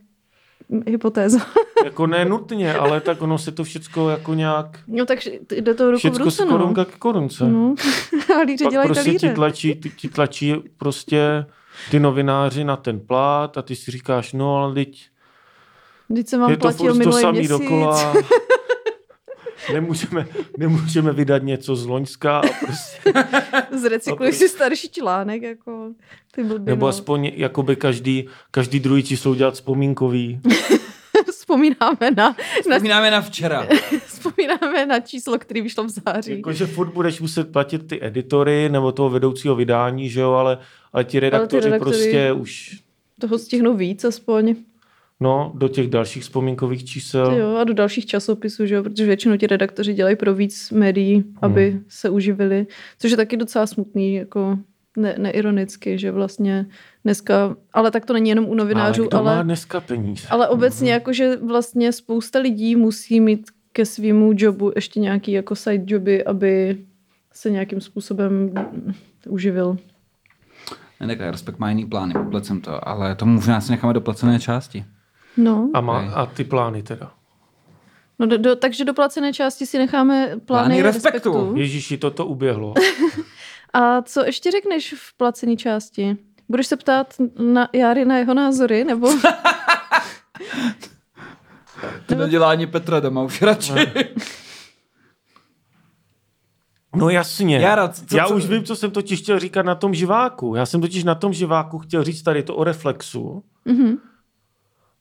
hypotéza. 0.87 1.39
Jako 1.83 2.07
ne 2.07 2.25
nutně, 2.25 2.73
ale 2.73 3.01
tak 3.01 3.21
ono 3.21 3.37
se 3.37 3.51
to 3.51 3.63
všecko 3.63 4.09
jako 4.09 4.33
nějak... 4.33 4.79
No 4.87 5.05
tak 5.05 5.19
jde 5.51 5.73
to 5.73 5.91
ruku 5.91 6.09
v 6.09 6.17
ruce, 6.17 6.45
no. 6.45 6.51
korunka 6.51 6.85
ke 6.85 6.97
korunce. 6.99 7.43
no. 7.49 7.75
Halíři 8.35 8.63
Pak 8.63 8.71
dělají 8.71 8.87
prostě 8.87 9.11
ti 9.11 9.19
talíře. 9.19 9.35
tlačí, 9.35 9.75
ti, 9.75 9.89
ti 9.89 10.07
tlačí 10.09 10.55
prostě 10.77 11.45
ty 11.91 11.99
novináři 11.99 12.63
na 12.63 12.75
ten 12.75 12.99
plát 12.99 13.57
a 13.57 13.61
ty 13.61 13.75
si 13.75 13.91
říkáš, 13.91 14.33
no 14.33 14.57
ale 14.57 14.73
teď 14.73 15.05
Vždyť 16.09 16.27
jsem 16.27 16.39
vám 16.39 16.51
je 16.51 16.57
to 16.57 16.61
platil 16.61 16.87
to 16.87 16.93
minulý 16.93 17.21
samý 17.21 17.39
měsíc. 17.39 17.49
dokola. 17.49 18.13
nemůžeme, 19.73 20.27
nemůžeme 20.57 21.13
vydat 21.13 21.43
něco 21.43 21.75
z 21.75 21.85
Loňska 21.85 22.37
a 22.37 22.41
prostě, 22.41 23.13
Zrecykluj 23.77 24.33
si 24.33 24.49
starší 24.49 24.89
článek, 24.89 25.41
jako 25.41 25.91
ty 26.31 26.43
blbý, 26.43 26.65
nebo 26.65 26.85
no. 26.85 26.89
aspoň 26.89 27.31
jakoby 27.35 27.75
každý, 27.75 28.27
každý 28.51 28.79
druhý 28.79 29.03
číslo 29.03 29.31
udělat 29.31 29.53
vzpomínkový. 29.53 30.39
Vzpomínáme 31.31 31.99
na, 32.01 32.11
na, 32.17 32.35
Vzpomínáme 32.61 33.11
na 33.11 33.21
včera. 33.21 33.67
vzpomínáme 34.05 34.85
na 34.85 34.99
číslo, 34.99 35.39
který 35.39 35.61
vyšlo 35.61 35.83
v 35.83 35.89
září. 35.89 36.31
Jakože 36.31 36.65
furt 36.65 36.93
budeš 36.93 37.21
muset 37.21 37.51
platit 37.51 37.87
ty 37.87 38.05
editory 38.05 38.69
nebo 38.69 38.91
toho 38.91 39.09
vedoucího 39.09 39.55
vydání, 39.55 40.09
že 40.09 40.19
jo, 40.19 40.31
ale, 40.31 40.57
ale 40.93 41.03
ti 41.03 41.19
redaktoři, 41.19 41.69
redaktory- 41.69 41.79
prostě 41.79 42.31
už 42.33 42.79
Toho 43.19 43.39
stihnu 43.39 43.77
víc 43.77 44.03
aspoň. 44.03 44.55
No, 45.23 45.51
do 45.55 45.67
těch 45.67 45.87
dalších 45.87 46.23
vzpomínkových 46.23 46.85
čísel. 46.85 47.31
Jo, 47.37 47.55
a 47.55 47.63
do 47.63 47.73
dalších 47.73 48.05
časopisů, 48.05 48.65
že 48.65 48.75
jo, 48.75 48.83
protože 48.83 49.05
většinou 49.05 49.37
ti 49.37 49.47
redaktoři 49.47 49.93
dělají 49.93 50.15
pro 50.15 50.35
víc 50.35 50.71
médií, 50.71 51.23
aby 51.41 51.71
Hmm. 51.71 51.83
se 51.87 52.09
uživili, 52.09 52.67
což 52.99 53.11
je 53.11 53.17
taky 53.17 53.37
docela 53.37 53.67
smutný, 53.67 54.13
jako 54.15 54.57
ne, 54.97 55.15
neironicky, 55.17 55.97
že 55.97 56.11
vlastně 56.11 56.65
dneska, 57.03 57.55
ale 57.73 57.91
tak 57.91 58.05
to 58.05 58.13
není 58.13 58.29
jenom 58.29 58.45
u 58.45 58.55
novinářů, 58.55 59.01
ale 59.01 59.07
kdo 59.07 59.17
ale, 59.17 59.35
má 59.35 59.43
dneska 59.43 59.81
peníze? 59.81 60.27
ale 60.29 60.47
obecně 60.47 60.91
jako, 60.93 61.13
že 61.13 61.35
vlastně 61.37 61.91
spousta 61.91 62.39
lidí 62.39 62.75
musí 62.75 63.19
mít 63.19 63.45
ke 63.71 63.85
svýmu 63.85 64.31
jobu 64.35 64.71
ještě 64.75 64.99
nějaký 64.99 65.31
jako 65.31 65.55
side 65.55 65.83
joby, 65.87 66.23
aby 66.23 66.77
se 67.31 67.49
nějakým 67.51 67.81
způsobem 67.81 68.53
uživil. 69.29 69.77
Ne, 70.99 71.07
tak 71.07 71.19
respekt 71.19 71.59
má 71.59 71.69
jiný 71.69 71.85
plány, 71.85 72.13
poplecem 72.13 72.61
to, 72.61 72.87
ale 72.87 73.15
to 73.15 73.25
možná 73.25 73.61
si 73.61 73.71
necháme 73.71 73.93
do 73.93 74.01
placené 74.01 74.39
části. 74.39 74.85
No, 75.37 75.69
A, 75.73 75.81
má, 75.81 76.11
a 76.13 76.25
ty 76.25 76.43
plány 76.43 76.83
teda? 76.83 77.11
no 78.19 78.25
do, 78.27 78.37
do, 78.37 78.55
takže 78.55 78.85
do 78.85 78.93
placené 78.93 79.33
části 79.33 79.65
si 79.65 79.77
necháme 79.77 80.27
plány, 80.27 80.39
Plány 80.45 80.81
respektu. 80.81 81.13
respektu. 81.13 81.55
Ježíši, 81.55 81.97
toto 81.97 82.25
uběhlo. 82.25 82.73
A 83.73 84.01
co 84.01 84.25
ještě 84.25 84.51
řekneš 84.51 84.93
v 84.97 85.17
placené 85.17 85.55
části? 85.55 86.17
Budeš 86.49 86.67
se 86.67 86.77
ptát 86.77 87.13
na 87.39 87.69
Jary 87.73 88.05
na 88.05 88.17
jeho 88.17 88.33
názory, 88.33 88.83
nebo 88.83 89.09
To 92.05 92.15
nedělá 92.15 92.49
ani 92.49 92.67
Petra 92.67 92.99
doma, 92.99 93.21
už 93.23 93.41
radši. 93.41 93.73
No 96.95 97.09
jasně. 97.09 97.57
Jara, 97.57 97.87
co- 97.87 98.17
Já 98.17 98.27
co- 98.27 98.35
už 98.35 98.45
vím, 98.45 98.63
co 98.63 98.75
jsem 98.75 98.91
totiž 98.91 99.21
chtěl 99.21 99.39
říkat 99.39 99.65
na 99.65 99.75
tom 99.75 99.93
živáku. 99.93 100.55
Já 100.55 100.65
jsem 100.65 100.81
totiž 100.81 101.03
na 101.03 101.15
tom 101.15 101.33
živáku 101.33 101.79
chtěl 101.79 102.03
říct 102.03 102.21
tady 102.23 102.43
to 102.43 102.55
o 102.55 102.63
reflexu. 102.63 103.43
Mhm. 103.65 103.97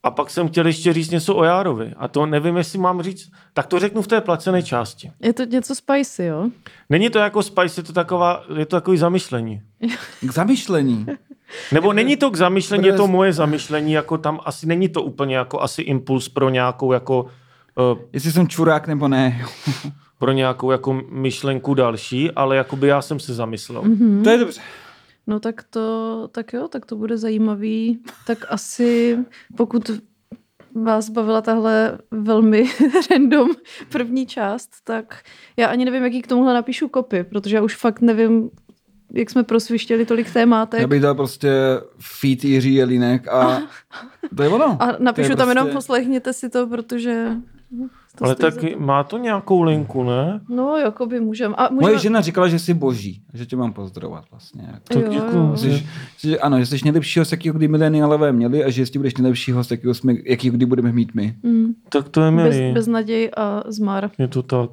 A 0.02 0.10
pak 0.10 0.30
jsem 0.30 0.48
chtěl 0.48 0.66
ještě 0.66 0.92
říct 0.92 1.10
něco 1.10 1.34
o 1.36 1.44
Járovi. 1.44 1.94
A 1.96 2.08
to 2.08 2.26
nevím, 2.26 2.56
jestli 2.56 2.78
mám 2.78 3.02
říct. 3.02 3.30
Tak 3.54 3.66
to 3.66 3.78
řeknu 3.78 4.02
v 4.02 4.06
té 4.06 4.20
placené 4.20 4.62
části. 4.62 5.10
je 5.20 5.32
to 5.32 5.44
něco 5.44 5.74
spicy, 5.74 6.24
jo? 6.24 6.48
Není 6.90 7.10
to 7.10 7.18
jako 7.18 7.42
spice, 7.42 7.80
je 7.80 7.84
to, 7.84 7.92
taková, 7.92 8.42
je 8.56 8.66
to 8.66 8.76
takový 8.76 8.98
zamyšlení. 8.98 9.62
K 10.20 10.30
zamyšlení. 10.32 11.06
Nebo 11.72 11.92
není 11.92 12.16
to 12.16 12.30
k 12.30 12.36
zamyšlení, 12.36 12.86
je 12.86 12.92
to 12.92 13.06
moje 13.06 13.32
zamyšlení, 13.32 13.92
jako 13.92 14.18
tam 14.18 14.40
asi 14.44 14.66
není 14.66 14.88
to 14.88 15.02
úplně 15.02 15.36
jako 15.36 15.60
asi 15.62 15.82
impuls 15.82 16.28
pro 16.28 16.48
nějakou 16.50 16.92
jako 16.92 17.22
uh, 17.22 17.98
Jestli 18.12 18.32
jsem 18.32 18.48
čurák 18.48 18.86
nebo 18.86 19.08
ne. 19.08 19.44
pro 20.18 20.32
nějakou 20.32 20.70
jako 20.70 21.00
myšlenku 21.10 21.74
další, 21.74 22.30
ale 22.30 22.56
jakoby 22.56 22.88
já 22.88 23.02
jsem 23.02 23.20
se 23.20 23.34
zamyslel. 23.34 23.82
Mhm. 23.82 24.22
To 24.24 24.30
je 24.30 24.38
dobře. 24.38 24.60
No 25.32 25.40
tak 25.40 25.62
to, 25.62 26.28
tak 26.32 26.52
jo, 26.52 26.68
tak 26.68 26.86
to 26.86 26.96
bude 26.96 27.18
zajímavý. 27.18 28.02
Tak 28.26 28.44
asi, 28.48 29.18
pokud 29.56 29.90
vás 30.74 31.10
bavila 31.10 31.40
tahle 31.40 31.98
velmi 32.10 32.64
random 33.10 33.50
první 33.88 34.26
část, 34.26 34.70
tak 34.84 35.22
já 35.56 35.66
ani 35.68 35.84
nevím, 35.84 36.04
jaký 36.04 36.22
k 36.22 36.26
tomuhle 36.26 36.54
napíšu 36.54 36.88
kopy, 36.88 37.24
protože 37.24 37.56
já 37.56 37.62
už 37.62 37.76
fakt 37.76 38.00
nevím, 38.00 38.50
jak 39.14 39.30
jsme 39.30 39.42
prosvištěli 39.42 40.06
tolik 40.06 40.32
témátek. 40.32 40.80
Já 40.80 40.86
bych 40.86 41.00
dal 41.00 41.14
prostě 41.14 41.50
feed 42.00 42.44
Jiří 42.44 42.74
Jelínek 42.74 43.28
a 43.28 43.62
to 44.36 44.42
je 44.42 44.48
ono. 44.48 44.82
A 44.82 44.96
napíšu 44.98 45.30
je 45.30 45.36
tam 45.36 45.48
jenom 45.48 45.64
prostě- 45.64 45.76
poslechněte 45.76 46.32
si 46.32 46.50
to, 46.50 46.66
protože... 46.66 47.26
To 48.18 48.24
Ale 48.24 48.34
za 48.34 48.50
tak 48.50 48.60
to. 48.60 48.66
má 48.78 49.04
to 49.04 49.18
nějakou 49.18 49.62
linku, 49.62 50.04
ne? 50.04 50.40
No, 50.48 50.76
jakoby 50.76 51.20
můžem. 51.20 51.54
A 51.58 51.62
Moje 51.70 51.80
můžeme... 51.80 51.98
žena 51.98 52.20
říkala, 52.20 52.48
že 52.48 52.58
jsi 52.58 52.74
boží, 52.74 53.22
že 53.34 53.46
tě 53.46 53.56
mám 53.56 53.72
pozdravovat 53.72 54.24
vlastně. 54.30 54.62
Jako. 54.66 54.80
Tak 54.88 55.02
Jo, 55.02 55.08
děkuju. 55.12 55.42
jo. 55.42 55.56
Jsi, 55.56 55.86
že, 56.18 56.38
ano, 56.38 56.58
že 56.60 56.66
jsi 56.66 56.78
nejlepší 56.84 57.18
host, 57.18 57.32
jakýho 57.32 57.54
kdy 57.54 57.68
mileniálové 57.68 58.32
měli 58.32 58.64
a 58.64 58.70
že 58.70 58.86
jsi 58.86 58.98
budeš 58.98 59.16
nejlepší 59.16 59.52
host, 59.52 59.70
jakýho, 59.70 59.94
jsme, 59.94 60.14
jakýho 60.26 60.56
kdy 60.56 60.66
budeme 60.66 60.92
mít 60.92 61.14
my. 61.14 61.36
Mm, 61.42 61.74
Tak 61.88 62.08
to 62.08 62.20
je 62.22 62.30
bez, 62.32 62.56
milý. 62.56 62.72
bez 62.72 62.86
naději 62.86 63.30
a 63.30 63.62
zmar. 63.66 64.10
Je 64.18 64.28
to 64.28 64.42
tak. 64.42 64.70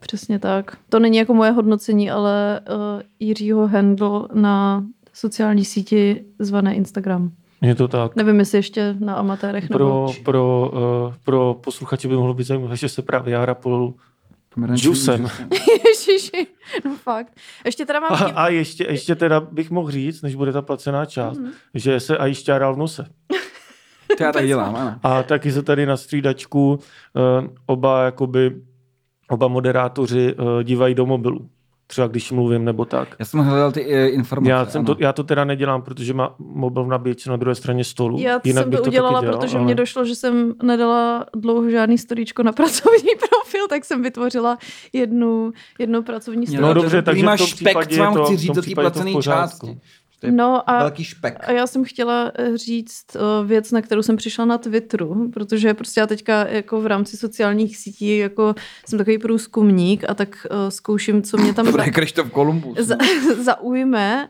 Přesně 0.00 0.38
tak. 0.38 0.76
To 0.88 0.98
není 0.98 1.16
jako 1.18 1.34
moje 1.34 1.50
hodnocení, 1.50 2.10
ale 2.10 2.60
uh, 2.70 3.02
Jiřího 3.20 3.66
handle 3.68 4.20
na 4.34 4.84
sociální 5.12 5.64
síti 5.64 6.24
zvané 6.38 6.74
Instagram. 6.74 7.30
Je 7.64 7.74
to 7.74 7.88
tak. 7.88 8.16
Nevím, 8.16 8.38
jestli 8.38 8.58
ještě 8.58 8.96
na 8.98 9.14
amatérech 9.14 9.68
Pro, 9.68 9.78
nebo... 9.78 10.12
pro, 10.24 10.70
uh, 11.06 11.14
pro 11.24 11.54
posluchače 11.54 12.08
by 12.08 12.14
mohlo 12.16 12.34
být 12.34 12.44
zajímavé, 12.46 12.76
že 12.76 12.88
se 12.88 13.02
právě 13.02 13.32
já 13.34 13.46
rapol 13.46 13.94
Džusem. 14.74 15.28
Ježiši, 15.86 16.46
no 16.84 16.96
fakt. 16.96 17.32
Ještě 17.64 17.86
teda 17.86 18.00
mám... 18.00 18.12
A, 18.12 18.16
a 18.16 18.48
ještě, 18.48 18.84
ještě 18.90 19.14
teda 19.14 19.40
bych 19.40 19.70
mohl 19.70 19.90
říct, 19.90 20.22
než 20.22 20.34
bude 20.34 20.52
ta 20.52 20.62
placená 20.62 21.04
část, 21.04 21.38
Mhm. 21.38 21.46
mm. 21.46 21.52
že 21.74 22.00
se 22.00 22.18
aj 22.18 22.34
šťáral 22.34 22.74
v 22.74 22.78
nose. 22.78 23.06
To 24.16 24.24
já 24.24 24.32
tak 24.32 24.46
dělám, 24.46 24.76
ano. 24.76 24.94
A 25.02 25.22
taky 25.22 25.52
se 25.52 25.62
tady 25.62 25.86
na 25.86 25.96
střídačku 25.96 26.72
uh, 26.74 27.46
oba 27.66 28.04
jakoby, 28.04 28.62
oba 29.30 29.48
moderátoři 29.48 30.34
uh, 30.34 30.62
dívají 30.62 30.94
do 30.94 31.06
mobilu. 31.06 31.48
Třeba 31.86 32.06
když 32.06 32.32
mluvím 32.32 32.64
nebo 32.64 32.84
tak. 32.84 33.16
Já 33.18 33.24
jsem 33.24 33.40
hledal 33.40 33.72
ty 33.72 33.84
eh, 33.94 34.08
informace. 34.08 34.50
Já, 34.50 34.66
jsem 34.66 34.78
ano. 34.80 34.94
to, 34.94 35.02
já 35.02 35.12
to 35.12 35.24
teda 35.24 35.44
nedělám, 35.44 35.82
protože 35.82 36.14
má 36.14 36.34
mobil 36.38 36.84
v 36.84 36.88
nabíječce 36.88 37.30
na 37.30 37.36
druhé 37.36 37.54
straně 37.54 37.84
stolu. 37.84 38.18
Já 38.20 38.40
Jinak 38.44 38.62
jsem 38.64 38.72
to 38.72 38.82
udělala, 38.82 39.20
dělal, 39.20 39.38
protože 39.38 39.56
ale- 39.56 39.64
mě 39.64 39.74
došlo, 39.74 40.04
že 40.04 40.14
jsem 40.14 40.54
nedala 40.62 41.26
dlouho 41.36 41.70
žádný 41.70 41.98
storíčko 41.98 42.42
na 42.42 42.52
pracovní 42.52 43.08
profil, 43.30 43.68
tak 43.68 43.84
jsem 43.84 44.02
vytvořila 44.02 44.58
jednu, 44.92 45.52
jednu 45.78 46.02
pracovní 46.02 46.46
story. 46.46 46.62
No 46.62 46.74
dobře, 46.74 47.02
takže 47.02 47.22
v 47.22 47.26
máš 47.26 47.38
tom 47.40 47.46
případě 47.46 47.94
je 47.94 48.06
to- 48.14 48.24
chci 48.24 48.36
v 48.36 48.46
tom 48.52 48.62
případě 48.62 48.90
to 48.90 49.00
v 49.00 49.12
pořádku. 49.12 49.66
části. 49.66 49.80
To 50.20 50.26
je 50.26 50.32
No 50.32 50.70
a, 50.70 50.78
velký 50.78 51.04
špek. 51.04 51.36
a 51.40 51.52
já 51.52 51.66
jsem 51.66 51.84
chtěla 51.84 52.32
eh, 52.34 52.56
říct 52.56 53.04
eh, 53.16 53.46
věc, 53.46 53.72
na 53.72 53.82
kterou 53.82 54.02
jsem 54.02 54.16
přišla 54.16 54.44
na 54.44 54.58
Twitteru, 54.58 55.30
protože 55.32 55.74
prostě 55.74 56.00
já 56.00 56.06
teďka 56.06 56.46
jako 56.48 56.80
v 56.80 56.86
rámci 56.86 57.16
sociálních 57.16 57.76
sítí 57.76 58.18
jako 58.18 58.54
jsem 58.86 58.98
takový 58.98 59.18
průzkumník 59.18 60.04
a 60.08 60.14
tak 60.14 60.46
uh, 60.50 60.56
zkouším, 60.68 61.22
co 61.22 61.36
mě 61.36 61.54
tam 61.54 61.72
za, 61.72 61.84
Krištof 61.90 62.30
Kolumbus. 62.30 62.78
za, 62.86 62.96
zaujme 63.42 64.28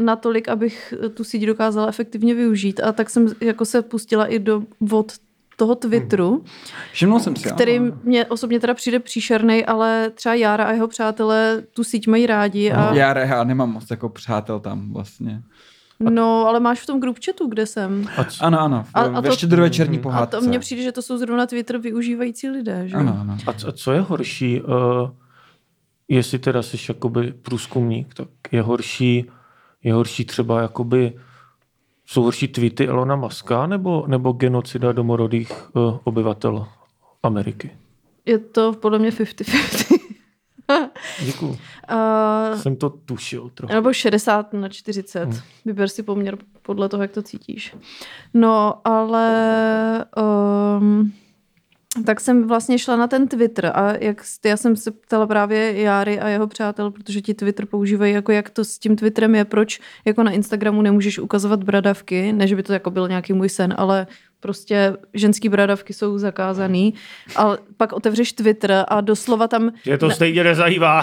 natolik, 0.00 0.48
abych 0.48 0.94
tu 1.14 1.24
síť 1.24 1.42
dokázala 1.42 1.88
efektivně 1.88 2.34
využít. 2.34 2.80
A 2.80 2.92
tak 2.92 3.10
jsem 3.10 3.28
jako 3.40 3.64
se 3.64 3.82
pustila 3.82 4.26
i 4.26 4.38
do 4.38 4.62
vod 4.80 5.12
toho 5.60 5.74
Twitteru, 5.74 6.44
Všimnul 6.92 7.20
jsem 7.20 7.36
si. 7.36 7.48
který 7.48 7.78
ano. 7.78 7.92
mě 8.04 8.24
osobně 8.26 8.60
teda 8.60 8.74
přijde 8.74 8.98
příšerný, 8.98 9.64
ale 9.66 10.10
třeba 10.14 10.34
Jára 10.34 10.64
a 10.64 10.72
jeho 10.72 10.88
přátelé 10.88 11.62
tu 11.74 11.84
síť 11.84 12.06
mají 12.06 12.26
rádi. 12.26 12.72
A, 12.72 12.94
Já, 12.94 13.18
já 13.18 13.44
nemám 13.44 13.72
moc 13.72 13.90
jako 13.90 14.08
přátel 14.08 14.60
tam 14.60 14.92
vlastně. 14.92 15.42
no, 16.00 16.46
ale 16.48 16.60
máš 16.60 16.80
v 16.80 16.86
tom 16.86 17.00
group 17.00 17.16
chatu, 17.26 17.46
kde 17.48 17.66
jsem. 17.66 18.08
A 18.16 18.24
co, 18.24 18.44
Ano, 18.44 18.60
ano. 18.60 18.84
A- 18.94 19.00
A, 19.00 19.04
a 19.16 19.20
ve 19.20 19.28
to- 19.28 19.34
štědrovečerní 19.36 19.96
Mhm. 19.98 20.00
A 20.00 20.02
pohádce. 20.02 20.36
to 20.36 20.46
mně 20.46 20.58
přijde, 20.58 20.82
že 20.82 20.92
to 20.92 21.02
jsou 21.02 21.18
zrovna 21.18 21.46
Twitter 21.46 21.78
využívající 21.78 22.48
lidé. 22.48 22.82
Že? 22.88 22.96
Ano, 22.96 23.18
ano. 23.20 23.36
a, 23.46 23.52
co, 23.52 23.68
a 23.68 23.72
co 23.72 23.92
je 23.92 24.00
horší, 24.00 24.60
uh, 24.62 24.70
jestli 26.08 26.38
teda 26.38 26.62
jsi 26.62 26.76
jakoby 26.88 27.32
průzkumník, 27.42 28.14
tak 28.14 28.28
je 28.52 28.62
horší, 28.62 29.30
je 29.84 29.94
horší 29.94 30.24
třeba 30.24 30.62
jakoby 30.62 31.12
jsou 32.10 32.22
horší 32.22 32.48
tweety 32.48 32.88
Elona 32.88 33.16
Muska 33.16 33.66
nebo, 33.66 34.04
nebo 34.06 34.32
genocida 34.32 34.92
domorodých 34.92 35.76
uh, 35.76 35.98
obyvatel 36.04 36.66
Ameriky? 37.22 37.70
Je 38.26 38.38
to 38.38 38.72
podle 38.72 38.98
mě 38.98 39.10
50-50. 39.10 39.98
Děkuju. 41.24 41.58
A, 41.88 42.56
Jsem 42.56 42.76
to 42.76 42.90
tušil 42.90 43.50
trochu. 43.54 43.74
nebo 43.74 43.92
60 43.92 44.52
na 44.52 44.68
40. 44.68 45.24
Hmm. 45.24 45.38
Vyber 45.64 45.88
si 45.88 46.02
poměr 46.02 46.38
podle 46.62 46.88
toho, 46.88 47.02
jak 47.02 47.10
to 47.10 47.22
cítíš. 47.22 47.76
No, 48.34 48.80
ale 48.84 50.04
um, 50.78 51.12
tak 52.06 52.20
jsem 52.20 52.48
vlastně 52.48 52.78
šla 52.78 52.96
na 52.96 53.06
ten 53.06 53.28
Twitter 53.28 53.72
a 53.74 53.92
jak, 54.00 54.22
já 54.44 54.56
jsem 54.56 54.76
se 54.76 54.90
ptala 54.90 55.26
právě 55.26 55.80
Járy 55.80 56.20
a 56.20 56.28
jeho 56.28 56.46
přátel, 56.46 56.90
protože 56.90 57.20
ti 57.20 57.34
Twitter 57.34 57.66
používají, 57.66 58.14
jako 58.14 58.32
jak 58.32 58.50
to 58.50 58.64
s 58.64 58.78
tím 58.78 58.96
Twitterem 58.96 59.34
je, 59.34 59.44
proč 59.44 59.80
jako 60.04 60.22
na 60.22 60.30
Instagramu 60.30 60.82
nemůžeš 60.82 61.18
ukazovat 61.18 61.64
bradavky, 61.64 62.32
ne, 62.32 62.46
že 62.46 62.56
by 62.56 62.62
to 62.62 62.72
jako 62.72 62.90
byl 62.90 63.08
nějaký 63.08 63.32
můj 63.32 63.48
sen, 63.48 63.74
ale 63.76 64.06
prostě 64.40 64.96
ženský 65.14 65.48
bradavky 65.48 65.92
jsou 65.92 66.18
zakázaný. 66.18 66.94
A 67.36 67.56
pak 67.76 67.92
otevřeš 67.92 68.32
Twitter 68.32 68.84
a 68.88 69.00
doslova 69.00 69.48
tam 69.48 69.72
Je 69.84 69.98
to 69.98 70.10
stejně 70.10 70.44
nezajímá. 70.44 71.00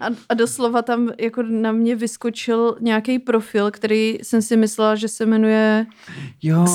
a, 0.00 0.06
a 0.28 0.34
doslova 0.34 0.82
tam 0.82 1.10
jako 1.20 1.42
na 1.42 1.72
mě 1.72 1.96
vyskočil 1.96 2.76
nějaký 2.80 3.18
profil, 3.18 3.70
který 3.70 4.18
jsem 4.22 4.42
si 4.42 4.56
myslela, 4.56 4.94
že 4.94 5.08
se 5.08 5.26
jmenuje 5.26 5.86
Jo, 6.42 6.66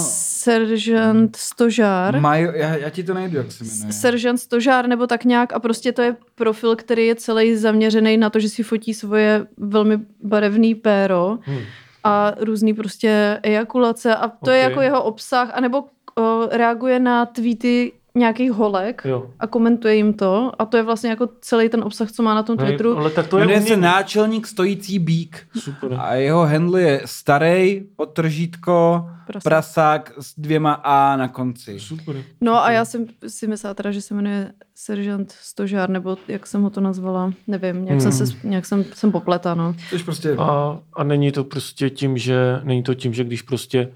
Seržant 0.43 1.35
Stožár. 1.35 2.19
Majo, 2.19 2.51
já, 2.51 2.75
já 2.77 2.89
ti 2.89 3.03
to 3.03 3.13
najdu, 3.13 3.37
jak 3.37 3.51
se 3.51 3.63
jmenuje. 3.63 3.93
Seržant 3.93 4.39
Stožár 4.39 4.87
nebo 4.87 5.07
tak 5.07 5.25
nějak 5.25 5.53
a 5.53 5.59
prostě 5.59 5.91
to 5.91 6.01
je 6.01 6.15
profil, 6.35 6.75
který 6.75 7.07
je 7.07 7.15
celý 7.15 7.55
zaměřený 7.55 8.17
na 8.17 8.29
to, 8.29 8.39
že 8.39 8.49
si 8.49 8.63
fotí 8.63 8.93
svoje 8.93 9.45
velmi 9.57 9.99
barevný 10.23 10.75
péro 10.75 11.37
Hmm. 11.41 11.59
a 12.03 12.33
různý 12.39 12.73
prostě 12.73 13.39
ejakulace 13.43 14.15
a 14.15 14.27
to 14.27 14.51
je 14.51 14.63
Ok. 14.65 14.69
jako 14.69 14.81
jeho 14.81 15.03
obsah, 15.03 15.51
anebo 15.53 15.83
reaguje 16.51 16.99
na 16.99 17.25
tweety 17.25 17.91
nějakých 18.15 18.51
holek 18.51 19.01
Jo. 19.05 19.25
a 19.39 19.47
komentuje 19.47 19.95
jim 19.95 20.13
to 20.13 20.51
a 20.59 20.65
to 20.65 20.77
je 20.77 20.83
vlastně 20.83 21.09
jako 21.09 21.29
celý 21.41 21.69
ten 21.69 21.83
obsah, 21.83 22.11
co 22.11 22.23
má 22.23 22.35
na 22.35 22.43
tom 22.43 22.57
Twitteru. 22.57 22.97
Ale 22.97 23.09
tak 23.09 23.27
to 23.27 23.37
je 23.37 23.45
Jmenuje 23.45 23.61
se 23.61 23.77
náčelník 23.77 24.47
stojící 24.47 24.99
bík. 24.99 25.47
Super. 25.59 25.93
A 25.99 26.13
jeho 26.13 26.45
handle 26.45 26.81
je 26.81 27.01
starý, 27.05 27.81
potržítko, 27.95 29.05
Prasák. 29.27 29.43
prasák 29.43 30.11
s 30.19 30.39
dvěma 30.39 30.73
A 30.73 31.15
na 31.17 31.27
konci. 31.27 31.79
Super. 31.79 32.15
No 32.41 32.63
a 32.63 32.71
já 32.71 32.85
jsem 32.85 33.05
si 33.27 33.47
myslela 33.47 33.73
teda, 33.73 33.91
že 33.91 34.01
se 34.01 34.13
jmenuje 34.13 34.51
Seržant 34.75 35.31
Stožár, 35.31 35.89
nebo 35.89 36.17
jak 36.27 36.47
jsem 36.47 36.61
ho 36.61 36.69
to 36.69 36.81
nazvala, 36.81 37.33
nevím, 37.47 37.85
nějak, 37.85 38.01
Hmm. 38.01 38.11
jsem, 38.11 38.27
se, 38.27 38.33
nějak 38.43 38.65
jsem, 38.65 38.83
jsem 38.93 39.11
popleta, 39.11 39.55
no. 39.55 39.75
Což 39.89 40.03
prostě... 40.03 40.35
A, 40.39 40.79
a 40.95 41.03
není 41.03 41.31
to 41.31 41.43
prostě 41.43 41.89
tím, 41.89 42.17
že 42.17 42.59
není 42.63 42.83
to 42.83 42.93
tím, 42.93 43.13
že 43.13 43.23
když 43.23 43.41
prostě 43.41 43.91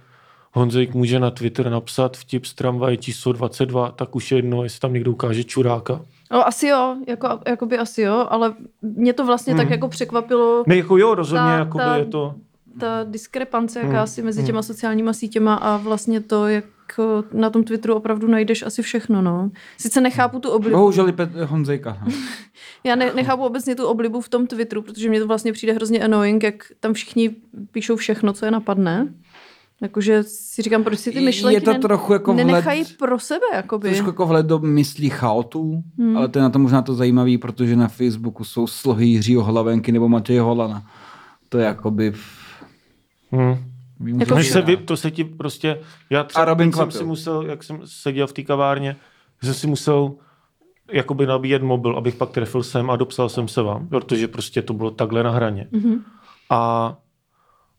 Honzejk 0.58 0.94
může 0.94 1.20
na 1.20 1.32
Twitter 1.32 1.70
napsat 1.70 2.18
vtip 2.18 2.46
z 2.46 2.54
tramvaje 2.54 2.98
číslo 2.98 3.34
22, 3.34 3.92
tak 3.92 4.16
už 4.16 4.32
je 4.32 4.38
jedno, 4.38 4.64
jestli 4.64 4.80
tam 4.80 4.94
někdo 4.94 5.12
ukáže 5.12 5.44
čuráka. 5.44 6.02
no 6.32 6.48
asi 6.48 6.68
jo, 6.68 6.96
jako, 7.08 7.40
jako 7.48 7.66
by 7.66 7.78
asi 7.78 8.02
jo, 8.02 8.28
ale 8.30 8.54
mě 8.82 9.14
to 9.14 9.26
vlastně 9.26 9.54
Hmm. 9.54 9.62
tak 9.62 9.70
jako 9.70 9.88
překvapilo, 9.88 10.64
Ne, 10.68 10.76
jako 10.76 10.98
jo, 10.98 11.16
rozhodně, 11.16 11.42
Ta- 11.52 11.58
jakoby 11.58 11.84
ta- 11.84 11.96
je 11.98 12.06
to... 12.06 12.36
ta 12.80 13.04
diskrepance 13.04 13.80
Hmm. 13.82 13.92
jakási 13.92 14.22
mezi 14.22 14.40
Hmm. 14.40 14.48
těma 14.48 14.62
sociálníma 14.62 15.14
sítěma 15.14 15.56
a 15.56 15.78
vlastně 15.78 16.22
to, 16.22 16.48
jak 16.48 16.66
eh, 17.00 17.04
na 17.38 17.50
tom 17.50 17.64
Twitteru 17.64 17.96
opravdu 17.96 18.28
najdeš 18.28 18.64
asi 18.64 18.82
všechno, 18.82 19.22
no. 19.22 19.52
Sice 19.78 20.02
nechápu 20.02 20.40
tu 20.40 20.50
oblibu, 20.50 20.78
Bohužel 20.78 21.10
i 21.10 21.12
Pet- 21.12 21.46
Honzejka. 21.46 21.98
no. 22.06 22.12
já 22.84 22.96
ne, 22.96 23.12
nechápu 23.16 23.44
obecně 23.46 23.76
tu 23.76 23.86
oblibu 23.88 24.22
v 24.22 24.30
tom 24.30 24.48
Twitteru, 24.48 24.82
protože 24.82 25.10
mě 25.10 25.20
to 25.20 25.28
vlastně 25.28 25.54
přijde 25.54 25.74
hrozně 25.74 26.04
annoying, 26.04 26.44
jak 26.44 26.56
tam 26.80 26.94
všichni 26.94 27.36
píšou 27.72 27.96
všechno, 27.96 28.34
co 28.34 28.46
je 28.46 28.52
napadne. 28.52 29.08
Jakože 29.82 30.24
si 30.24 30.62
říkám, 30.62 30.84
proč 30.84 31.00
si 31.00 31.12
ty 31.12 31.22
myšlenky 31.22 31.56
Je 31.56 31.62
to 31.62 31.74
trochu 31.74 32.14
jako 32.14 32.34
vhled, 32.34 32.48
nenechají 32.48 32.86
pro 33.00 33.20
sebe, 33.20 33.46
jakoby. 33.54 33.90
trošku 33.90 34.08
jako 34.10 34.26
vhled 34.26 34.46
do 34.46 34.60
myslí 34.60 35.10
chaotů, 35.10 35.84
Hmm. 35.98 36.18
ale 36.18 36.28
to 36.28 36.40
je 36.40 36.44
na 36.44 36.50
to 36.50 36.60
možná 36.60 36.82
to 36.82 36.94
zajímavý, 36.94 37.38
protože 37.38 37.76
na 37.76 37.88
Facebooku 37.88 38.44
jsou 38.44 38.68
slohy 38.68 39.06
Jiřího 39.06 39.44
Hlavenky 39.44 39.92
nebo 39.92 40.10
Matěje 40.10 40.42
Holana. 40.42 40.84
To 41.50 41.58
je 41.58 41.66
jakoby... 41.66 42.14
Hmm. 43.32 43.56
Vím, 44.00 44.20
Jako 44.20 44.44
se 44.44 44.62
vy, 44.62 44.78
to 44.78 44.98
se 44.98 45.12
ti 45.12 45.24
prostě... 45.24 45.80
Já 46.10 46.24
třeba 46.24 46.42
A 46.42 46.46
Robin 46.46 46.74
jsem 46.74 46.92
si 46.92 47.04
musel, 47.04 47.42
jak 47.46 47.64
jsem 47.64 47.80
seděl 47.86 48.28
v 48.28 48.34
té 48.34 48.44
kavárně, 48.44 48.96
že 49.44 49.54
si 49.54 49.68
musel 49.68 50.14
jakoby 50.92 51.26
nabíjet 51.26 51.62
mobil, 51.62 51.98
abych 51.98 52.16
pak 52.16 52.30
trefil 52.30 52.64
sem 52.64 52.90
a 52.90 52.96
dopsal 52.96 53.30
jsem 53.30 53.48
se 53.48 53.62
vám, 53.62 53.88
protože 53.88 54.28
prostě 54.28 54.62
to 54.62 54.74
bylo 54.74 54.92
takhle 54.92 55.24
na 55.24 55.32
hraně. 55.32 55.68
Mhm. 55.72 56.04
A, 56.50 56.96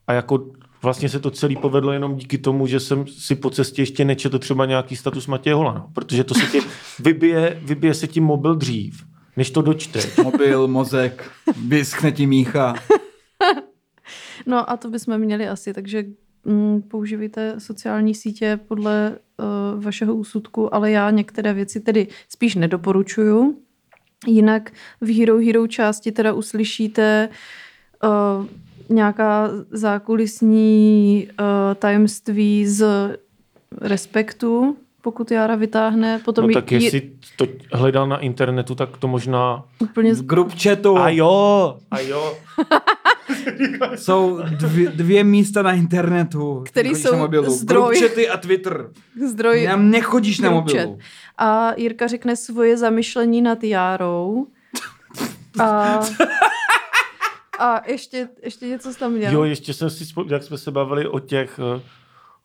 a 0.07 0.13
jako 0.13 0.47
vlastně 0.83 1.09
se 1.09 1.21
to 1.21 1.31
celý 1.31 1.57
povedlo 1.57 1.93
jenom 1.93 2.17
díky 2.17 2.39
tomu, 2.39 2.67
že 2.67 2.81
jsem 2.81 3.07
si 3.07 3.35
po 3.35 3.51
cestě 3.51 3.83
ještě 3.83 4.05
nečetl 4.05 4.39
třeba 4.39 4.67
nějaký 4.67 4.97
status 4.97 5.27
Matěje 5.27 5.55
Holana, 5.55 5.87
protože 5.93 6.25
to 6.25 6.35
se 6.35 6.47
ti 6.47 6.61
vybije, 6.99 7.61
vybije 7.63 7.95
se 7.95 8.07
ti 8.07 8.21
mobil 8.21 8.55
dřív, 8.55 9.05
než 9.37 9.51
to 9.51 9.63
dočteš. 9.63 10.17
Mobil, 10.25 10.69
mozek, 10.69 11.31
vyskne 11.67 12.13
ti 12.13 12.27
mícha. 12.27 12.75
No 14.47 14.71
a 14.71 14.77
to 14.77 14.91
bychom 14.91 15.19
měli 15.19 15.49
asi, 15.49 15.73
takže 15.75 16.05
mm, 16.45 16.83
používejte 16.83 17.55
sociální 17.61 18.15
sítě 18.15 18.61
podle 18.69 19.19
uh, 19.77 19.85
vašeho 19.85 20.15
úsudku, 20.15 20.75
ale 20.75 20.91
já 20.91 21.11
některé 21.11 21.55
věci 21.55 21.81
tedy 21.81 22.09
spíš 22.29 22.55
nedoporučuju. 22.55 23.63
Jinak 24.27 24.71
v 25.01 25.19
Hero 25.19 25.39
Hero 25.39 25.67
části 25.67 26.13
teda 26.13 26.33
uslyšíte 26.33 27.29
uh, 28.05 28.47
nějaká 28.89 29.51
zákulisní 29.71 31.29
uh, 31.41 31.47
tajemství 31.75 32.67
z 32.67 32.87
Respektu, 33.81 34.77
pokud 35.03 35.31
Jára 35.31 35.55
vytáhne. 35.55 36.21
Potom 36.25 36.47
No 36.47 36.53
tak 36.55 36.73
jestli 36.73 37.11
to 37.37 37.47
hledal 37.73 38.07
na 38.09 38.19
internetu, 38.19 38.75
tak 38.75 38.97
to 38.97 39.09
možná... 39.09 39.65
úplně 39.79 40.15
V 40.15 40.27
group 40.27 40.53
chatu 40.63 40.99
A 40.99 41.09
jo, 41.11 41.79
a 41.91 42.01
jo. 42.01 42.37
jsou 43.95 44.41
dvě, 44.51 44.89
dvě 44.89 45.25
místa 45.25 45.63
na 45.63 45.73
internetu. 45.73 46.63
Který 46.67 46.95
jsou 46.95 47.13
na 47.13 47.19
mobilu. 47.19 47.51
zdroj. 47.51 47.99
Group 47.99 48.11
chaty 48.11 48.29
a 48.29 48.37
Twitter. 48.37 48.91
zdroj 49.29 49.67
Tam 49.67 49.91
nechodíš 49.91 50.39
na 50.39 50.51
mobilu. 50.51 50.79
chat. 50.79 50.91
A 51.39 51.73
Jirka 51.77 52.07
řekne 52.07 52.37
svoje 52.37 52.77
zamyšlení 52.77 53.43
nad 53.43 53.65
Járou. 53.65 54.47
A, 55.61 56.01
a 57.59 57.83
ještě, 57.91 58.29
ještě 58.43 58.67
něco 58.67 58.93
jsi 58.93 58.99
tam 58.99 59.13
měl. 59.13 59.33
Jo, 59.33 59.45
ještě 59.45 59.73
jsem 59.73 59.91
si, 59.91 60.05
vzpomněl, 60.05 60.35
jak 60.35 60.43
jsme 60.43 60.59
se 60.59 60.71
bavili 60.71 61.09
o 61.09 61.19
těch, 61.19 61.61
eh, 61.77 61.81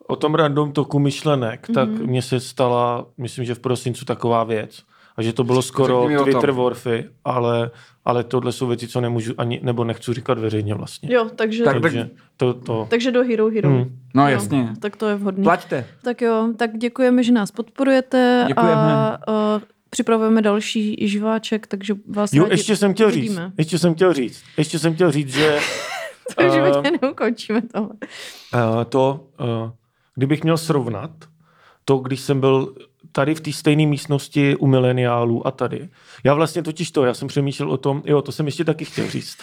o 0.07 0.16
tom 0.16 0.36
random 0.36 0.72
toku 0.72 0.99
myšlenek, 0.99 1.68
tak 1.74 1.89
Mhm. 1.89 2.05
mně 2.07 2.22
se 2.22 2.39
stala, 2.39 3.05
myslím, 3.18 3.45
že 3.45 3.55
v 3.55 3.59
prosincu 3.59 4.05
taková 4.05 4.43
věc. 4.43 4.84
A 5.18 5.22
že 5.22 5.34
to 5.34 5.43
bylo 5.43 5.61
skoro. 5.61 6.07
Twitter 6.24 6.51
warfy, 6.51 7.05
ale, 7.26 7.72
ale 8.05 8.24
tohle 8.24 8.51
jsou 8.51 8.68
věci, 8.68 8.88
co 8.88 9.01
nemůžu 9.01 9.34
ani, 9.38 9.59
nebo 9.64 9.84
nechci 9.84 10.14
říkat 10.14 10.38
veřejně 10.39 10.74
vlastně. 10.76 11.14
Jo, 11.14 11.30
takže, 11.36 11.64
Tak- 11.64 11.74
tak, 11.74 11.82
Takže 11.82 12.09
to, 12.38 12.53
to, 12.53 12.88
takže 12.89 13.11
do 13.11 13.24
Hero 13.24 13.49
Hero. 13.49 13.70
Hmm. 13.70 13.99
No 14.16 14.24
Jo, 14.24 14.30
jasně. 14.34 14.70
Tak 14.80 14.95
to 14.95 15.07
je 15.07 15.16
vhodný. 15.16 15.43
Plaťte. 15.43 15.86
Tak 16.03 16.22
jo, 16.22 16.49
tak 16.57 16.78
děkujeme, 16.78 17.24
že 17.24 17.32
nás 17.32 17.51
podporujete 17.51 18.43
Děkujeme. 18.47 18.76
a 18.76 19.18
uh, 19.28 19.61
připravujeme 19.94 20.41
další 20.41 21.08
živáček, 21.08 21.68
takže 21.68 21.94
vás 22.08 22.34
Jo, 22.34 22.48
ještě 22.52 22.76
jsem 22.76 22.94
chtěl 22.94 23.12
říct, 23.12 23.39
ještě 23.58 23.80
jsem 23.80 23.96
chtěl 23.96 24.14
říct, 24.14 24.44
ještě 24.58 24.80
jsem 24.80 24.96
chtěl 24.96 25.12
říct, 25.12 25.34
že 25.34 25.60
To 26.38 26.44
v 26.44 26.82
eh, 26.86 26.91
neukončíme 26.91 27.62
tohle. 27.62 27.89
Eh, 28.02 28.86
to, 28.86 29.28
eh, 29.39 29.72
kdybych 30.16 30.44
měl 30.44 30.58
srovnat, 30.58 31.12
to, 31.86 31.98
když 31.98 32.20
jsem 32.20 32.39
byl 32.39 32.76
tady 33.12 33.36
v 33.36 33.41
té 33.41 33.52
stejné 33.52 33.86
místnosti 33.86 34.56
u 34.56 34.68
mileniálů 34.68 35.48
a 35.48 35.52
tady. 35.52 35.89
Já 36.24 36.34
vlastně 36.34 36.64
totiž 36.64 36.91
to, 36.91 37.06
já 37.06 37.14
jsem 37.14 37.28
přemýšlel 37.28 37.72
o 37.72 37.78
tom, 37.78 38.02
jo, 38.06 38.22
to 38.22 38.32
jsem 38.32 38.46
ještě 38.46 38.64
taky 38.66 38.86
chtěl 38.86 39.10
říct. 39.10 39.38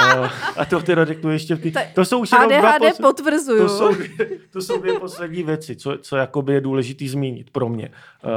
Eh, 0.00 0.30
a 0.56 0.64
to 0.64 0.80
teda 0.82 1.04
řeknu 1.04 1.30
ještě 1.30 1.54
v 1.54 1.60
tý, 1.60 1.72
To 1.94 2.04
jsou 2.04 2.20
už 2.20 2.32
jenom 2.32 2.48
dva 2.60 2.78
pos- 2.78 3.02
potvrzuju. 3.02 3.58
to 3.62 3.68
jsou, 3.68 3.92
dvě- 3.92 4.38
to 4.52 4.62
jsou 4.62 4.80
dvě 4.80 4.98
poslední 5.00 5.42
věci, 5.42 5.76
co, 5.76 5.98
co 6.00 6.16
jakoby 6.16 6.52
je 6.54 6.60
důležitý 6.60 7.08
zmínit 7.08 7.50
pro 7.50 7.68
mě. 7.68 7.90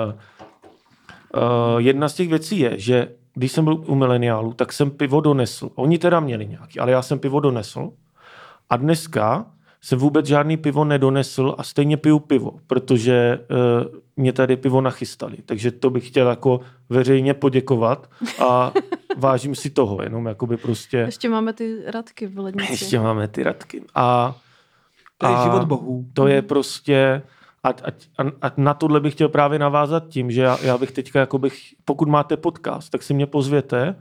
Uh, 0.08 0.14
uh, 1.36 1.42
jedna 1.78 2.10
z 2.10 2.14
těch 2.14 2.30
věcí 2.30 2.60
je, 2.60 2.80
že 2.80 3.08
když 3.34 3.52
jsem 3.52 3.64
byl 3.64 3.84
u 3.88 3.96
mileniálů, 3.96 4.54
tak 4.54 4.74
jsem 4.74 4.92
pivo 4.92 5.22
donesl. 5.22 5.70
Oni 5.76 5.98
teda 5.98 6.20
měli 6.20 6.48
nějaký, 6.48 6.80
ale 6.80 6.92
já 6.92 7.02
jsem 7.02 7.20
pivo 7.20 7.40
donesl. 7.40 7.92
A 8.70 8.78
dneska 8.78 9.46
jsem 9.82 10.00
vůbec 10.00 10.26
žádný 10.26 10.58
pivo 10.58 10.86
nedonesl 10.86 11.56
a 11.58 11.64
stejně 11.64 11.98
piju 11.98 12.20
pivo, 12.20 12.52
protože 12.68 13.40
uh, 13.50 14.00
mě 14.16 14.34
tady 14.34 14.58
pivo 14.58 14.82
nachystali. 14.82 15.38
Takže 15.46 15.72
to 15.72 15.90
bych 15.90 16.08
chtěl 16.08 16.28
jako 16.30 16.60
veřejně 16.90 17.34
poděkovat 17.34 18.10
a 18.40 18.74
vážím 19.18 19.56
si 19.56 19.70
toho, 19.70 20.04
jenom 20.04 20.26
jakoby 20.26 20.58
prostě... 20.58 20.98
Ještě 20.98 21.30
máme 21.30 21.54
ty 21.54 21.78
radky 21.86 22.28
v 22.28 22.40
lednici. 22.40 22.74
Ještě 22.74 23.00
máme 23.00 23.28
ty 23.28 23.44
radky. 23.44 23.84
A, 23.96 24.36
To 25.18 25.28
je 25.28 25.36
a 25.36 25.44
život 25.44 25.64
bohů. 25.64 26.06
To 26.14 26.28
je 26.28 26.42
prostě... 26.42 27.22
A, 27.68 27.74
a, 28.18 28.24
a 28.42 28.52
na 28.58 28.74
tohle 28.74 29.00
bych 29.00 29.14
chtěl 29.14 29.30
právě 29.30 29.60
navázat 29.60 30.08
tím, 30.08 30.32
že 30.32 30.42
já, 30.42 30.58
já 30.62 30.78
bych 30.78 30.92
teďka, 30.92 31.20
jako 31.20 31.38
bych, 31.38 31.60
pokud 31.86 32.08
máte 32.08 32.38
podcast, 32.38 32.90
tak 32.90 33.04
si 33.04 33.14
mě 33.14 33.26
pozvěte, 33.26 33.96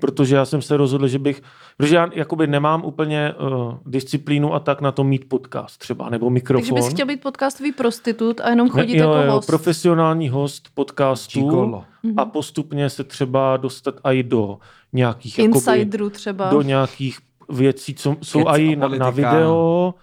protože 0.00 0.36
já 0.36 0.44
jsem 0.44 0.62
se 0.62 0.76
rozhodl, 0.76 1.08
že 1.08 1.18
bych, 1.18 1.42
protože 1.76 1.96
já 1.96 2.08
jakoby 2.12 2.46
nemám 2.46 2.84
úplně 2.84 3.34
uh, 3.34 3.74
disciplínu 3.86 4.54
a 4.54 4.60
tak 4.60 4.80
na 4.80 4.92
to 4.92 5.04
mít 5.04 5.28
podcast 5.28 5.78
třeba, 5.78 6.10
nebo 6.10 6.30
mikrofon. 6.30 6.62
Takže 6.62 6.74
bys 6.74 6.94
chtěl 6.94 7.06
být 7.06 7.22
podcastový 7.22 7.72
prostitut 7.72 8.40
a 8.40 8.50
jenom 8.50 8.70
chodit 8.70 8.92
ne, 8.92 8.98
jo, 8.98 9.12
jako 9.12 9.26
jo, 9.26 9.32
host. 9.32 9.46
profesionální 9.46 10.28
host 10.28 10.68
podcastu 10.74 11.30
Čikolo. 11.30 11.84
a 12.16 12.24
postupně 12.24 12.90
se 12.90 13.04
třeba 13.04 13.56
dostat 13.56 13.94
i 14.04 14.22
do 14.22 14.58
nějakých 14.92 15.38
jakoby, 15.38 15.56
Insiderů 15.56 16.10
třeba. 16.10 16.50
do 16.50 16.62
nějakých 16.62 17.18
věcí, 17.48 17.94
co 17.94 18.16
jsou 18.22 18.48
i 18.48 18.76
na, 18.76 18.88
na 18.88 19.10
video 19.10 19.94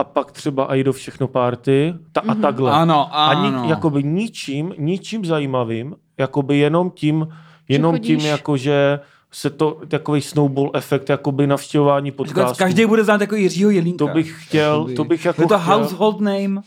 a 0.00 0.04
pak 0.04 0.32
třeba 0.32 0.74
i 0.74 0.84
do 0.84 0.92
všechno 0.92 1.28
party 1.28 1.94
ta, 2.12 2.20
a 2.28 2.34
takhle. 2.34 2.72
Ano, 2.72 3.08
A 3.16 3.26
ano. 3.26 3.62
ni, 3.62 3.70
jakoby 3.70 4.02
ničím, 4.02 4.74
ničím 4.78 5.24
zajímavým, 5.24 5.96
jakoby 6.18 6.58
jenom 6.58 6.90
tím, 6.90 7.28
jenom 7.68 7.98
tím, 7.98 8.20
jakože 8.20 9.00
se 9.32 9.50
to, 9.50 9.80
takový 9.88 10.22
snowball 10.22 10.70
efekt, 10.74 11.08
jakoby 11.08 11.46
navštěvování 11.46 12.10
podcastu. 12.10 12.58
Každý 12.58 12.86
bude 12.86 13.04
znát 13.04 13.20
jako 13.20 13.34
Jiřího 13.36 13.70
Jelínka. 13.70 13.98
To 14.06 14.12
bych 14.14 14.44
chtěl, 14.46 14.72
Jakoby. 14.74 14.94
to 14.94 15.04
bych 15.04 15.24
jako 15.24 15.42
Je 15.42 15.48
to 15.48 15.58
chtěl. 15.58 15.74
household 15.74 16.20
name. 16.20 16.48
No, 16.48 16.60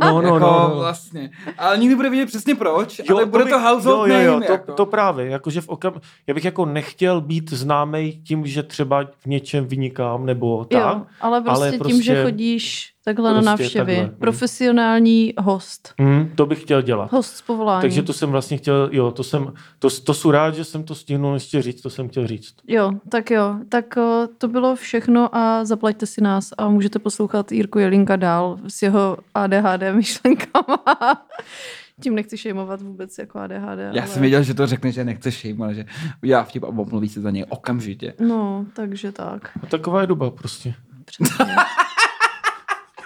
no, 0.00 0.22
jako 0.22 0.38
no, 0.38 0.68
no. 0.68 0.72
vlastně. 0.76 1.30
Ale 1.58 1.78
nikdy 1.78 1.94
bude 1.96 2.10
vědět 2.10 2.26
přesně 2.26 2.54
proč, 2.54 2.98
Jo, 2.98 3.16
ale 3.16 3.26
bude 3.26 3.44
bych- 3.44 3.52
to 3.52 3.58
household 3.60 4.08
jo, 4.08 4.14
jo, 4.14 4.20
jo, 4.20 4.32
name. 4.32 4.46
to, 4.46 4.52
jako. 4.52 4.72
to 4.72 4.86
právě, 4.86 5.26
jakože 5.26 5.60
v 5.60 5.68
okam, 5.68 5.94
já 6.26 6.34
bych 6.34 6.44
jako 6.44 6.66
nechtěl 6.66 7.20
být 7.20 7.52
známý 7.52 8.12
tím, 8.26 8.46
že 8.46 8.62
třeba 8.62 9.04
v 9.18 9.26
něčem 9.26 9.66
vynikám, 9.66 10.26
nebo 10.26 10.64
tak. 10.64 10.80
Jo, 10.96 11.02
ale 11.20 11.40
prostě, 11.40 11.64
ale 11.64 11.70
tím, 11.72 12.02
že 12.02 12.12
prostě- 12.12 12.22
chodíš 12.24 12.91
takhle 13.04 13.30
na 13.30 13.34
prostě 13.34 13.50
návštěvy. 13.50 13.96
takhle, 13.96 14.10
mm. 14.10 14.18
Profesionální 14.18 15.34
host. 15.38 15.94
Mm, 15.98 16.32
to 16.34 16.46
bych 16.46 16.62
chtěl 16.62 16.82
dělat. 16.82 17.12
Host 17.12 17.36
z 17.36 17.42
povolání. 17.42 17.80
Takže 17.80 18.02
to 18.02 18.12
jsem 18.12 18.30
vlastně 18.30 18.56
chtěl, 18.56 18.88
jo, 18.92 19.10
to 19.10 19.24
jsem, 19.24 19.52
to, 19.78 19.90
to 19.90 20.14
jsem 20.14 20.30
rád, 20.30 20.54
že 20.54 20.64
jsem 20.64 20.84
to 20.84 20.94
stihnul 20.94 21.34
ještě 21.34 21.62
říct, 21.62 21.80
to 21.80 21.90
jsem 21.90 22.08
chtěl 22.08 22.26
říct. 22.26 22.54
Jo, 22.68 22.92
tak 23.08 23.30
jo. 23.30 23.56
Tak 23.68 23.96
o, 23.96 24.28
to 24.38 24.48
bylo 24.48 24.76
všechno 24.76 25.36
a 25.36 25.64
zaplaťte 25.64 26.06
si 26.06 26.20
nás 26.20 26.50
a 26.58 26.68
můžete 26.68 26.98
poslouchat 26.98 27.52
Jirku 27.52 27.78
Jelinka 27.78 28.16
dál 28.16 28.58
s 28.68 28.82
jeho 28.82 29.16
ADHD 29.34 29.82
myšlenkama. 29.92 30.84
Tím 32.02 32.14
nechci 32.14 32.38
šejmovat 32.38 32.82
vůbec 32.82 33.18
jako 33.18 33.38
ADHD. 33.38 33.78
Já 33.78 34.02
ale... 34.02 34.06
jsem 34.06 34.20
věděl, 34.20 34.42
že 34.42 34.54
to 34.54 34.66
řekne, 34.66 34.92
že 34.92 35.04
nechce 35.04 35.30
ale 35.60 35.74
že 35.74 35.84
udělá 36.22 36.44
vtip 36.44 36.64
a 36.64 36.68
omluví 36.68 37.08
se 37.08 37.20
za 37.20 37.30
něj 37.30 37.44
okamžitě. 37.48 38.14
No, 38.20 38.66
takže 38.72 39.12
tak. 39.12 39.50
A 39.62 39.66
taková 39.66 40.00
je 40.00 40.06
doba 40.06 40.30
prostě. 40.30 40.74
Přesně. 41.04 41.44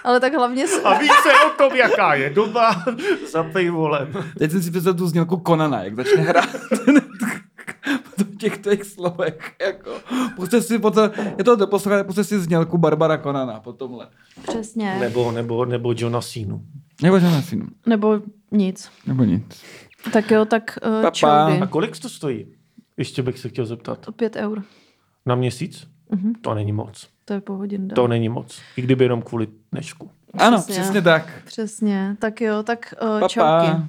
ale 0.03 0.19
tak 0.19 0.33
hlavně... 0.33 0.67
s- 0.67 0.83
A 0.85 0.97
více 0.99 1.29
o 1.47 1.49
tom, 1.57 1.75
jaká 1.77 2.13
je 2.13 2.29
doba 2.29 2.71
za 3.31 3.43
paywallem. 3.43 4.13
Teď 4.39 4.51
jsem 4.51 4.61
si 4.61 4.71
představil 4.71 4.97
tu 4.97 5.07
znělku 5.07 5.37
Konana, 5.37 5.83
jak 5.83 5.95
začne 5.95 6.21
hrát 6.21 6.49
po 8.17 8.23
těch 8.39 8.57
těch 8.57 8.83
slovech. 8.83 9.55
Jako. 9.67 9.91
Puste 10.35 10.61
si 10.61 10.79
potom, 10.79 11.09
je 11.37 11.43
to 11.43 11.55
doposlouchat, 11.55 12.05
puste 12.05 12.23
si 12.23 12.39
znělku 12.39 12.77
Barbara 12.77 13.17
Konana 13.17 13.59
po 13.59 13.73
tomhle. 13.73 14.07
Přesně. 14.47 14.97
Nebo, 14.99 15.31
nebo, 15.31 15.65
nebo 15.65 15.93
Johna 15.97 16.21
Cena. 16.21 16.59
Nebo 17.03 17.19
že 17.19 17.25
nesím, 17.25 17.69
Nebo 17.85 18.19
nic. 18.51 18.89
nebo 19.07 19.23
nic. 19.23 19.61
Tak 20.13 20.31
jo, 20.31 20.45
tak 20.45 20.77
uh, 20.85 20.91
Pa, 20.91 21.01
pa. 21.01 21.11
čaudy. 21.11 21.59
A 21.61 21.67
kolik 21.67 21.99
to 21.99 22.09
stojí? 22.09 22.45
Ještě 22.97 23.23
bych 23.23 23.39
se 23.39 23.49
chtěl 23.49 23.65
zeptat. 23.65 24.07
O 24.07 24.11
pět 24.11 24.35
eur. 24.35 24.63
Na 25.25 25.35
měsíc? 25.35 25.87
Mhm. 26.09 26.33
To 26.41 26.53
není 26.53 26.71
moc. 26.71 27.07
To 27.27 27.33
je 27.33 27.41
pohodin. 27.41 27.87
To 27.87 28.07
není 28.07 28.29
moc. 28.29 28.61
I 28.77 28.81
kdyby 28.81 29.05
jenom 29.05 29.21
kvůli 29.21 29.47
dnešku. 29.71 30.09
Ano, 30.37 30.57
Přesně. 30.57 30.73
přesně 30.81 31.01
tak. 31.01 31.27
Přesně. 31.45 32.15
Tak 32.19 32.41
jo, 32.41 32.63
tak 32.63 32.93
uh, 33.01 33.19
Pa, 33.19 33.27
čauky. 33.27 33.67
pa. 33.71 33.83